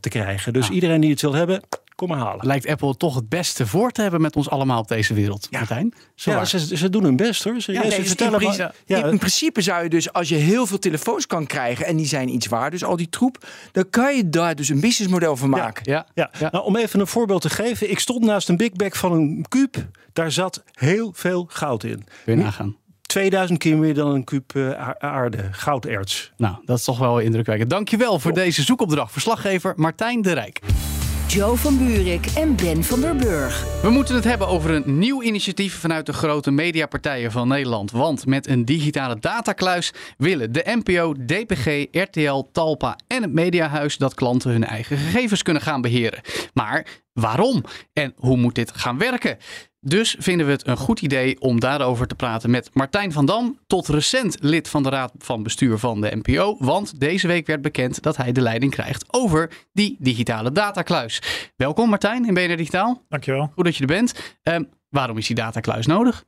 te 0.00 0.08
krijgen. 0.08 0.52
Dus 0.52 0.68
Ah. 0.68 0.74
iedereen 0.74 1.00
die 1.00 1.10
het 1.10 1.20
wil 1.20 1.34
hebben, 1.34 1.60
kom 2.06 2.16
maar 2.16 2.26
halen. 2.26 2.46
Lijkt 2.46 2.66
Apple 2.68 2.96
toch 2.96 3.14
het 3.14 3.28
beste 3.28 3.66
voor 3.66 3.90
te 3.90 4.02
hebben 4.02 4.20
met 4.20 4.36
ons 4.36 4.50
allemaal 4.50 4.78
op 4.80 4.88
deze 4.88 5.14
wereld, 5.14 5.48
Martijn? 5.50 5.94
Zo 6.14 6.30
Ja, 6.30 6.36
waar. 6.36 6.46
ze, 6.46 6.76
ze 6.76 6.90
doen 6.90 7.02
hun 7.04 7.16
best 7.16 7.44
hoor. 7.44 7.60
Ze, 7.60 7.72
Ja, 7.72 7.78
ja, 7.78 7.82
nee, 7.84 7.90
ze 7.94 7.98
dus 8.00 8.08
vertellen 8.08 8.40
in, 8.40 8.46
maar- 8.46 8.56
principe, 8.56 8.94
ja, 9.00 9.04
in 9.06 9.18
principe 9.18 9.60
zou 9.62 9.82
je 9.82 9.88
dus, 9.88 10.12
als 10.12 10.28
je 10.28 10.34
heel 10.34 10.66
veel 10.66 10.78
telefoons 10.78 11.26
kan 11.26 11.46
krijgen 11.46 11.86
en 11.86 11.96
die 11.96 12.06
zijn 12.06 12.28
iets 12.28 12.46
waard, 12.46 12.72
dus 12.72 12.84
al 12.84 12.96
die 12.96 13.08
troep, 13.08 13.46
dan 13.72 13.90
kan 13.90 14.16
je 14.16 14.28
daar 14.28 14.54
dus 14.54 14.68
een 14.68 14.80
businessmodel 14.80 15.36
van 15.36 15.48
maken. 15.50 15.82
Ja, 15.92 16.06
Ja, 16.14 16.30
Ja. 16.38 16.48
Nou, 16.52 16.64
om 16.64 16.76
even 16.76 17.00
een 17.00 17.06
voorbeeld 17.06 17.42
te 17.42 17.50
geven. 17.50 17.90
Ik 17.90 17.98
stond 17.98 18.24
naast 18.24 18.48
een 18.48 18.56
big 18.56 18.72
bag 18.72 18.96
van 18.96 19.12
een 19.12 19.44
kuub. 19.48 19.76
Daar 20.12 20.32
zat 20.32 20.62
heel 20.72 21.12
veel 21.16 21.46
goud 21.48 21.84
in. 21.84 22.04
kun 22.24 22.36
je 22.36 22.42
nagaan. 22.42 22.76
2000 23.06 23.58
keer 23.58 23.76
meer 23.76 23.94
dan 23.94 24.14
een 24.14 24.24
kuub 24.24 24.54
eh, 24.56 24.88
aarde, 24.98 25.48
gouderts. 25.50 26.32
Nou, 26.36 26.56
dat 26.64 26.78
is 26.78 26.84
toch 26.84 26.98
wel 26.98 27.18
indrukwekkend. 27.18 27.70
Dankjewel 27.70 28.18
voor 28.18 28.32
deze 28.32 28.62
zoekopdracht. 28.62 29.12
Verslaggever 29.12 29.72
Martijn 29.76 30.22
de 30.22 30.32
Rijk. 30.32 30.60
Joe 31.26 31.56
van 31.56 31.78
Buurik 31.78 32.26
en 32.26 32.56
Ben 32.56 32.84
van 32.84 33.00
der 33.00 33.16
Burg. 33.16 33.80
We 33.82 33.90
moeten 33.90 34.14
het 34.14 34.24
hebben 34.24 34.48
over 34.48 34.70
een 34.70 34.98
nieuw 34.98 35.22
initiatief 35.22 35.74
vanuit 35.74 36.06
de 36.06 36.12
grote 36.12 36.50
mediapartijen 36.50 37.32
van 37.32 37.48
Nederland. 37.48 37.90
Want 37.90 38.26
met 38.26 38.46
een 38.46 38.64
digitale 38.64 39.18
datakluis 39.18 39.92
willen 40.18 40.52
de 40.52 40.80
NPO, 40.82 41.12
DPG, 41.12 41.86
RTL, 41.90 42.42
Talpa 42.52 42.98
en 43.06 43.22
het 43.22 43.32
Mediahuis 43.32 43.96
dat 43.96 44.14
klanten 44.14 44.50
hun 44.50 44.64
eigen 44.64 44.96
gegevens 44.96 45.42
kunnen 45.42 45.62
gaan 45.62 45.80
beheren. 45.80 46.20
Maar 46.54 46.86
waarom? 47.12 47.64
En 47.92 48.12
hoe 48.16 48.36
moet 48.36 48.54
dit 48.54 48.72
gaan 48.74 48.98
werken? 48.98 49.38
Dus 49.86 50.16
vinden 50.18 50.46
we 50.46 50.52
het 50.52 50.66
een 50.66 50.76
goed 50.76 51.00
idee 51.00 51.40
om 51.40 51.60
daarover 51.60 52.06
te 52.06 52.14
praten 52.14 52.50
met 52.50 52.70
Martijn 52.72 53.12
van 53.12 53.26
Dam, 53.26 53.58
tot 53.66 53.88
recent 53.88 54.36
lid 54.40 54.68
van 54.68 54.82
de 54.82 54.88
Raad 54.88 55.12
van 55.18 55.42
Bestuur 55.42 55.78
van 55.78 56.00
de 56.00 56.20
NPO. 56.22 56.56
Want 56.58 57.00
deze 57.00 57.26
week 57.26 57.46
werd 57.46 57.62
bekend 57.62 58.02
dat 58.02 58.16
hij 58.16 58.32
de 58.32 58.40
leiding 58.40 58.72
krijgt 58.72 59.04
over 59.14 59.50
die 59.72 59.96
digitale 59.98 60.52
datakluis. 60.52 61.22
Welkom 61.56 61.88
Martijn 61.88 62.26
in 62.26 62.34
BNR 62.34 62.56
Digitaal. 62.56 63.02
Dankjewel. 63.08 63.50
Goed 63.54 63.64
dat 63.64 63.76
je 63.76 63.80
er 63.80 63.86
bent. 63.86 64.36
Ehm, 64.42 64.62
waarom 64.88 65.18
is 65.18 65.26
die 65.26 65.36
datakluis 65.36 65.86
nodig? 65.86 66.24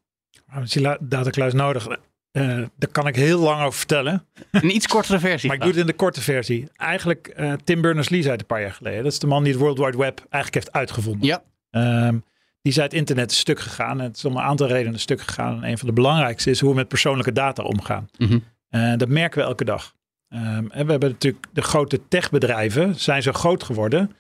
Waarom 0.47 0.65
is 0.65 0.71
die 0.71 0.97
datakluis 1.01 1.53
nodig? 1.53 1.87
Eh, 2.31 2.43
daar 2.77 2.91
kan 2.93 3.07
ik 3.07 3.17
heel 3.17 3.41
lang 3.41 3.61
over 3.61 3.79
vertellen. 3.79 4.27
Een 4.51 4.75
iets 4.75 4.87
kortere 4.87 5.19
versie. 5.19 5.49
Maar 5.49 5.57
ik 5.57 5.63
doe 5.63 5.73
het 5.73 5.81
in 5.81 5.87
de 5.87 5.93
korte 5.93 6.21
versie. 6.21 6.69
Eigenlijk, 6.77 7.27
eh, 7.27 7.53
Tim 7.65 7.81
Berners-Lee 7.81 8.21
zei 8.21 8.33
het 8.33 8.41
een 8.41 8.47
paar 8.47 8.61
jaar 8.61 8.73
geleden. 8.73 9.03
Dat 9.03 9.13
is 9.13 9.19
de 9.19 9.27
man 9.27 9.43
die 9.43 9.53
het 9.53 9.61
World 9.61 9.79
Wide 9.79 9.97
Web 9.97 10.19
eigenlijk 10.31 10.55
heeft 10.65 10.73
uitgevonden. 10.73 11.27
Ja, 11.27 11.43
Ehm, 11.71 12.19
die 12.67 12.75
zei 12.75 12.87
het 12.87 12.97
internet 12.97 13.31
is 13.31 13.39
stuk 13.39 13.61
gegaan. 13.61 13.99
En 13.99 14.05
het 14.07 14.17
is 14.17 14.25
om 14.25 14.37
een 14.37 14.43
aantal 14.43 14.67
redenen 14.67 15.01
stuk 15.01 15.21
gegaan. 15.21 15.63
En 15.63 15.71
een 15.71 15.79
van 15.79 15.89
de 15.89 15.95
belangrijkste 15.95 16.51
is 16.51 16.61
hoe 16.61 16.71
we 16.71 16.77
met 16.77 16.89
persoonlijke 16.89 17.33
data 17.33 17.63
omgaan. 17.63 18.09
Mhm. 18.19 18.39
Eh, 18.69 18.93
dat 18.97 19.09
merken 19.09 19.39
we 19.39 19.45
elke 19.45 19.65
dag. 19.65 19.95
Ehm, 20.29 20.67
en 20.71 20.85
we 20.85 20.91
hebben 20.91 21.11
natuurlijk 21.11 21.47
de 21.53 21.63
grote 21.63 22.01
techbedrijven 22.09 22.95
zijn 22.95 23.23
zo 23.23 23.33
groot 23.33 23.63
geworden. 23.63 24.11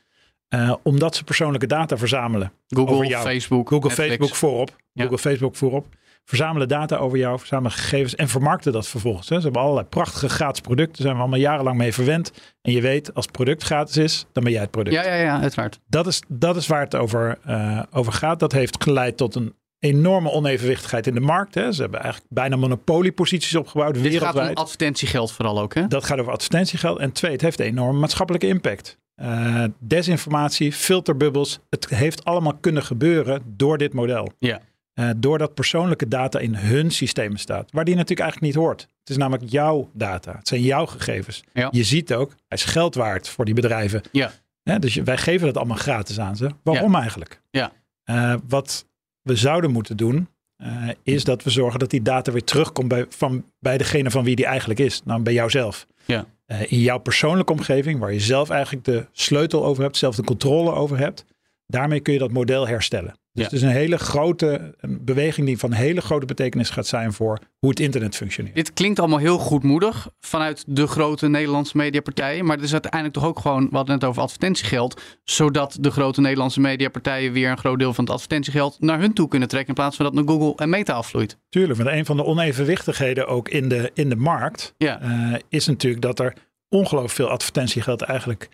Eh, 0.49 0.75
omdat 0.83 1.17
ze 1.17 1.25
persoonlijke 1.25 1.67
data 1.67 1.97
verzamelen. 1.97 2.53
Google. 2.69 3.19
Facebook, 3.19 3.69
Google, 3.69 3.89
Netflix. 3.89 4.09
Facebook 4.09 4.35
voorop. 4.35 4.77
Ja. 4.93 5.03
Google, 5.03 5.19
Facebook 5.19 5.57
voorop. 5.57 5.87
Verzamelen 6.29 6.69
data 6.69 6.97
over 6.97 7.19
jou, 7.19 7.39
verzamelen 7.39 7.73
gegevens 7.73 8.15
en 8.15 8.29
vermarkten 8.29 8.73
dat 8.73 8.89
vervolgens. 8.89 9.29
Hè. 9.29 9.37
Ze 9.37 9.43
hebben 9.43 9.63
allerlei 9.63 9.87
prachtige 9.87 10.29
gratis 10.29 10.61
producten. 10.61 10.93
Daar 10.93 11.03
zijn 11.03 11.15
we 11.15 11.21
allemaal 11.21 11.39
jarenlang 11.39 11.77
mee 11.77 11.93
verwend. 11.93 12.33
En 12.63 12.73
je 12.73 12.81
weet, 12.81 13.15
als 13.15 13.25
het 13.25 13.35
product 13.35 13.63
gratis 13.63 13.97
is, 13.97 14.27
dan 14.33 14.43
ben 14.43 14.53
jij 14.53 14.61
het 14.61 14.71
product. 14.71 14.95
Ja, 14.97 15.05
ja, 15.05 15.15
ja, 15.15 15.41
uiteraard. 15.41 15.79
Dat, 15.87 16.07
is, 16.07 16.23
dat 16.29 16.57
is 16.57 16.67
waar 16.67 16.81
het 16.81 16.95
over, 16.95 17.39
eh, 17.45 17.83
over 17.93 18.13
gaat. 18.13 18.41
Dat 18.41 18.53
heeft 18.53 18.83
geleid 18.83 19.17
tot 19.17 19.35
een 19.35 19.55
enorme 19.79 20.31
onevenwichtigheid 20.31 21.07
in 21.07 21.15
de 21.15 21.21
markt. 21.21 21.55
Hè. 21.55 21.73
Ze 21.73 21.81
hebben 21.81 22.01
eigenlijk 22.01 22.33
bijna 22.33 22.57
monopolieposities 22.57 23.55
opgebouwd 23.55 23.95
Dit 23.95 24.03
gaat 24.03 24.13
wereldwijd. 24.13 24.57
om 24.57 24.63
advertentiegeld 24.63 25.33
vooral 25.33 25.61
ook, 25.61 25.75
hè? 25.75 25.87
Dat 25.87 26.05
gaat 26.05 26.19
over 26.19 26.33
advertentiegeld. 26.33 26.99
En 26.99 27.13
twee, 27.13 27.33
het 27.33 27.41
heeft 27.41 27.61
een 27.61 27.67
enorme 27.67 27.99
maatschappelijke 27.99 28.47
impact. 28.47 28.99
Eh, 29.15 29.65
desinformatie, 29.79 30.73
filterbubbels. 30.73 31.59
Het 31.71 31.89
heeft 31.89 32.25
allemaal 32.25 32.57
kunnen 32.61 32.83
gebeuren 32.83 33.43
door 33.47 33.79
dit 33.79 33.93
model. 33.93 34.33
Ja. 34.39 34.61
Eh, 34.97 35.11
doordat 35.17 35.55
persoonlijke 35.55 36.09
data 36.09 36.39
in 36.39 36.55
hun 36.55 36.91
systemen 36.91 37.39
staat. 37.39 37.71
Waar 37.73 37.85
die 37.85 37.95
natuurlijk 37.95 38.21
eigenlijk 38.21 38.55
niet 38.55 38.65
hoort. 38.65 38.81
Het 38.81 39.11
is 39.11 39.17
namelijk 39.17 39.51
jouw 39.51 39.91
data. 39.93 40.33
Het 40.39 40.49
zijn 40.49 40.61
jouw 40.63 40.87
gegevens. 40.87 41.43
Ja. 41.53 41.69
Je 41.71 41.85
ziet 41.85 42.15
ook, 42.15 42.29
hij 42.31 42.59
is 42.59 42.65
geld 42.65 42.95
waard 42.95 43.29
voor 43.29 43.45
die 43.45 43.55
bedrijven. 43.55 44.03
Ja. 44.13 44.33
Dus 44.79 44.95
je- 44.95 45.03
wij 45.03 45.17
geven 45.19 45.47
dat 45.47 45.57
allemaal 45.57 45.77
gratis 45.77 46.21
aan 46.21 46.37
ze. 46.37 46.51
Waarom 46.63 46.95
eigenlijk? 46.95 47.41
Ja. 47.51 47.73
Eh, 48.05 48.35
wat 48.49 48.87
we 49.23 49.37
zouden 49.37 49.71
moeten 49.71 49.97
doen, 49.97 50.29
eh, 50.57 50.89
is 51.03 51.25
dat 51.25 51.43
we 51.43 51.51
zorgen 51.51 51.79
dat 51.79 51.91
die 51.91 52.03
data 52.03 52.33
weer 52.33 52.45
terugkomt 52.45 52.89
bij, 52.89 53.07
van, 53.09 53.45
bij 53.61 53.79
degene 53.79 54.11
van 54.11 54.25
wie 54.25 54.37
die 54.37 54.47
eigenlijk 54.47 54.81
is. 54.81 55.03
Nou, 55.05 55.23
bij 55.23 55.33
jouzelf. 55.33 55.87
Ja. 56.05 56.27
In 56.69 56.79
jouw 56.81 56.99
persoonlijke 56.99 57.53
omgeving, 57.53 57.99
waar 58.01 58.13
je 58.13 58.21
zelf 58.21 58.51
eigenlijk 58.51 58.85
de 58.85 59.07
sleutel 59.13 59.65
over 59.65 59.83
hebt, 59.83 59.97
zelf 59.97 60.17
de 60.17 60.25
controle 60.25 60.73
over 60.73 60.99
hebt. 60.99 61.25
Daarmee 61.67 62.01
kun 62.01 62.13
je 62.13 62.19
dat 62.19 62.33
model 62.33 62.67
herstellen. 62.69 63.11
Dus 63.33 63.45
Ja. 63.45 63.51
het 63.51 63.53
is 63.53 63.63
een 63.63 63.69
hele 63.77 63.99
grote 63.99 64.75
een 64.81 65.05
beweging 65.05 65.47
die 65.47 65.59
van 65.59 65.73
hele 65.73 66.01
grote 66.01 66.27
betekenis 66.27 66.71
gaat 66.71 66.87
zijn 66.87 67.13
voor 67.13 67.39
hoe 67.59 67.71
het 67.71 67.81
internet 67.81 68.17
functioneert. 68.17 68.55
Dit 68.55 68.73
klinkt 68.73 68.99
allemaal 68.99 69.19
heel 69.19 69.39
goedmoedig 69.39 70.09
vanuit 70.21 70.65
de 70.67 70.87
grote 70.87 71.29
Nederlandse 71.29 71.77
mediapartijen. 71.77 72.45
Maar 72.45 72.57
het 72.57 72.65
is 72.65 72.73
uiteindelijk 72.73 73.15
toch 73.15 73.25
ook 73.25 73.39
gewoon, 73.39 73.69
we 73.71 73.77
hadden 73.77 73.95
het 73.95 74.05
over 74.05 74.23
advertentiegeld. 74.23 75.01
Zodat 75.25 75.77
de 75.81 75.91
grote 75.91 76.21
Nederlandse 76.21 76.61
mediapartijen 76.61 77.33
weer 77.33 77.51
een 77.51 77.59
groot 77.59 77.79
deel 77.79 77.95
van 77.95 78.05
het 78.05 78.13
advertentiegeld 78.13 78.77
naar 78.81 79.01
hun 79.01 79.13
toe 79.13 79.29
kunnen 79.29 79.49
trekken. 79.49 79.69
In 79.69 79.75
plaats 79.81 79.97
van 79.97 80.05
dat 80.05 80.15
naar 80.15 80.25
Google 80.25 80.55
en 80.57 80.69
Meta 80.69 80.93
afvloeit. 80.93 81.39
Tuurlijk, 81.49 81.79
want 81.79 81.91
een 81.91 82.05
van 82.07 82.17
de 82.17 82.25
onevenwichtigheden 82.25 83.27
ook 83.27 83.49
in 83.49 83.69
de, 83.69 83.91
in 83.95 84.09
de 84.09 84.17
markt 84.17 84.75
Ja. 84.79 85.01
eh, 85.01 85.35
is 85.49 85.67
natuurlijk 85.67 86.03
dat 86.03 86.19
er 86.21 86.35
ongelooflijk 86.69 87.15
veel 87.15 87.29
advertentiegeld 87.29 88.03
eigenlijk 88.03 88.49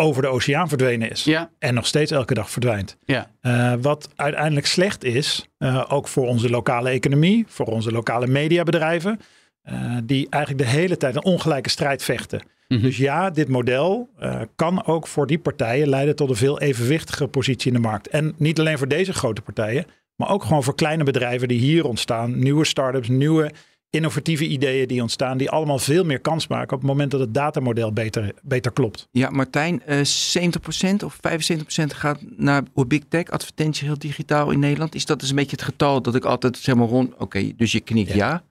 over 0.00 0.22
de 0.22 0.28
oceaan 0.28 0.68
verdwenen 0.68 1.10
is. 1.10 1.24
Ja, 1.24 1.50
En 1.58 1.74
nog 1.74 1.86
steeds 1.86 2.10
elke 2.10 2.34
dag 2.34 2.50
verdwijnt. 2.50 2.96
ja, 3.04 3.30
Eh, 3.40 3.72
wat 3.80 4.08
uiteindelijk 4.16 4.66
slecht 4.66 5.04
is, 5.04 5.48
eh, 5.58 5.84
ook 5.88 6.08
voor 6.08 6.26
onze 6.26 6.50
lokale 6.50 6.90
economie, 6.90 7.44
voor 7.48 7.66
onze 7.66 7.92
lokale 7.92 8.26
mediabedrijven, 8.26 9.20
eh, 9.62 9.96
die 10.04 10.26
eigenlijk 10.30 10.64
de 10.64 10.70
hele 10.70 10.96
tijd 10.96 11.16
een 11.16 11.24
ongelijke 11.24 11.68
strijd 11.68 12.02
vechten. 12.02 12.42
Mhm. 12.68 12.82
Dus 12.82 12.96
ja, 12.96 13.30
dit 13.30 13.48
model 13.48 14.08
kan 14.56 14.86
ook 14.86 15.06
voor 15.06 15.26
die 15.26 15.38
partijen 15.38 15.88
leiden 15.88 16.16
tot 16.16 16.30
een 16.30 16.36
veel 16.36 16.60
evenwichtigere 16.60 17.28
positie 17.28 17.72
in 17.72 17.82
de 17.82 17.88
markt. 17.88 18.08
En 18.08 18.34
niet 18.36 18.58
alleen 18.60 18.78
voor 18.78 18.88
deze 18.88 19.12
grote 19.12 19.40
partijen, 19.42 19.86
maar 20.16 20.30
ook 20.30 20.42
gewoon 20.42 20.62
voor 20.62 20.74
kleine 20.74 21.04
bedrijven 21.04 21.48
die 21.48 21.60
hier 21.60 21.84
ontstaan, 21.84 22.38
nieuwe 22.38 22.64
start-ups, 22.64 23.08
nieuwe 23.08 23.50
innovatieve 23.90 24.46
ideeën 24.46 24.88
die 24.88 25.02
ontstaan, 25.02 25.38
die 25.38 25.50
allemaal 25.50 25.78
veel 25.78 26.04
meer 26.04 26.20
kans 26.20 26.46
maken 26.46 26.72
op 26.72 26.78
het 26.78 26.88
moment 26.88 27.10
dat 27.10 27.20
het 27.20 27.34
datamodel 27.34 27.92
beter, 27.92 28.32
beter 28.42 28.72
klopt. 28.72 29.08
Ja, 29.10 29.30
Martijn, 29.30 29.82
eh 29.82 30.00
70% 30.00 31.04
of 31.04 31.16
75% 31.16 31.84
gaat 31.86 32.18
naar 32.36 32.62
big 32.86 33.02
tech, 33.08 33.24
advertentie 33.24 33.86
heel 33.86 33.98
digitaal 33.98 34.50
in 34.50 34.58
Nederland. 34.58 34.94
Is 34.94 35.06
dat 35.06 35.20
dus 35.20 35.30
een 35.30 35.36
beetje 35.36 35.56
het 35.56 35.64
getal 35.64 36.02
dat 36.02 36.14
ik 36.14 36.24
altijd 36.24 36.56
zeg 36.56 36.74
maar 36.74 36.88
rond... 36.88 37.16
Oké, 37.18 37.52
dus 37.56 37.72
je 37.72 37.80
knikt 37.80 38.08
ja, 38.08 38.16
Ja, 38.16 38.42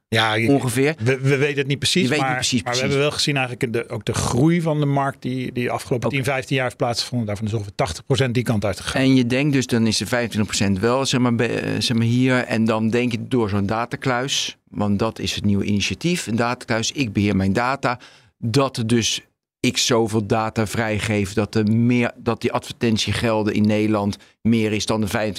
ongeveer. 0.48 0.96
We, 1.00 1.20
we 1.20 1.38
weten 1.38 1.58
het 1.58 1.68
niet 1.68 1.80
precies, 1.80 2.10
maar, 2.10 2.18
niet 2.18 2.34
precies, 2.34 2.64
maar 2.64 2.74
we 2.74 2.80
hebben 2.80 2.98
wel 2.98 3.12
gezien 3.12 3.38
eigenlijk 3.38 3.74
de, 3.74 3.90
ook 3.90 4.06
de 4.06 4.14
groei 4.14 4.62
van 4.62 4.80
de 4.80 4.86
markt 4.86 5.22
die, 5.22 5.52
die 5.52 5.64
de 5.64 5.70
afgelopen 5.72 6.08
Oké. 6.08 6.16
10, 6.16 6.26
15 6.26 6.56
jaar 6.56 6.66
heeft 6.66 6.78
plaatsgevonden. 6.78 7.28
Daarvan 7.28 7.48
is 7.48 7.54
ongeveer 7.54 8.28
80% 8.28 8.32
die 8.32 8.44
kant 8.44 8.66
uit 8.66 8.80
gegaan. 8.80 9.02
En 9.02 9.16
je 9.16 9.26
denkt 9.26 9.54
dus, 9.54 9.66
dan 9.66 9.88
is 9.88 10.00
er 10.00 10.30
25% 10.78 10.80
wel 10.80 11.06
zeg 11.06 11.20
maar, 11.20 11.36
eh, 11.36 11.82
zeg 11.82 11.98
maar 11.98 12.06
hier. 12.06 12.44
En 12.44 12.66
dan 12.66 12.90
denk 12.90 13.12
je 13.12 13.28
door 13.28 13.50
zo'n 13.50 13.66
datakluis, 13.66 14.58
want 14.70 15.00
dat 15.00 15.20
is 15.20 15.36
het 15.36 15.46
nieuwe 15.46 15.64
initiatief. 15.64 16.28
Een 16.28 16.36
datakluis, 16.36 16.92
ik 16.92 17.14
beheer 17.14 17.36
mijn 17.36 17.54
data. 17.54 18.00
Dat 18.38 18.84
dus 18.86 19.22
ik 19.60 19.78
zoveel 19.78 20.26
data 20.26 20.68
vrijgeef, 20.68 21.34
dat, 21.34 21.56
er 21.56 21.72
meer, 21.72 22.12
dat 22.18 22.42
die 22.42 22.52
advertentiegelden 22.52 23.54
in 23.54 23.68
Nederland 23.68 24.18
meer 24.42 24.72
is 24.72 24.86
dan 24.86 25.02
de 25.02 25.34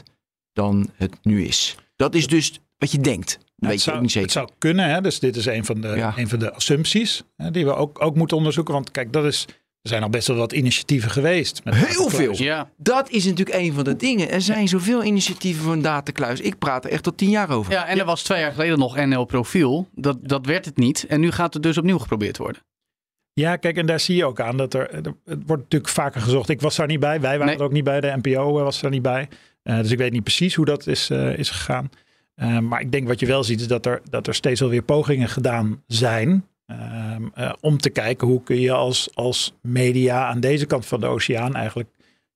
25% 0.00 0.02
dan 0.52 0.90
het 0.96 1.16
nu 1.22 1.44
is. 1.44 1.76
Dat 1.96 2.14
is 2.14 2.26
dus 2.26 2.60
wat 2.78 2.92
je 2.92 3.00
denkt. 3.00 3.38
Dat 3.62 3.70
Nou, 3.70 3.72
weet 3.72 3.72
het, 3.72 3.82
je 3.84 3.90
zou, 3.90 3.96
ook 3.96 4.02
niet 4.02 4.14
het 4.14 4.32
zeker. 4.32 4.48
zou 4.48 4.48
kunnen, 4.58 4.94
hè? 4.94 5.00
dus 5.00 5.18
dit 5.18 5.36
is 5.36 5.46
een 5.46 5.64
van 5.64 5.80
de, 5.80 5.88
Ja. 5.88 6.12
een 6.16 6.28
van 6.28 6.38
de 6.38 6.52
assumpties 6.52 7.22
hè, 7.36 7.50
die 7.50 7.64
we 7.64 7.74
ook, 7.74 8.02
ook 8.02 8.14
moeten 8.16 8.36
onderzoeken. 8.36 8.74
Want 8.74 8.90
kijk, 8.90 9.12
dat 9.12 9.24
is, 9.24 9.46
er 9.82 9.88
zijn 9.88 10.02
al 10.02 10.08
best 10.08 10.28
wel 10.28 10.36
wat 10.36 10.52
initiatieven 10.52 11.10
geweest. 11.10 11.60
Met 11.64 11.74
Heel 11.74 12.08
veel. 12.08 12.34
ja. 12.42 12.70
Dat 12.76 13.10
is 13.10 13.24
natuurlijk 13.24 13.58
een 13.58 13.72
van 13.72 13.84
de 13.84 13.96
dingen. 13.96 14.30
Er 14.30 14.40
zijn 14.40 14.68
zoveel 14.68 15.04
initiatieven 15.04 15.62
voor 15.64 15.72
een 15.72 15.82
datakluis. 15.82 16.40
Ik 16.40 16.58
praat 16.58 16.84
er 16.84 16.90
echt 16.90 17.06
al 17.06 17.14
tien 17.14 17.30
jaar 17.30 17.50
over. 17.50 17.72
ja, 17.72 17.86
en 17.86 17.98
er 17.98 18.04
was 18.04 18.22
twee 18.22 18.40
jaar 18.40 18.52
geleden 18.52 18.78
nog 18.78 18.96
NL 18.96 19.24
Profiel. 19.24 19.88
Dat, 19.94 20.18
dat 20.22 20.46
werd 20.46 20.64
het 20.64 20.76
niet. 20.76 21.06
En 21.08 21.20
nu 21.20 21.30
gaat 21.30 21.54
het 21.54 21.62
dus 21.62 21.78
opnieuw 21.78 21.98
geprobeerd 21.98 22.38
worden. 22.38 22.62
Ja, 23.32 23.56
kijk, 23.56 23.76
en 23.76 23.86
daar 23.86 24.00
zie 24.00 24.16
je 24.16 24.24
ook 24.24 24.40
aan 24.40 24.56
dat 24.56 24.74
er, 24.74 24.90
er- 24.90 25.14
het 25.24 25.42
wordt 25.46 25.62
natuurlijk 25.62 25.92
vaker 25.92 26.20
gezocht. 26.20 26.48
Ik 26.48 26.60
was 26.60 26.76
daar 26.76 26.86
niet 26.86 27.00
bij, 27.00 27.20
wij 27.20 27.32
waren 27.32 27.46
Nee. 27.46 27.56
er 27.56 27.62
ook 27.62 27.72
niet 27.72 27.84
bij, 27.84 28.00
de 28.00 28.18
NPO 28.22 28.52
was 28.52 28.80
daar 28.80 28.90
niet 28.90 29.02
bij. 29.02 29.28
Eh, 29.62 29.76
dus 29.78 29.90
ik 29.90 29.98
weet 29.98 30.12
niet 30.12 30.22
precies 30.22 30.54
hoe 30.54 30.64
dat 30.64 30.86
is, 30.86 31.10
eh, 31.10 31.38
is 31.38 31.50
gegaan. 31.50 31.90
Eh, 32.34 32.58
maar 32.58 32.80
ik 32.80 32.92
denk 32.92 33.06
wat 33.08 33.20
je 33.20 33.26
wel 33.26 33.44
ziet 33.44 33.60
is 33.60 33.66
dat 33.66 33.86
er, 33.86 34.00
dat 34.10 34.26
er 34.26 34.34
steeds 34.34 34.60
wel 34.60 34.68
weer 34.68 34.82
pogingen 34.82 35.28
gedaan 35.28 35.82
zijn. 35.86 36.46
ehm, 36.66 37.22
eh, 37.34 37.52
om 37.60 37.78
te 37.78 37.90
kijken 37.90 38.26
hoe 38.26 38.42
kun 38.42 38.60
je 38.60 38.72
als, 38.72 39.08
als 39.14 39.54
media 39.62 40.26
aan 40.26 40.40
deze 40.40 40.66
kant 40.66 40.86
van 40.86 41.00
de 41.00 41.06
oceaan 41.06 41.54
eigenlijk 41.54 41.88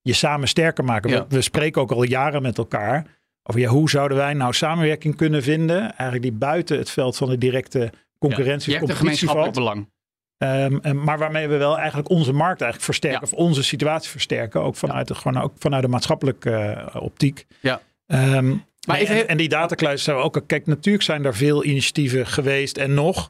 je 0.03 0.13
samen 0.13 0.49
sterker 0.49 0.85
maken. 0.85 1.11
Ja. 1.11 1.19
We, 1.29 1.35
we 1.37 1.41
spreken 1.41 1.81
ook 1.83 1.91
al 1.93 2.03
jaren 2.03 2.43
met 2.43 2.59
elkaar 2.59 3.05
over 3.43 3.61
ja, 3.61 3.69
hoe 3.69 3.91
zouden 3.91 4.17
wij 4.17 4.35
nou 4.35 4.53
samenwerking 4.55 5.17
kunnen 5.17 5.43
vinden. 5.43 5.81
Eigenlijk 5.83 6.23
die 6.23 6.33
buiten 6.33 6.79
het 6.79 6.91
veld 6.91 7.17
van 7.17 7.29
de 7.29 7.39
directe 7.39 7.93
concurrentie 8.19 8.73
een 8.75 8.81
competitie 8.81 9.29
valt. 9.29 9.55
belang. 9.55 9.89
Ehm, 10.39 10.79
en- 10.83 11.05
maar 11.05 11.19
waarmee 11.19 11.49
we 11.49 11.57
wel 11.57 11.79
eigenlijk 11.79 12.09
onze 12.11 12.33
markt 12.33 12.61
eigenlijk 12.61 12.83
versterken. 12.83 13.21
Ja. 13.31 13.33
Of 13.33 13.39
onze 13.45 13.63
situatie 13.63 14.11
versterken. 14.11 14.63
Ook 14.63 14.77
vanuit, 14.77 15.09
de, 15.09 15.15
gewoon 15.15 15.43
ook 15.43 15.53
vanuit 15.59 15.83
de 15.83 15.89
maatschappelijke 15.89 16.51
eh, 16.51 17.03
optiek. 17.03 17.47
Ja. 17.61 17.81
Ehm, 18.07 18.55
Maar 18.87 19.01
en, 19.01 19.37
die 19.37 19.49
datakluis 19.49 20.03
zijn 20.05 20.16
we 20.16 20.22
ook. 20.22 20.42
Kijk, 20.46 20.66
natuurlijk 20.66 21.05
zijn 21.05 21.25
er 21.25 21.35
veel 21.35 21.64
initiatieven 21.64 22.27
geweest 22.27 22.77
en 22.77 22.94
nog. 22.94 23.27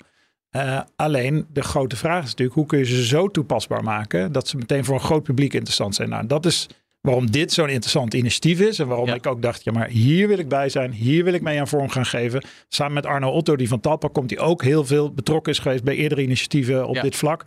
Eh, 0.50 0.80
alleen 0.96 1.46
de 1.52 1.62
grote 1.62 1.96
vraag 1.96 2.22
is 2.22 2.28
natuurlijk: 2.30 2.56
hoe 2.58 2.66
kun 2.66 2.78
je 2.78 2.84
ze 2.84 3.04
zo 3.06 3.28
toepasbaar 3.28 3.82
maken 3.82 4.32
dat 4.32 4.48
ze 4.48 4.56
meteen 4.56 4.84
voor 4.84 4.94
een 4.94 5.00
groot 5.00 5.22
publiek 5.22 5.54
interessant 5.54 5.94
zijn? 5.94 6.08
Nou, 6.08 6.26
dat 6.26 6.46
is 6.46 6.66
waarom 7.00 7.30
dit 7.30 7.52
zo'n 7.52 7.68
interessant 7.68 8.14
initiatief 8.14 8.60
is. 8.60 8.78
En 8.78 8.86
waarom 8.86 9.06
Ja. 9.06 9.14
ik 9.14 9.26
ook 9.26 9.42
dacht: 9.42 9.64
ja, 9.64 9.72
maar 9.72 9.88
hier 9.88 10.28
wil 10.28 10.38
ik 10.38 10.48
bij 10.48 10.68
zijn. 10.68 10.92
Hier 10.92 11.24
wil 11.24 11.32
ik 11.32 11.42
mee 11.42 11.60
aan 11.60 11.68
vorm 11.68 11.88
gaan 11.88 12.06
geven. 12.06 12.44
Samen 12.68 12.94
met 12.94 13.06
Arno 13.06 13.30
Otto, 13.30 13.56
die 13.56 13.68
van 13.68 13.80
Talpa 13.80 14.08
komt, 14.12 14.28
die 14.28 14.38
ook 14.38 14.62
heel 14.62 14.84
veel 14.84 15.12
betrokken 15.12 15.52
is 15.52 15.58
geweest 15.58 15.84
bij 15.84 15.96
eerdere 15.96 16.22
initiatieven 16.22 16.86
op 16.86 16.94
Ja. 16.94 17.02
dit 17.02 17.16
vlak. 17.16 17.44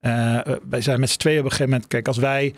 Eh, 0.00 0.40
wij 0.68 0.80
zijn 0.80 1.00
met 1.00 1.10
z'n 1.10 1.18
tweeën 1.18 1.38
op 1.38 1.44
een 1.44 1.50
gegeven 1.50 1.70
moment, 1.72 1.88
kijk, 1.88 2.06
als 2.06 2.18
wij, 2.18 2.54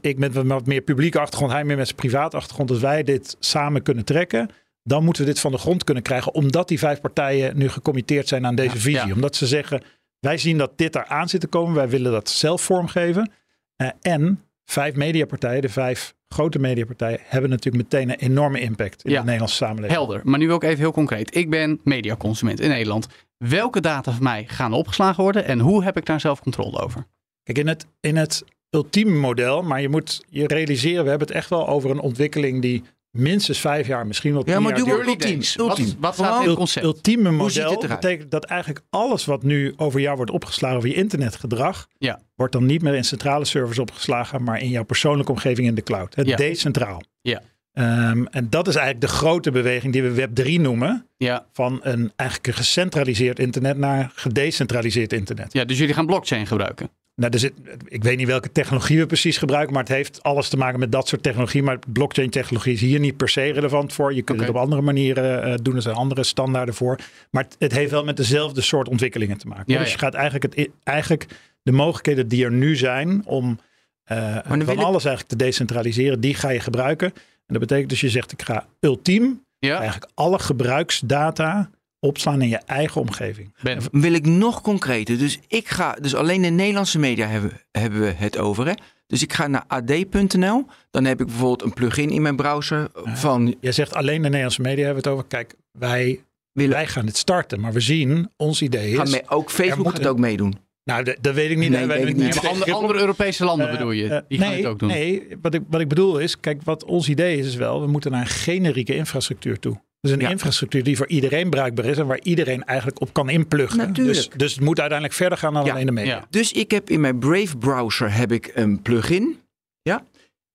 ik 0.00 0.18
met 0.18 0.34
wat 0.34 0.66
meer 0.66 0.80
publieke 0.80 1.18
achtergrond, 1.20 1.52
hij 1.52 1.64
meer 1.64 1.76
met 1.76 1.86
zijn 1.86 1.98
private 1.98 2.36
achtergrond, 2.36 2.70
als 2.70 2.80
wij 2.80 3.02
dit 3.02 3.36
samen 3.38 3.82
kunnen 3.82 4.04
trekken, 4.04 4.48
dan 4.82 5.04
moeten 5.04 5.24
we 5.24 5.28
dit 5.30 5.40
van 5.40 5.52
de 5.52 5.58
grond 5.58 5.84
kunnen 5.84 6.02
krijgen, 6.02 6.34
omdat 6.34 6.68
die 6.68 6.78
vijf 6.78 7.00
partijen 7.00 7.56
nu 7.58 7.68
gecommitteerd 7.68 8.28
zijn 8.28 8.46
aan 8.46 8.54
deze 8.54 8.74
Ja, 8.74 8.80
visie. 8.80 9.06
ja. 9.06 9.14
Omdat 9.14 9.36
ze 9.36 9.46
zeggen, 9.46 9.82
wij 10.18 10.38
zien 10.38 10.58
dat 10.58 10.78
dit 10.78 10.94
eraan 10.94 11.28
zit 11.28 11.40
te 11.40 11.46
komen, 11.46 11.74
wij 11.74 11.88
willen 11.88 12.12
dat 12.12 12.28
zelf 12.28 12.62
vormgeven. 12.62 13.30
Eh, 13.76 13.88
en 14.00 14.44
vijf 14.64 14.94
mediapartijen, 14.94 15.62
de 15.62 15.68
vijf 15.68 16.14
grote 16.28 16.58
mediapartijen, 16.58 17.18
hebben 17.22 17.50
natuurlijk 17.50 17.84
meteen 17.90 18.08
een 18.10 18.18
enorme 18.18 18.60
impact 18.60 19.04
in 19.04 19.10
Ja. 19.10 19.16
de 19.18 19.24
Nederlandse 19.24 19.56
samenleving. 19.56 19.92
Helder. 19.98 20.20
Maar 20.24 20.38
nu 20.38 20.52
ook 20.52 20.62
even 20.64 20.78
heel 20.78 20.92
concreet. 20.92 21.36
Ik 21.36 21.50
ben 21.50 21.80
mediaconsument 21.84 22.60
in 22.60 22.68
Nederland. 22.68 23.06
Welke 23.36 23.80
data 23.80 24.12
van 24.12 24.22
mij 24.22 24.44
gaan 24.48 24.72
opgeslagen 24.72 25.22
worden 25.22 25.44
en 25.44 25.58
hoe 25.60 25.84
heb 25.84 25.96
ik 25.96 26.06
daar 26.06 26.20
zelf 26.20 26.40
controle 26.40 26.78
over? 26.80 27.06
Kijk, 27.42 27.58
in 27.58 27.66
het, 27.68 27.86
in 28.00 28.16
het 28.16 28.44
ultieme 28.74 29.18
model, 29.18 29.62
maar 29.62 29.80
je 29.80 29.88
moet 29.88 30.24
je 30.28 30.46
realiseren, 30.46 31.04
we 31.04 31.10
hebben 31.10 31.26
het 31.28 31.36
echt 31.36 31.48
wel 31.50 31.68
over 31.68 31.90
een 31.90 32.00
ontwikkeling 32.00 32.62
die 32.62 32.82
minstens 33.10 33.58
vijf 33.60 33.86
jaar, 33.86 34.06
misschien 34.06 34.32
wel 34.32 34.42
tien 34.42 34.52
Ja, 34.52 34.60
maar 34.60 34.76
jaar 34.76 34.86
maar 34.86 35.06
ultiem. 35.06 35.40
ultiem. 35.58 35.86
Wat, 35.86 35.96
wat 35.98 36.14
staat 36.14 36.42
in 36.42 36.48
het 36.48 36.56
concept? 36.56 36.84
ultieme 36.86 37.30
model 37.30 37.78
betekent 37.88 38.30
dat 38.30 38.44
eigenlijk 38.44 38.84
alles 38.90 39.24
wat 39.24 39.42
nu 39.42 39.72
over 39.76 40.00
jou 40.00 40.16
wordt 40.16 40.30
opgeslagen, 40.30 40.76
over 40.76 40.88
je 40.88 40.94
internetgedrag, 40.94 41.88
Ja. 41.98 42.20
wordt 42.34 42.52
dan 42.52 42.66
niet 42.66 42.82
meer 42.82 42.94
in 42.94 43.04
centrale 43.04 43.44
servers 43.44 43.78
opgeslagen, 43.78 44.42
maar 44.42 44.60
in 44.60 44.68
jouw 44.68 44.84
persoonlijke 44.84 45.32
omgeving 45.32 45.66
in 45.66 45.74
de 45.74 45.82
cloud. 45.82 46.14
Het 46.14 46.26
Ja. 46.26 46.36
decentraal. 46.36 47.02
Ja. 47.22 47.42
Ehm, 47.72 48.24
en 48.24 48.50
dat 48.50 48.68
is 48.68 48.74
eigenlijk 48.74 49.06
de 49.06 49.16
grote 49.16 49.50
beweging 49.50 49.92
die 49.92 50.02
we 50.02 50.10
Web 50.12 50.34
3 50.34 50.60
noemen. 50.60 51.06
Ja. 51.16 51.46
Van 51.52 51.80
een 51.82 52.12
eigenlijk 52.16 52.48
een 52.48 52.54
gecentraliseerd 52.54 53.38
internet 53.38 53.76
naar 53.76 54.10
gedecentraliseerd 54.14 55.12
internet. 55.12 55.52
ja, 55.52 55.64
dus 55.64 55.78
jullie 55.78 55.94
gaan 55.94 56.06
blockchain 56.06 56.46
gebruiken. 56.46 56.90
Nou, 57.14 57.32
er 57.32 57.38
zit, 57.38 57.52
ik 57.88 58.02
weet 58.02 58.16
niet 58.16 58.26
welke 58.26 58.52
technologie 58.52 58.98
we 58.98 59.06
precies 59.06 59.38
gebruiken, 59.38 59.72
maar 59.72 59.82
het 59.82 59.92
heeft 59.92 60.22
alles 60.22 60.48
te 60.48 60.56
maken 60.56 60.78
met 60.78 60.92
dat 60.92 61.08
soort 61.08 61.22
technologie. 61.22 61.62
Maar 61.62 61.78
blockchain 61.92 62.30
technologie 62.30 62.72
is 62.72 62.80
hier 62.80 63.00
niet 63.00 63.16
per 63.16 63.28
se 63.28 63.40
relevant 63.52 63.92
voor. 63.92 64.14
Je 64.14 64.22
kunt 64.22 64.40
het 64.40 64.48
op 64.48 64.56
andere 64.56 64.82
manieren 64.82 65.42
eh, 65.42 65.54
doen, 65.62 65.76
er 65.76 65.82
zijn 65.82 65.94
andere 65.94 66.22
standaarden 66.24 66.74
voor. 66.74 66.98
Maar 67.30 67.42
het, 67.44 67.56
het 67.58 67.72
heeft 67.72 67.90
wel 67.90 68.04
met 68.04 68.16
dezelfde 68.16 68.60
soort 68.60 68.88
ontwikkelingen 68.88 69.38
te 69.38 69.46
maken. 69.48 69.72
Ja, 69.72 69.78
dus 69.78 69.86
ja. 69.86 69.92
je 69.92 69.98
gaat 69.98 70.14
eigenlijk, 70.14 70.56
het, 70.56 70.68
eigenlijk 70.82 71.26
de 71.62 71.72
mogelijkheden 71.72 72.28
die 72.28 72.44
er 72.44 72.52
nu 72.52 72.76
zijn 72.76 73.26
om 73.26 73.58
eh, 74.04 74.36
van 74.44 74.60
ik- 74.60 74.68
alles 74.68 75.04
eigenlijk 75.04 75.38
te 75.38 75.44
decentraliseren, 75.44 76.20
die 76.20 76.34
ga 76.34 76.48
je 76.48 76.60
gebruiken. 76.60 77.12
En 77.46 77.58
dat 77.58 77.58
betekent 77.58 77.90
dus 77.90 78.00
je 78.00 78.08
zegt, 78.10 78.32
ik 78.32 78.42
ga 78.42 78.66
ultiem 78.80 79.44
Ja, 79.58 79.76
eigenlijk 79.80 80.10
alle 80.14 80.38
gebruiksdata 80.38 81.70
opslaan 82.06 82.42
in 82.42 82.48
je 82.48 82.56
eigen 82.66 83.00
omgeving. 83.00 83.54
Ben. 83.62 83.78
wil 83.92 84.12
ik 84.12 84.26
nog 84.26 84.60
concreter. 84.60 85.18
Dus 85.18 85.38
ik 85.48 85.68
ga, 85.68 85.96
dus 86.00 86.14
alleen 86.14 86.42
de 86.42 86.48
Nederlandse 86.48 86.98
media 86.98 87.26
hebben, 87.26 87.52
hebben 87.70 88.00
we 88.00 88.12
het 88.16 88.38
over. 88.38 88.66
Hè? 88.66 88.72
Dus 89.06 89.22
ik 89.22 89.32
ga 89.32 89.46
naar 89.46 89.64
ad.nl. 89.66 90.66
Dan 90.90 91.04
heb 91.04 91.20
ik 91.20 91.26
bijvoorbeeld 91.26 91.62
een 91.62 91.72
plugin 91.74 92.10
in 92.10 92.22
mijn 92.22 92.36
browser 92.36 92.88
van 93.04 93.54
Jij 93.60 93.72
zegt 93.72 93.94
alleen 93.94 94.16
de 94.22 94.28
Nederlandse 94.28 94.60
media 94.60 94.84
hebben 94.84 95.02
we 95.02 95.08
het 95.08 95.18
over. 95.18 95.28
Kijk, 95.28 95.54
wij, 95.72 96.20
willen. 96.52 96.72
wij 96.74 96.86
gaan 96.86 97.06
het 97.06 97.16
starten, 97.16 97.60
maar 97.60 97.72
we 97.72 97.80
zien, 97.80 98.30
ons 98.36 98.62
idee 98.62 98.94
Gaan 98.94 99.04
is... 99.06 99.10
mee, 99.12 99.28
ook 99.28 99.50
Facebook 99.50 99.84
moet 99.84 99.92
gaat 99.94 100.04
een- 100.04 100.10
ook 100.10 100.18
meedoen. 100.18 100.58
Nou, 100.84 101.04
dat, 101.04 101.16
dat 101.20 101.34
weet 101.34 101.50
ik 101.50 101.56
niet. 101.58 101.70
Nee, 101.70 101.86
weet 101.86 102.08
ik 102.08 102.16
niet. 102.16 102.34
Maar 102.42 102.50
andere, 102.50 102.72
andere 102.72 102.98
Europese 102.98 103.44
landen 103.44 103.66
Eh, 103.66 103.72
bedoel 103.72 103.90
je? 103.90 104.08
eh, 104.08 104.20
Die 104.28 104.38
gaan 104.38 104.48
nee, 104.48 104.56
het 104.56 104.66
ook 104.66 104.78
doen. 104.78 104.88
Nee, 104.88 105.26
wat 105.42 105.54
ik, 105.54 105.62
wat 105.68 105.80
ik 105.80 105.88
bedoel 105.88 106.18
is, 106.18 106.40
kijk, 106.40 106.62
wat 106.62 106.84
ons 106.84 107.08
idee 107.08 107.38
is, 107.38 107.46
is 107.46 107.54
wel, 107.54 107.80
we 107.80 107.86
moeten 107.86 108.10
naar 108.10 108.20
een 108.20 108.26
generieke 108.26 108.94
infrastructuur 108.94 109.58
toe. 109.58 109.80
Dus 110.02 110.10
een 110.10 110.20
Ja. 110.20 110.28
infrastructuur 110.30 110.82
die 110.82 110.96
voor 110.96 111.06
iedereen 111.08 111.50
bruikbaar 111.50 111.84
is 111.84 111.98
en 111.98 112.06
waar 112.06 112.20
iedereen 112.22 112.64
eigenlijk 112.64 113.00
op 113.00 113.12
kan 113.12 113.28
inpluggen. 113.28 113.78
Natuurlijk. 113.78 114.16
Dus, 114.16 114.28
dus 114.36 114.54
het 114.54 114.64
moet 114.64 114.78
uiteindelijk 114.80 115.18
verder 115.18 115.38
gaan 115.38 115.54
dan 115.54 115.64
Ja. 115.64 115.72
alleen 115.72 115.86
de 115.86 115.92
media. 115.92 116.16
Ja. 116.16 116.26
Dus 116.30 116.52
ik 116.52 116.70
heb 116.70 116.90
in 116.90 117.00
mijn 117.00 117.18
Brave 117.18 117.56
browser 117.56 118.14
heb 118.14 118.32
ik 118.32 118.50
een 118.54 118.82
plugin. 118.82 119.40
Ja. 119.82 120.04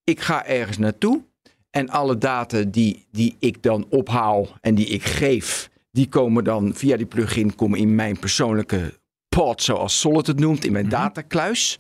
Ik 0.04 0.20
ga 0.20 0.46
ergens 0.46 0.78
naartoe. 0.78 1.22
En 1.70 1.90
alle 1.90 2.18
data 2.18 2.62
die, 2.64 3.06
die 3.12 3.36
ik 3.40 3.64
dan 3.64 3.86
ophaal 3.90 4.48
en 4.62 4.76
die 4.76 4.86
ik 4.88 5.04
geef, 5.04 5.70
die 5.92 6.08
komen 6.10 6.44
dan 6.44 6.74
via 6.74 6.98
die 6.98 7.06
plugin 7.06 7.56
komen 7.56 7.80
in 7.80 7.96
mijn 7.96 8.20
persoonlijke 8.20 8.94
pod, 9.36 9.62
zoals 9.64 10.00
Solid 10.00 10.28
het 10.28 10.40
noemt, 10.40 10.66
in 10.66 10.72
mijn 10.72 10.90
datakluis. 10.90 11.80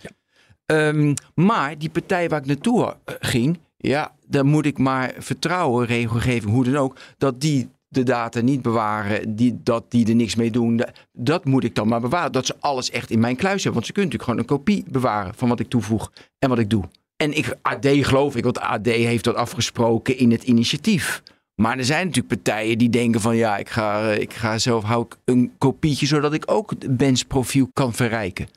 Ehm, 0.65 1.13
maar 1.36 1.78
die 1.78 1.89
partij 1.89 2.30
waar 2.30 2.39
ik 2.39 2.45
naartoe 2.45 2.84
eh, 3.05 3.15
ging, 3.20 3.59
ja, 3.78 4.15
daar 4.28 4.45
moet 4.45 4.65
ik 4.65 4.78
maar 4.78 5.13
vertrouwen, 5.17 5.86
regelgeving, 5.86 6.51
hoe 6.51 6.63
dan 6.63 6.75
ook, 6.75 6.97
dat 7.17 7.41
die 7.41 7.69
de 7.89 8.03
data 8.03 8.41
niet 8.41 8.61
bewaren, 8.61 9.36
die, 9.36 9.59
dat 9.63 9.91
die 9.91 10.07
er 10.07 10.15
niks 10.15 10.36
mee 10.36 10.51
doen. 10.51 10.82
Dat, 11.11 11.45
moet 11.45 11.63
ik 11.63 11.75
dan 11.75 11.88
maar 11.88 12.01
bewaren. 12.01 12.32
Dat 12.32 12.45
ze 12.45 12.55
alles 12.59 12.91
echt 12.91 13.11
in 13.11 13.19
mijn 13.19 13.36
kluis 13.36 13.63
hebben. 13.63 13.73
Want 13.73 13.86
ze 13.86 13.91
kunnen 13.91 14.11
natuurlijk 14.11 14.47
gewoon 14.47 14.59
een 14.59 14.65
kopie 14.65 14.91
bewaren 14.91 15.34
van 15.36 15.49
wat 15.49 15.59
ik 15.59 15.69
toevoeg 15.69 16.11
en 16.39 16.49
wat 16.49 16.59
ik 16.59 16.69
doe. 16.69 16.84
En 17.15 17.38
ik, 17.38 17.57
AD 17.61 17.88
geloof 17.88 18.36
ik, 18.36 18.43
want 18.43 18.59
AD 18.59 18.86
heeft 18.86 19.23
dat 19.23 19.36
afgesproken 19.36 20.17
in 20.17 20.32
het 20.32 20.43
initiatief. 20.43 21.23
Maar 21.55 21.78
er 21.78 21.86
zijn 21.86 22.05
natuurlijk 22.05 22.43
partijen 22.43 22.78
die 22.78 22.89
denken 22.89 23.21
van 23.21 23.36
ja, 23.36 23.57
ik 23.57 23.69
ga, 23.69 24.11
ik 24.11 24.34
ga 24.34 24.57
zelf 24.57 24.84
hou 24.84 25.05
ik 25.05 25.17
een 25.25 25.51
kopietje 25.57 26.05
zodat 26.05 26.34
ik 26.34 26.43
ook 26.51 26.69
het 26.69 26.97
Bens-profiel 26.97 27.69
kan 27.73 27.93
verrijken. 27.93 28.47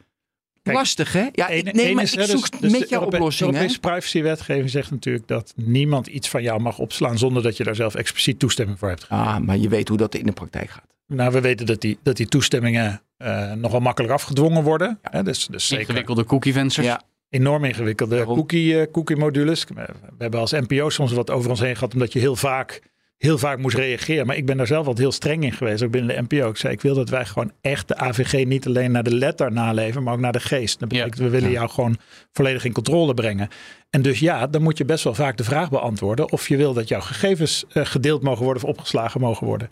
Kijk, 0.62 0.76
Lastig 0.76 1.12
hè? 1.12 1.28
Ja, 1.32 1.48
ik, 1.48 1.72
nee, 1.72 1.94
maar 1.94 2.02
is, 2.04 2.14
ik 2.14 2.22
zoek 2.22 2.50
dus- 2.50 2.60
dus 2.60 2.70
met 2.72 2.80
de 2.80 2.86
jouw 2.88 2.98
Europe- 2.98 3.16
oplossing. 3.16 3.50
hè? 3.50 3.56
Europese 3.56 3.80
privacywetgeving 3.80 4.70
zegt 4.70 4.90
natuurlijk 4.90 5.28
dat 5.28 5.52
niemand 5.56 6.06
iets 6.06 6.28
van 6.28 6.42
jou 6.42 6.60
mag 6.60 6.78
opslaan 6.78 7.18
zonder 7.18 7.42
dat 7.42 7.56
je 7.56 7.64
daar 7.64 7.74
zelf 7.74 7.94
expliciet 7.94 8.38
toestemming 8.38 8.78
voor 8.78 8.88
hebt. 8.88 9.06
Ah, 9.08 9.36
maar 9.38 9.56
je 9.56 9.68
weet 9.68 9.88
hoe 9.88 9.96
dat 9.96 10.14
in 10.14 10.26
de 10.26 10.32
praktijk 10.32 10.70
gaat. 10.70 10.86
Nou, 11.06 11.32
we 11.32 11.40
weten 11.40 11.66
dat 11.66 11.80
die, 11.80 11.98
dat 12.02 12.16
die 12.16 12.26
toestemmingen 12.28 13.02
eh, 13.16 13.52
nogal 13.52 13.80
makkelijk 13.80 14.12
afgedwongen 14.12 14.62
worden. 14.62 14.98
Hè, 15.02 15.22
dus, 15.22 15.46
dus 15.46 15.66
zeker 15.66 15.84
Ingewikkelde 15.88 16.24
cookie 16.24 16.52
vensters. 16.52 16.86
Ja. 16.86 17.02
enorm 17.28 17.64
ingewikkelde 17.64 18.24
cookie, 18.24 18.80
eh, 18.80 18.90
cookie 18.92 19.16
modules. 19.16 19.64
We 19.74 19.84
hebben 20.18 20.40
als 20.40 20.50
NPO 20.52 20.88
soms 20.88 21.12
wat 21.12 21.30
over 21.30 21.50
ons 21.50 21.60
heen 21.60 21.74
gehad, 21.76 21.92
omdat 21.92 22.12
je 22.12 22.18
heel 22.18 22.36
vaak, 22.36 22.82
heel 23.20 23.38
vaak 23.38 23.58
moest 23.58 23.76
reageren. 23.76 24.26
Maar 24.26 24.36
ik 24.36 24.46
ben 24.46 24.56
daar 24.56 24.66
zelf 24.66 24.86
altijd 24.86 24.98
heel 24.98 25.12
streng 25.12 25.44
in 25.44 25.52
geweest, 25.52 25.82
ook 25.82 25.90
binnen 25.90 26.14
de 26.16 26.22
NPO. 26.22 26.48
Ik 26.48 26.56
zei, 26.56 26.72
ik 26.72 26.80
wil 26.80 26.94
dat 26.94 27.08
wij 27.08 27.24
gewoon 27.24 27.52
echt 27.60 27.88
de 27.88 27.96
AVG 27.96 28.46
niet 28.46 28.66
alleen 28.66 28.92
naar 28.92 29.02
de 29.02 29.14
letter 29.14 29.52
naleven, 29.52 30.02
maar 30.02 30.14
ook 30.14 30.20
naar 30.20 30.32
de 30.32 30.40
geest. 30.40 30.80
Dat 30.80 30.88
betekent, 30.88 31.18
we 31.18 31.28
willen 31.28 31.50
jou 31.50 31.68
gewoon 31.68 31.96
volledig 32.32 32.64
in 32.64 32.72
controle 32.72 33.14
brengen. 33.14 33.48
En 33.90 34.02
dus 34.02 34.18
ja, 34.18 34.46
dan 34.46 34.62
moet 34.62 34.78
je 34.78 34.84
best 34.84 35.04
wel 35.04 35.14
vaak 35.14 35.36
de 35.36 35.44
vraag 35.44 35.70
beantwoorden 35.70 36.32
of 36.32 36.48
je 36.48 36.56
wil 36.56 36.72
dat 36.72 36.88
jouw 36.88 37.00
gegevens 37.00 37.64
eh, 37.72 37.84
gedeeld 37.84 38.22
mogen 38.22 38.44
worden 38.44 38.62
of 38.62 38.68
opgeslagen 38.68 39.20
mogen 39.20 39.46
worden. 39.46 39.68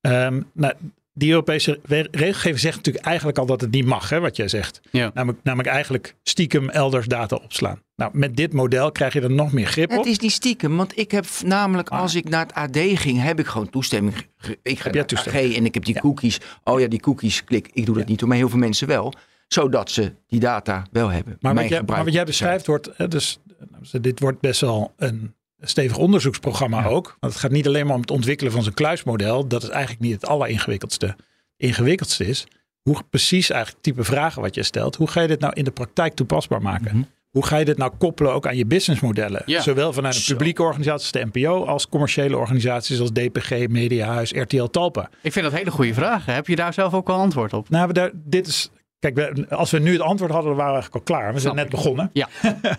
Ehm, 0.00 0.40
nou, 0.52 0.74
die 1.18 1.30
Europese 1.30 1.80
re- 1.82 2.06
regelgeving 2.10 2.58
zegt 2.60 2.76
natuurlijk 2.76 3.04
eigenlijk 3.06 3.38
al 3.38 3.46
dat 3.46 3.60
het 3.60 3.70
niet 3.70 3.84
mag, 3.86 4.08
hè, 4.10 4.20
wat 4.20 4.36
jij 4.36 4.48
zegt. 4.48 4.80
Ja. 4.90 5.10
Namelijk, 5.14 5.44
namelijk 5.44 5.68
eigenlijk 5.68 6.14
stiekem 6.22 6.68
elders 6.68 7.06
data 7.06 7.36
opslaan. 7.36 7.82
Nou, 7.96 8.10
met 8.14 8.36
dit 8.36 8.52
model 8.52 8.92
krijg 8.92 9.12
je 9.12 9.20
er 9.20 9.30
nog 9.30 9.52
meer 9.52 9.66
grip 9.66 9.90
Het 9.90 9.98
op. 9.98 10.06
is 10.06 10.18
niet 10.18 10.32
stiekem, 10.32 10.76
want 10.76 10.98
ik 10.98 11.10
heb 11.10 11.26
namelijk 11.44 11.88
Ah. 11.88 12.00
als 12.00 12.14
ik 12.14 12.28
naar 12.28 12.46
het 12.46 12.54
AD 12.54 12.78
ging, 12.98 13.22
heb 13.22 13.38
ik 13.38 13.46
gewoon 13.46 13.70
toestemming. 13.70 14.16
Ik 14.62 14.78
ga 14.80 14.90
jij 14.90 15.00
het 15.00 15.08
toestemming? 15.08 15.50
AG 15.50 15.56
en 15.56 15.64
ik 15.64 15.74
heb 15.74 15.84
die 15.84 15.94
Ja. 15.94 16.00
cookies. 16.00 16.38
Oh 16.64 16.80
ja, 16.80 16.86
die 16.88 17.00
cookies 17.00 17.44
klik. 17.44 17.68
Ik 17.72 17.86
doe 17.86 17.96
dat 17.96 18.06
niet, 18.06 18.20
hoor, 18.20 18.28
maar 18.28 18.38
heel 18.38 18.48
veel 18.48 18.58
mensen 18.58 18.86
wel. 18.88 19.12
Zodat 19.48 19.90
ze 19.90 20.12
die 20.26 20.40
data 20.40 20.86
wel 20.92 21.08
hebben. 21.08 21.36
Maar 21.40 21.54
wat, 21.54 21.68
jij, 21.68 21.82
maar 21.86 22.04
wat 22.04 22.12
jij 22.12 22.24
beschrijft 22.24 22.66
wordt, 22.66 22.90
hè, 22.96 23.08
dus, 23.08 23.38
nou, 23.70 24.00
dit 24.00 24.20
wordt 24.20 24.40
best 24.40 24.60
wel 24.60 24.92
een 24.96 25.34
stevig 25.60 25.96
onderzoeksprogramma 25.96 26.84
ook. 26.84 27.16
Want 27.20 27.32
het 27.32 27.42
gaat 27.42 27.50
niet 27.50 27.66
alleen 27.66 27.86
maar 27.86 27.94
om 27.94 28.00
het 28.00 28.10
ontwikkelen 28.10 28.52
van 28.52 28.62
zo'n 28.62 28.74
kluismodel. 28.74 29.48
Dat 29.48 29.62
is 29.62 29.68
eigenlijk 29.68 30.00
niet 30.00 30.12
het 30.12 30.26
alleringewikkeldste. 30.26 31.16
ingewikkeldste 31.56 32.26
is 32.26 32.46
hoe 32.82 33.02
precies 33.10 33.50
eigenlijk 33.50 33.82
type 33.82 34.04
vragen 34.04 34.42
wat 34.42 34.54
je 34.54 34.62
stelt. 34.62 34.96
Hoe 34.96 35.08
ga 35.08 35.20
je 35.20 35.28
dit 35.28 35.40
nou 35.40 35.52
in 35.52 35.64
de 35.64 35.70
praktijk 35.70 36.14
toepasbaar 36.14 36.62
maken? 36.62 36.96
Mhm. 36.96 37.02
Hoe 37.28 37.46
ga 37.46 37.56
je 37.56 37.64
dit 37.64 37.76
nou 37.76 37.92
koppelen 37.98 38.32
ook 38.32 38.46
aan 38.46 38.56
je 38.56 38.66
businessmodellen? 38.66 39.42
Ja. 39.46 39.60
Zowel 39.60 39.92
vanuit 39.92 40.16
een 40.16 40.22
publieke 40.26 40.62
organisatie 40.62 41.02
als 41.02 41.32
de 41.32 41.40
NPO, 41.40 41.64
als 41.64 41.88
commerciële 41.88 42.36
organisaties 42.36 43.00
als 43.00 43.12
DPG, 43.12 43.68
Mediahuis, 43.68 44.32
RTL 44.32 44.64
Talpa. 44.64 45.10
Ik 45.22 45.32
vind 45.32 45.44
dat 45.44 45.54
hele 45.54 45.70
goede 45.70 45.94
vragen. 45.94 46.34
Heb 46.34 46.46
je 46.46 46.56
daar 46.56 46.72
zelf 46.72 46.94
ook 46.94 47.08
al 47.08 47.18
antwoord 47.18 47.52
op? 47.52 47.68
Nou, 47.68 47.92
daar, 47.92 48.10
dit 48.14 48.46
is. 48.46 48.70
Kijk, 48.98 49.14
we- 49.14 49.46
als 49.48 49.70
we 49.70 49.78
nu 49.78 49.92
het 49.92 50.00
antwoord 50.00 50.30
hadden, 50.32 50.48
dan 50.48 50.58
waren 50.58 50.74
we 50.74 50.80
eigenlijk 50.80 50.94
al 51.10 51.16
klaar. 51.16 51.34
We 51.34 51.40
zijn 51.40 51.52
Snap 51.52 51.54
net 51.54 51.64
ik. 51.64 51.70
begonnen. 51.70 52.10
Ja, 52.12 52.28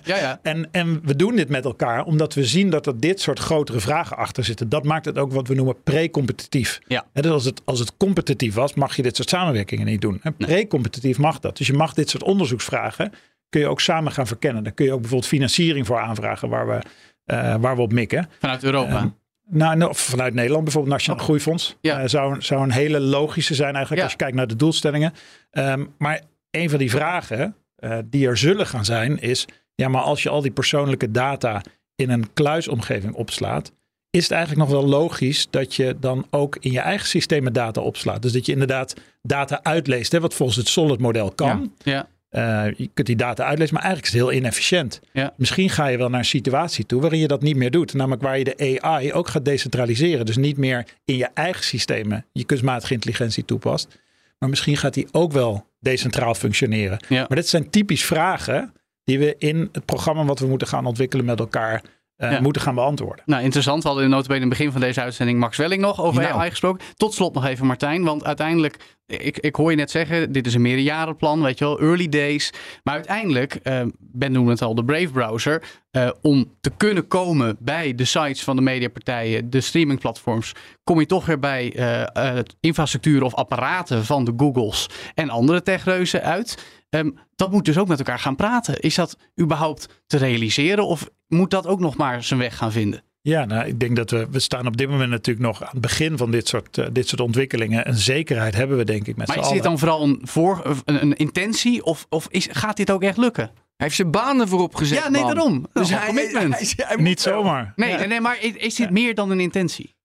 ja. 0.03 0.17
ja. 0.17 0.39
En, 0.51 0.67
en 0.71 1.01
we 1.03 1.15
doen 1.15 1.35
dit 1.35 1.49
met 1.49 1.65
elkaar 1.65 2.03
omdat 2.05 2.33
we 2.33 2.45
zien 2.45 2.69
dat 2.69 2.85
er 2.85 2.99
dit 2.99 3.21
soort 3.21 3.39
grotere 3.39 3.79
vragen 3.79 4.17
achter 4.17 4.43
zitten. 4.43 4.69
Dat 4.69 4.83
maakt 4.83 5.05
het 5.05 5.17
ook 5.17 5.31
wat 5.31 5.47
we 5.47 5.55
noemen 5.55 5.83
pre-competitief. 5.83 6.79
Ja. 6.87 7.05
Dus 7.13 7.25
als, 7.31 7.45
het, 7.45 7.61
als 7.65 7.79
het 7.79 7.97
competitief 7.97 8.53
was, 8.53 8.73
mag 8.73 8.95
je 8.95 9.01
dit 9.01 9.15
soort 9.15 9.29
samenwerkingen 9.29 9.85
niet 9.85 10.01
doen. 10.01 10.21
Pre-competitief 10.37 11.17
mag 11.17 11.39
dat. 11.39 11.57
Dus 11.57 11.67
je 11.67 11.73
mag 11.73 11.93
dit 11.93 12.09
soort 12.09 12.23
onderzoeksvragen, 12.23 13.11
kun 13.49 13.61
je 13.61 13.67
ook 13.67 13.81
samen 13.81 14.11
gaan 14.11 14.27
verkennen. 14.27 14.63
Daar 14.63 14.73
kun 14.73 14.85
je 14.85 14.91
ook 14.93 14.99
bijvoorbeeld 14.99 15.29
financiering 15.29 15.85
voor 15.85 15.99
aanvragen 15.99 16.49
waar 16.49 16.67
we, 16.67 16.79
eh, 17.25 17.55
waar 17.59 17.75
we 17.75 17.81
op 17.81 17.91
mikken. 17.93 18.29
Vanuit 18.39 18.63
Europa. 18.63 18.95
Ehm, 18.97 19.07
Nou, 19.51 19.75
nou, 19.75 19.95
vanuit 19.95 20.33
Nederland 20.33 20.63
bijvoorbeeld 20.63 20.93
Nationaal 20.93 21.23
Groeifonds. 21.23 21.69
Oh. 21.69 21.77
Ja. 21.81 21.99
Eh, 22.01 22.07
zou, 22.07 22.41
zou 22.41 22.63
een 22.63 22.71
hele 22.71 22.99
logische 22.99 23.55
zijn 23.55 23.69
eigenlijk 23.75 23.97
Ja. 23.97 24.03
als 24.03 24.11
je 24.11 24.17
kijkt 24.17 24.35
naar 24.35 24.47
de 24.47 24.55
doelstellingen. 24.55 25.13
Ehm, 25.51 25.85
maar 25.97 26.21
een 26.51 26.69
van 26.69 26.79
die 26.79 26.89
vragen 26.89 27.55
eh, 27.75 27.97
die 28.05 28.27
er 28.27 28.37
zullen 28.37 28.67
gaan 28.67 28.85
zijn 28.85 29.19
is... 29.19 29.45
ja, 29.75 29.87
maar 29.87 30.01
als 30.01 30.23
je 30.23 30.29
al 30.29 30.41
die 30.41 30.51
persoonlijke 30.51 31.11
data 31.11 31.61
in 31.95 32.09
een 32.09 32.33
kluisomgeving 32.33 33.13
opslaat... 33.13 33.71
is 34.09 34.23
het 34.23 34.31
eigenlijk 34.31 34.69
nog 34.69 34.79
wel 34.79 34.89
logisch 34.89 35.47
dat 35.49 35.75
je 35.75 35.95
dan 35.99 36.25
ook 36.29 36.57
in 36.59 36.71
je 36.71 36.79
eigen 36.79 37.07
systemen 37.07 37.53
data 37.53 37.81
opslaat. 37.81 38.21
Dus 38.21 38.31
dat 38.31 38.45
je 38.45 38.51
inderdaad 38.51 38.93
data 39.21 39.59
uitleest, 39.63 40.11
hè, 40.11 40.19
wat 40.19 40.33
volgens 40.33 40.57
het 40.57 40.67
Solid 40.67 40.99
model 40.99 41.31
kan. 41.31 41.73
ja. 41.83 42.07
Eh, 42.29 42.65
je 42.77 42.89
kunt 42.93 43.07
die 43.07 43.15
data 43.15 43.43
uitlezen, 43.45 43.73
maar 43.73 43.83
eigenlijk 43.83 44.13
is 44.13 44.19
het 44.19 44.29
heel 44.29 44.39
inefficiënt. 44.39 44.99
Ja. 45.11 45.33
Misschien 45.37 45.69
ga 45.69 45.87
je 45.87 45.97
wel 45.97 46.09
naar 46.09 46.19
een 46.19 46.25
situatie 46.25 46.85
toe 46.85 47.01
waarin 47.01 47.19
je 47.19 47.27
dat 47.27 47.41
niet 47.41 47.55
meer 47.55 47.71
doet. 47.71 47.93
Namelijk 47.93 48.21
waar 48.21 48.37
je 48.37 48.43
de 48.43 48.79
AI 48.81 49.13
ook 49.13 49.27
gaat 49.27 49.45
decentraliseren. 49.45 50.25
Dus 50.25 50.37
niet 50.37 50.57
meer 50.57 50.85
in 51.05 51.17
je 51.17 51.29
eigen 51.33 51.63
systemen 51.63 52.25
je 52.33 52.43
kunstmatige 52.43 52.93
intelligentie 52.93 53.45
toepast. 53.45 53.99
Maar 54.39 54.49
misschien 54.49 54.77
gaat 54.77 54.93
die 54.93 55.07
ook 55.11 55.31
wel 55.31 55.65
decentraal 55.79 56.33
functioneren. 56.33 56.99
Ja. 57.07 57.25
Maar 57.27 57.37
dit 57.37 57.47
zijn 57.47 57.69
typisch 57.69 58.05
vragen 58.05 58.73
die 59.03 59.19
we 59.19 59.35
in 59.37 59.69
het 59.71 59.85
programma 59.85 60.25
wat 60.25 60.39
we 60.39 60.47
moeten 60.47 60.67
gaan 60.67 60.85
ontwikkelen 60.85 61.25
met 61.25 61.39
elkaar 61.39 61.83
eh, 62.15 62.31
Ja. 62.31 62.41
moeten 62.41 62.61
gaan 62.61 62.75
beantwoorden. 62.75 63.23
Nou, 63.25 63.43
interessant. 63.43 63.81
We 63.83 63.89
hadden 63.89 64.05
in 64.11 64.23
in 64.27 64.39
het 64.39 64.49
begin 64.49 64.71
van 64.71 64.81
deze 64.81 65.01
uitzending 65.01 65.39
Max 65.39 65.57
Welling 65.57 65.81
nog 65.81 66.01
over 66.01 66.21
Nou. 66.21 66.33
AI 66.33 66.49
gesproken. 66.49 66.85
Tot 66.95 67.13
slot 67.13 67.33
nog 67.33 67.45
even 67.45 67.65
Martijn, 67.65 68.03
want 68.03 68.23
uiteindelijk, 68.23 68.77
ik, 69.09 69.37
ik 69.37 69.55
hoor 69.55 69.69
je 69.69 69.77
net 69.77 69.91
zeggen, 69.91 70.31
dit 70.31 70.45
is 70.45 70.53
een 70.53 70.61
meerjarenplan, 70.61 71.41
weet 71.41 71.59
je 71.59 71.65
wel, 71.65 71.79
early 71.79 72.09
days. 72.09 72.53
Maar 72.83 72.95
uiteindelijk, 72.95 73.55
eh, 73.55 73.81
Ben 73.99 74.31
noemde 74.31 74.51
het 74.51 74.61
al, 74.61 74.75
de 74.75 74.83
Brave 74.83 75.09
browser, 75.09 75.63
eh, 75.91 76.09
om 76.21 76.51
te 76.61 76.71
kunnen 76.77 77.07
komen 77.07 77.57
bij 77.59 77.95
de 77.95 78.05
sites 78.05 78.43
van 78.43 78.55
de 78.55 78.61
mediapartijen, 78.61 79.49
de 79.49 79.61
streamingplatforms, 79.61 80.53
kom 80.83 80.99
je 80.99 81.05
toch 81.05 81.25
weer 81.25 81.39
bij 81.39 81.73
eh, 81.73 82.39
infrastructuur 82.59 83.23
of 83.23 83.33
apparaten 83.33 84.05
van 84.05 84.23
de 84.23 84.33
Googles 84.37 84.89
en 85.13 85.29
andere 85.29 85.61
techreuzen 85.61 86.23
uit. 86.23 86.65
Ehm, 86.89 87.09
dat 87.35 87.51
moet 87.51 87.65
dus 87.65 87.77
ook 87.77 87.87
met 87.87 87.99
elkaar 87.99 88.19
gaan 88.19 88.35
praten. 88.35 88.79
Is 88.79 88.95
dat 88.95 89.17
überhaupt 89.41 90.01
te 90.07 90.17
realiseren 90.17 90.87
of 90.87 91.09
moet 91.27 91.51
dat 91.51 91.67
ook 91.67 91.79
nog 91.79 91.97
maar 91.97 92.23
zijn 92.23 92.39
weg 92.39 92.57
gaan 92.57 92.71
vinden? 92.71 93.03
Ja, 93.21 93.45
nou, 93.45 93.67
ik 93.67 93.79
denk 93.79 93.95
dat 93.95 94.11
we, 94.11 94.27
we 94.31 94.39
staan 94.39 94.67
op 94.67 94.77
dit 94.77 94.89
moment 94.89 95.09
natuurlijk 95.09 95.45
nog 95.45 95.61
aan 95.63 95.69
het 95.71 95.81
begin 95.81 96.17
van 96.17 96.31
dit 96.31 96.47
soort, 96.47 96.77
uh, 96.77 96.85
dit 96.91 97.07
soort 97.07 97.21
ontwikkelingen. 97.21 97.87
Een 97.87 97.95
zekerheid 97.97 98.55
hebben 98.55 98.77
we 98.77 98.83
denk 98.83 99.07
ik 99.07 99.15
met 99.17 99.27
Maar 99.27 99.35
z'n 99.35 99.41
is 99.41 99.47
allen. 99.47 99.57
dit 99.57 99.65
dan 99.67 99.79
vooral 99.79 100.03
een, 100.03 100.19
voor, 100.23 100.81
een, 100.85 101.01
een 101.01 101.15
intentie 101.15 101.83
of, 101.83 102.05
of 102.09 102.27
is, 102.29 102.47
gaat 102.51 102.77
dit 102.77 102.91
ook 102.91 103.03
echt 103.03 103.17
lukken? 103.17 103.43
Hij 103.43 103.87
heeft 103.87 103.95
zijn 103.95 104.11
banen 104.11 104.47
voorop 104.47 104.75
gezet. 104.75 104.97
Ja, 104.97 105.09
nee, 105.09 105.21
man. 105.21 105.33
daarom. 105.35 105.65
Dus 105.73 105.89
hij, 105.89 106.05
commitment. 106.05 106.53
hij- 106.59 106.73
hij 106.87 106.95
moet 106.97 107.05
Niet 107.05 107.21
zomaar. 107.21 107.73
Nee, 107.75 107.95
nee, 107.97 108.07
nee, 108.07 108.21
maar 108.21 108.37
is, 108.43 108.51
is 108.53 108.75
dit 108.75 108.89
meer 108.89 109.15
dan 109.15 109.29
een 109.31 109.39
intentie? 109.39 109.95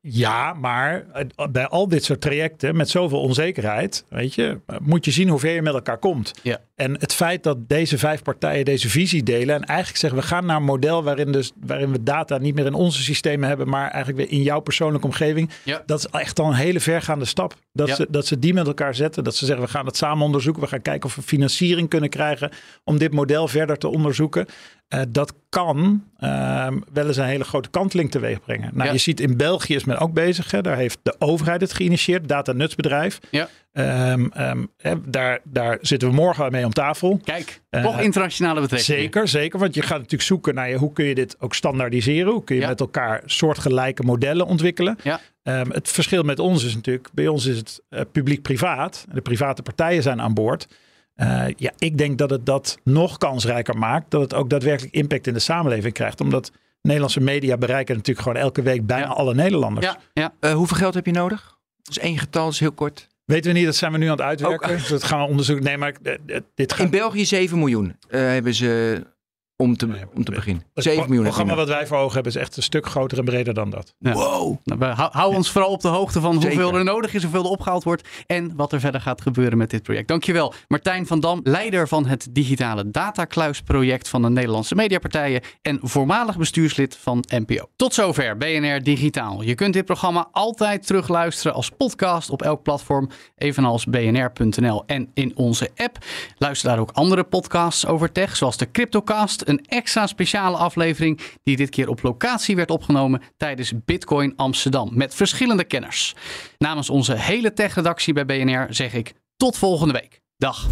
Ja, 0.00 0.52
maar 0.52 1.04
bij 1.50 1.66
al 1.66 1.88
dit 1.88 2.04
soort 2.04 2.20
trajecten 2.20 2.76
met 2.76 2.88
zoveel 2.90 3.20
onzekerheid, 3.20 4.04
weet 4.08 4.34
je, 4.34 4.58
moet 4.80 5.04
je 5.04 5.10
zien 5.10 5.28
hoe 5.28 5.38
ver 5.38 5.54
je 5.54 5.62
met 5.62 5.74
elkaar 5.74 5.98
komt. 5.98 6.32
Ja. 6.42 6.60
En 6.74 6.96
het 7.00 7.14
feit 7.14 7.42
dat 7.42 7.68
deze 7.68 7.98
vijf 7.98 8.22
partijen 8.22 8.64
deze 8.64 8.88
visie 8.88 9.22
delen 9.22 9.54
en 9.54 9.64
eigenlijk 9.64 9.98
zeggen 9.98 10.20
we 10.20 10.26
gaan 10.26 10.46
naar 10.46 10.56
een 10.56 10.62
model 10.62 11.02
waarin, 11.02 11.32
dus, 11.32 11.52
waarin 11.60 11.92
we 11.92 12.02
data 12.02 12.38
niet 12.38 12.54
meer 12.54 12.66
in 12.66 12.74
onze 12.74 13.02
systemen 13.02 13.48
hebben, 13.48 13.68
maar 13.68 13.90
eigenlijk 13.90 14.16
weer 14.16 14.38
in 14.38 14.44
jouw 14.44 14.60
persoonlijke 14.60 15.06
omgeving. 15.06 15.50
Ja. 15.62 15.82
Dat 15.86 15.98
is 15.98 16.06
echt 16.06 16.38
al 16.38 16.46
een 16.46 16.54
hele 16.54 16.80
vergaande 16.80 17.24
stap. 17.24 17.54
Dat, 17.72 17.88
Ja. 17.88 17.94
ze, 17.94 18.06
dat 18.10 18.26
ze 18.26 18.38
die 18.38 18.54
met 18.54 18.66
elkaar 18.66 18.94
zetten. 18.94 19.24
Dat 19.24 19.36
ze 19.36 19.46
zeggen 19.46 19.64
we 19.64 19.70
gaan 19.70 19.86
het 19.86 19.96
samen 19.96 20.24
onderzoeken. 20.24 20.62
We 20.62 20.68
gaan 20.68 20.82
kijken 20.82 21.08
of 21.08 21.14
we 21.14 21.22
financiering 21.22 21.88
kunnen 21.88 22.10
krijgen 22.10 22.50
om 22.84 22.98
dit 22.98 23.12
model 23.12 23.48
verder 23.48 23.78
te 23.78 23.88
onderzoeken. 23.88 24.46
Eh, 24.92 25.00
dat 25.08 25.34
kan 25.48 26.04
ehm, 26.18 26.78
wel 26.92 27.06
eens 27.06 27.16
een 27.16 27.24
hele 27.24 27.44
grote 27.44 27.70
kanteling 27.70 28.10
teweeg 28.10 28.40
brengen. 28.40 28.70
Nou, 28.74 28.86
Ja. 28.86 28.92
Je 28.92 28.98
ziet 28.98 29.20
in 29.20 29.36
België 29.36 29.74
is 29.74 29.84
men 29.84 29.98
ook 29.98 30.12
bezig. 30.12 30.50
Hè. 30.50 30.60
Daar 30.60 30.76
heeft 30.76 30.98
de 31.02 31.14
overheid 31.18 31.60
het 31.60 31.72
geïnitieerd, 31.72 32.28
Data 32.28 32.52
Nutsbedrijf. 32.52 33.18
Ja. 33.30 33.48
Hè, 34.76 34.94
daar, 35.10 35.38
daar 35.44 35.78
zitten 35.80 36.08
we 36.08 36.14
morgen 36.14 36.52
mee 36.52 36.64
om 36.64 36.72
tafel. 36.72 37.20
Kijk, 37.24 37.60
Eh, 37.70 37.82
toch 37.82 38.00
internationale 38.00 38.60
betrekkingen. 38.60 39.00
Zeker, 39.00 39.28
zeker. 39.28 39.58
Want 39.58 39.74
je 39.74 39.82
gaat 39.82 39.96
natuurlijk 39.96 40.22
zoeken 40.22 40.54
naar 40.54 40.68
je, 40.70 40.76
hoe 40.76 40.92
kun 40.92 41.04
je 41.04 41.14
dit 41.14 41.36
ook 41.40 41.54
standaardiseren? 41.54 42.32
Hoe 42.32 42.44
kun 42.44 42.54
je 42.56 42.62
Ja. 42.62 42.68
met 42.68 42.80
elkaar 42.80 43.22
soortgelijke 43.26 44.02
modellen 44.02 44.46
ontwikkelen? 44.46 44.98
Ja. 45.02 45.20
Het 45.68 45.88
verschil 45.88 46.22
met 46.22 46.38
ons 46.38 46.64
is 46.64 46.74
natuurlijk, 46.74 47.08
bij 47.12 47.28
ons 47.28 47.46
is 47.46 47.56
het 47.56 47.80
eh, 47.88 48.00
publiek-privaat. 48.12 49.06
De 49.12 49.20
private 49.20 49.62
partijen 49.62 50.02
zijn 50.02 50.20
aan 50.20 50.34
boord. 50.34 50.66
Eh, 51.22 51.44
ja, 51.56 51.70
ik 51.78 51.98
denk 51.98 52.18
dat 52.18 52.30
het 52.30 52.46
dat 52.46 52.78
nog 52.84 53.18
kansrijker 53.18 53.78
maakt. 53.78 54.10
Dat 54.10 54.20
het 54.20 54.34
ook 54.34 54.50
daadwerkelijk 54.50 54.94
impact 54.94 55.26
in 55.26 55.32
de 55.34 55.38
samenleving 55.40 55.94
krijgt. 55.94 56.20
Omdat 56.20 56.50
Nederlandse 56.82 57.20
media 57.20 57.56
bereiken 57.56 57.96
natuurlijk 57.96 58.26
gewoon 58.26 58.42
elke 58.42 58.62
week 58.62 58.86
bijna 58.86 59.04
Ja. 59.06 59.10
alle 59.12 59.34
Nederlanders. 59.34 59.86
Ja, 59.86 59.96
ja. 60.14 60.32
Eh, 60.40 60.52
hoeveel 60.52 60.76
geld 60.76 60.94
heb 60.94 61.06
je 61.06 61.12
nodig? 61.12 61.56
Dat 61.82 61.96
is 61.96 62.02
één 62.02 62.18
getal, 62.18 62.44
dat 62.44 62.52
is 62.52 62.60
heel 62.60 62.72
kort. 62.72 63.08
Weten 63.24 63.52
we 63.52 63.56
niet, 63.58 63.66
dat 63.66 63.76
zijn 63.76 63.92
we 63.92 63.98
nu 63.98 64.04
aan 64.04 64.10
het 64.10 64.20
uitwerken. 64.20 64.70
Ook- 64.70 64.76
Dus 64.78 64.88
dat 64.88 65.04
gaan 65.04 65.20
we 65.20 65.26
onderzoeken. 65.28 65.64
Nee, 65.64 65.76
maar 65.78 65.94
eh, 66.02 66.40
dit 66.54 66.72
gaat... 66.72 66.84
In 66.84 66.90
België 66.90 67.24
7 67.24 67.58
miljoen 67.58 67.96
hebben 68.08 68.54
ze 68.54 69.02
om 69.62 69.76
te, 69.76 69.88
om 70.14 70.24
te 70.24 70.30
beginnen. 70.30 70.64
7 70.74 70.98
miljoen. 70.98 71.16
Het 71.16 71.34
programma 71.34 71.54
wat 71.54 71.68
wij 71.68 71.86
voor 71.86 71.96
ogen 71.96 72.14
hebben 72.14 72.32
is 72.32 72.38
echt 72.38 72.56
een 72.56 72.62
stuk 72.62 72.86
groter 72.86 73.18
en 73.18 73.24
breder 73.24 73.54
dan 73.54 73.70
dat. 73.70 73.94
Ja. 73.98 74.12
Wow. 74.12 74.56
Nou, 74.64 74.78
we 74.78 74.84
hou, 74.84 75.10
hou 75.12 75.34
ons 75.34 75.50
vooral 75.50 75.70
op 75.70 75.80
de 75.80 75.88
hoogte 75.88 76.20
van 76.20 76.32
Zeker. 76.32 76.48
hoeveel 76.48 76.78
er 76.78 76.84
nodig 76.84 77.14
is, 77.14 77.22
hoeveel 77.22 77.44
er 77.44 77.50
opgehaald 77.50 77.84
wordt 77.84 78.08
en 78.26 78.52
wat 78.56 78.72
er 78.72 78.80
verder 78.80 79.00
gaat 79.00 79.20
gebeuren 79.20 79.58
met 79.58 79.70
dit 79.70 79.82
project. 79.82 80.08
Dankjewel, 80.08 80.54
Martijn 80.68 81.06
van 81.06 81.20
Dam, 81.20 81.40
leider 81.42 81.88
van 81.88 82.06
het 82.06 82.28
digitale 82.30 82.90
datakluisproject 82.90 84.08
van 84.08 84.22
de 84.22 84.30
Nederlandse 84.30 84.74
mediapartijen 84.74 85.40
en 85.62 85.78
voormalig 85.82 86.36
bestuurslid 86.36 86.96
van 86.96 87.24
NPO. 87.28 87.68
Tot 87.76 87.94
zover 87.94 88.36
BNR 88.36 88.82
Digitaal. 88.82 89.42
Je 89.42 89.54
kunt 89.54 89.72
dit 89.72 89.84
programma 89.84 90.28
altijd 90.32 90.86
terugluisteren 90.86 91.54
als 91.54 91.70
podcast 91.70 92.30
op 92.30 92.42
elk 92.42 92.62
platform, 92.62 93.08
evenals 93.38 93.84
bnr.nl 93.84 94.82
en 94.86 95.10
in 95.14 95.32
onze 95.36 95.70
app. 95.76 95.98
Luister 96.38 96.68
daar 96.68 96.78
ook 96.78 96.90
andere 96.90 97.24
podcasts 97.24 97.86
over 97.86 98.12
tech, 98.12 98.36
zoals 98.36 98.56
de 98.56 98.70
Cryptocast, 98.70 99.42
een 99.52 99.64
extra 99.66 100.06
speciale 100.06 100.56
aflevering 100.56 101.20
die 101.42 101.56
dit 101.56 101.70
keer 101.70 101.88
op 101.88 102.02
locatie 102.02 102.56
werd 102.56 102.70
opgenomen 102.70 103.22
tijdens 103.36 103.72
Bitcoin 103.84 104.36
Amsterdam 104.36 104.90
met 104.92 105.14
verschillende 105.14 105.64
kenners. 105.64 106.14
Namens 106.58 106.90
onze 106.90 107.14
hele 107.16 107.52
tech-redactie 107.52 108.14
bij 108.14 108.26
BNR 108.26 108.66
zeg 108.68 108.94
ik 108.94 109.12
tot 109.36 109.58
volgende 109.58 109.92
week. 109.92 110.20
Dag. 110.36 110.68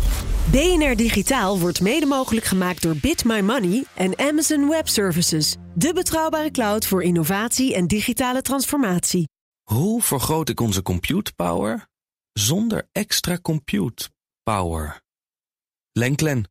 BNR 0.51 0.97
Digitaal 0.97 1.59
wordt 1.59 1.81
mede 1.81 2.07
mogelijk 2.07 2.47
gemaakt 2.47 2.83
door 2.83 2.97
Bit 2.97 3.25
My 3.25 3.41
Money 3.41 3.85
en 3.95 4.19
Amazon 4.19 4.69
Web 4.69 4.89
Services. 4.89 5.57
De 5.75 5.93
betrouwbare 5.93 6.51
cloud 6.51 6.87
voor 6.87 7.03
innovatie 7.03 7.75
en 7.75 7.87
digitale 7.87 8.43
transformatie. 8.43 9.29
Hoe 9.63 10.03
vergroot 10.03 10.49
ik 10.49 10.61
onze 10.61 10.83
compute 10.83 11.33
power 11.37 11.87
zonder 12.33 12.89
extra 12.93 13.39
compute 13.43 14.09
power? 14.43 15.01
Lenklen, 15.93 16.51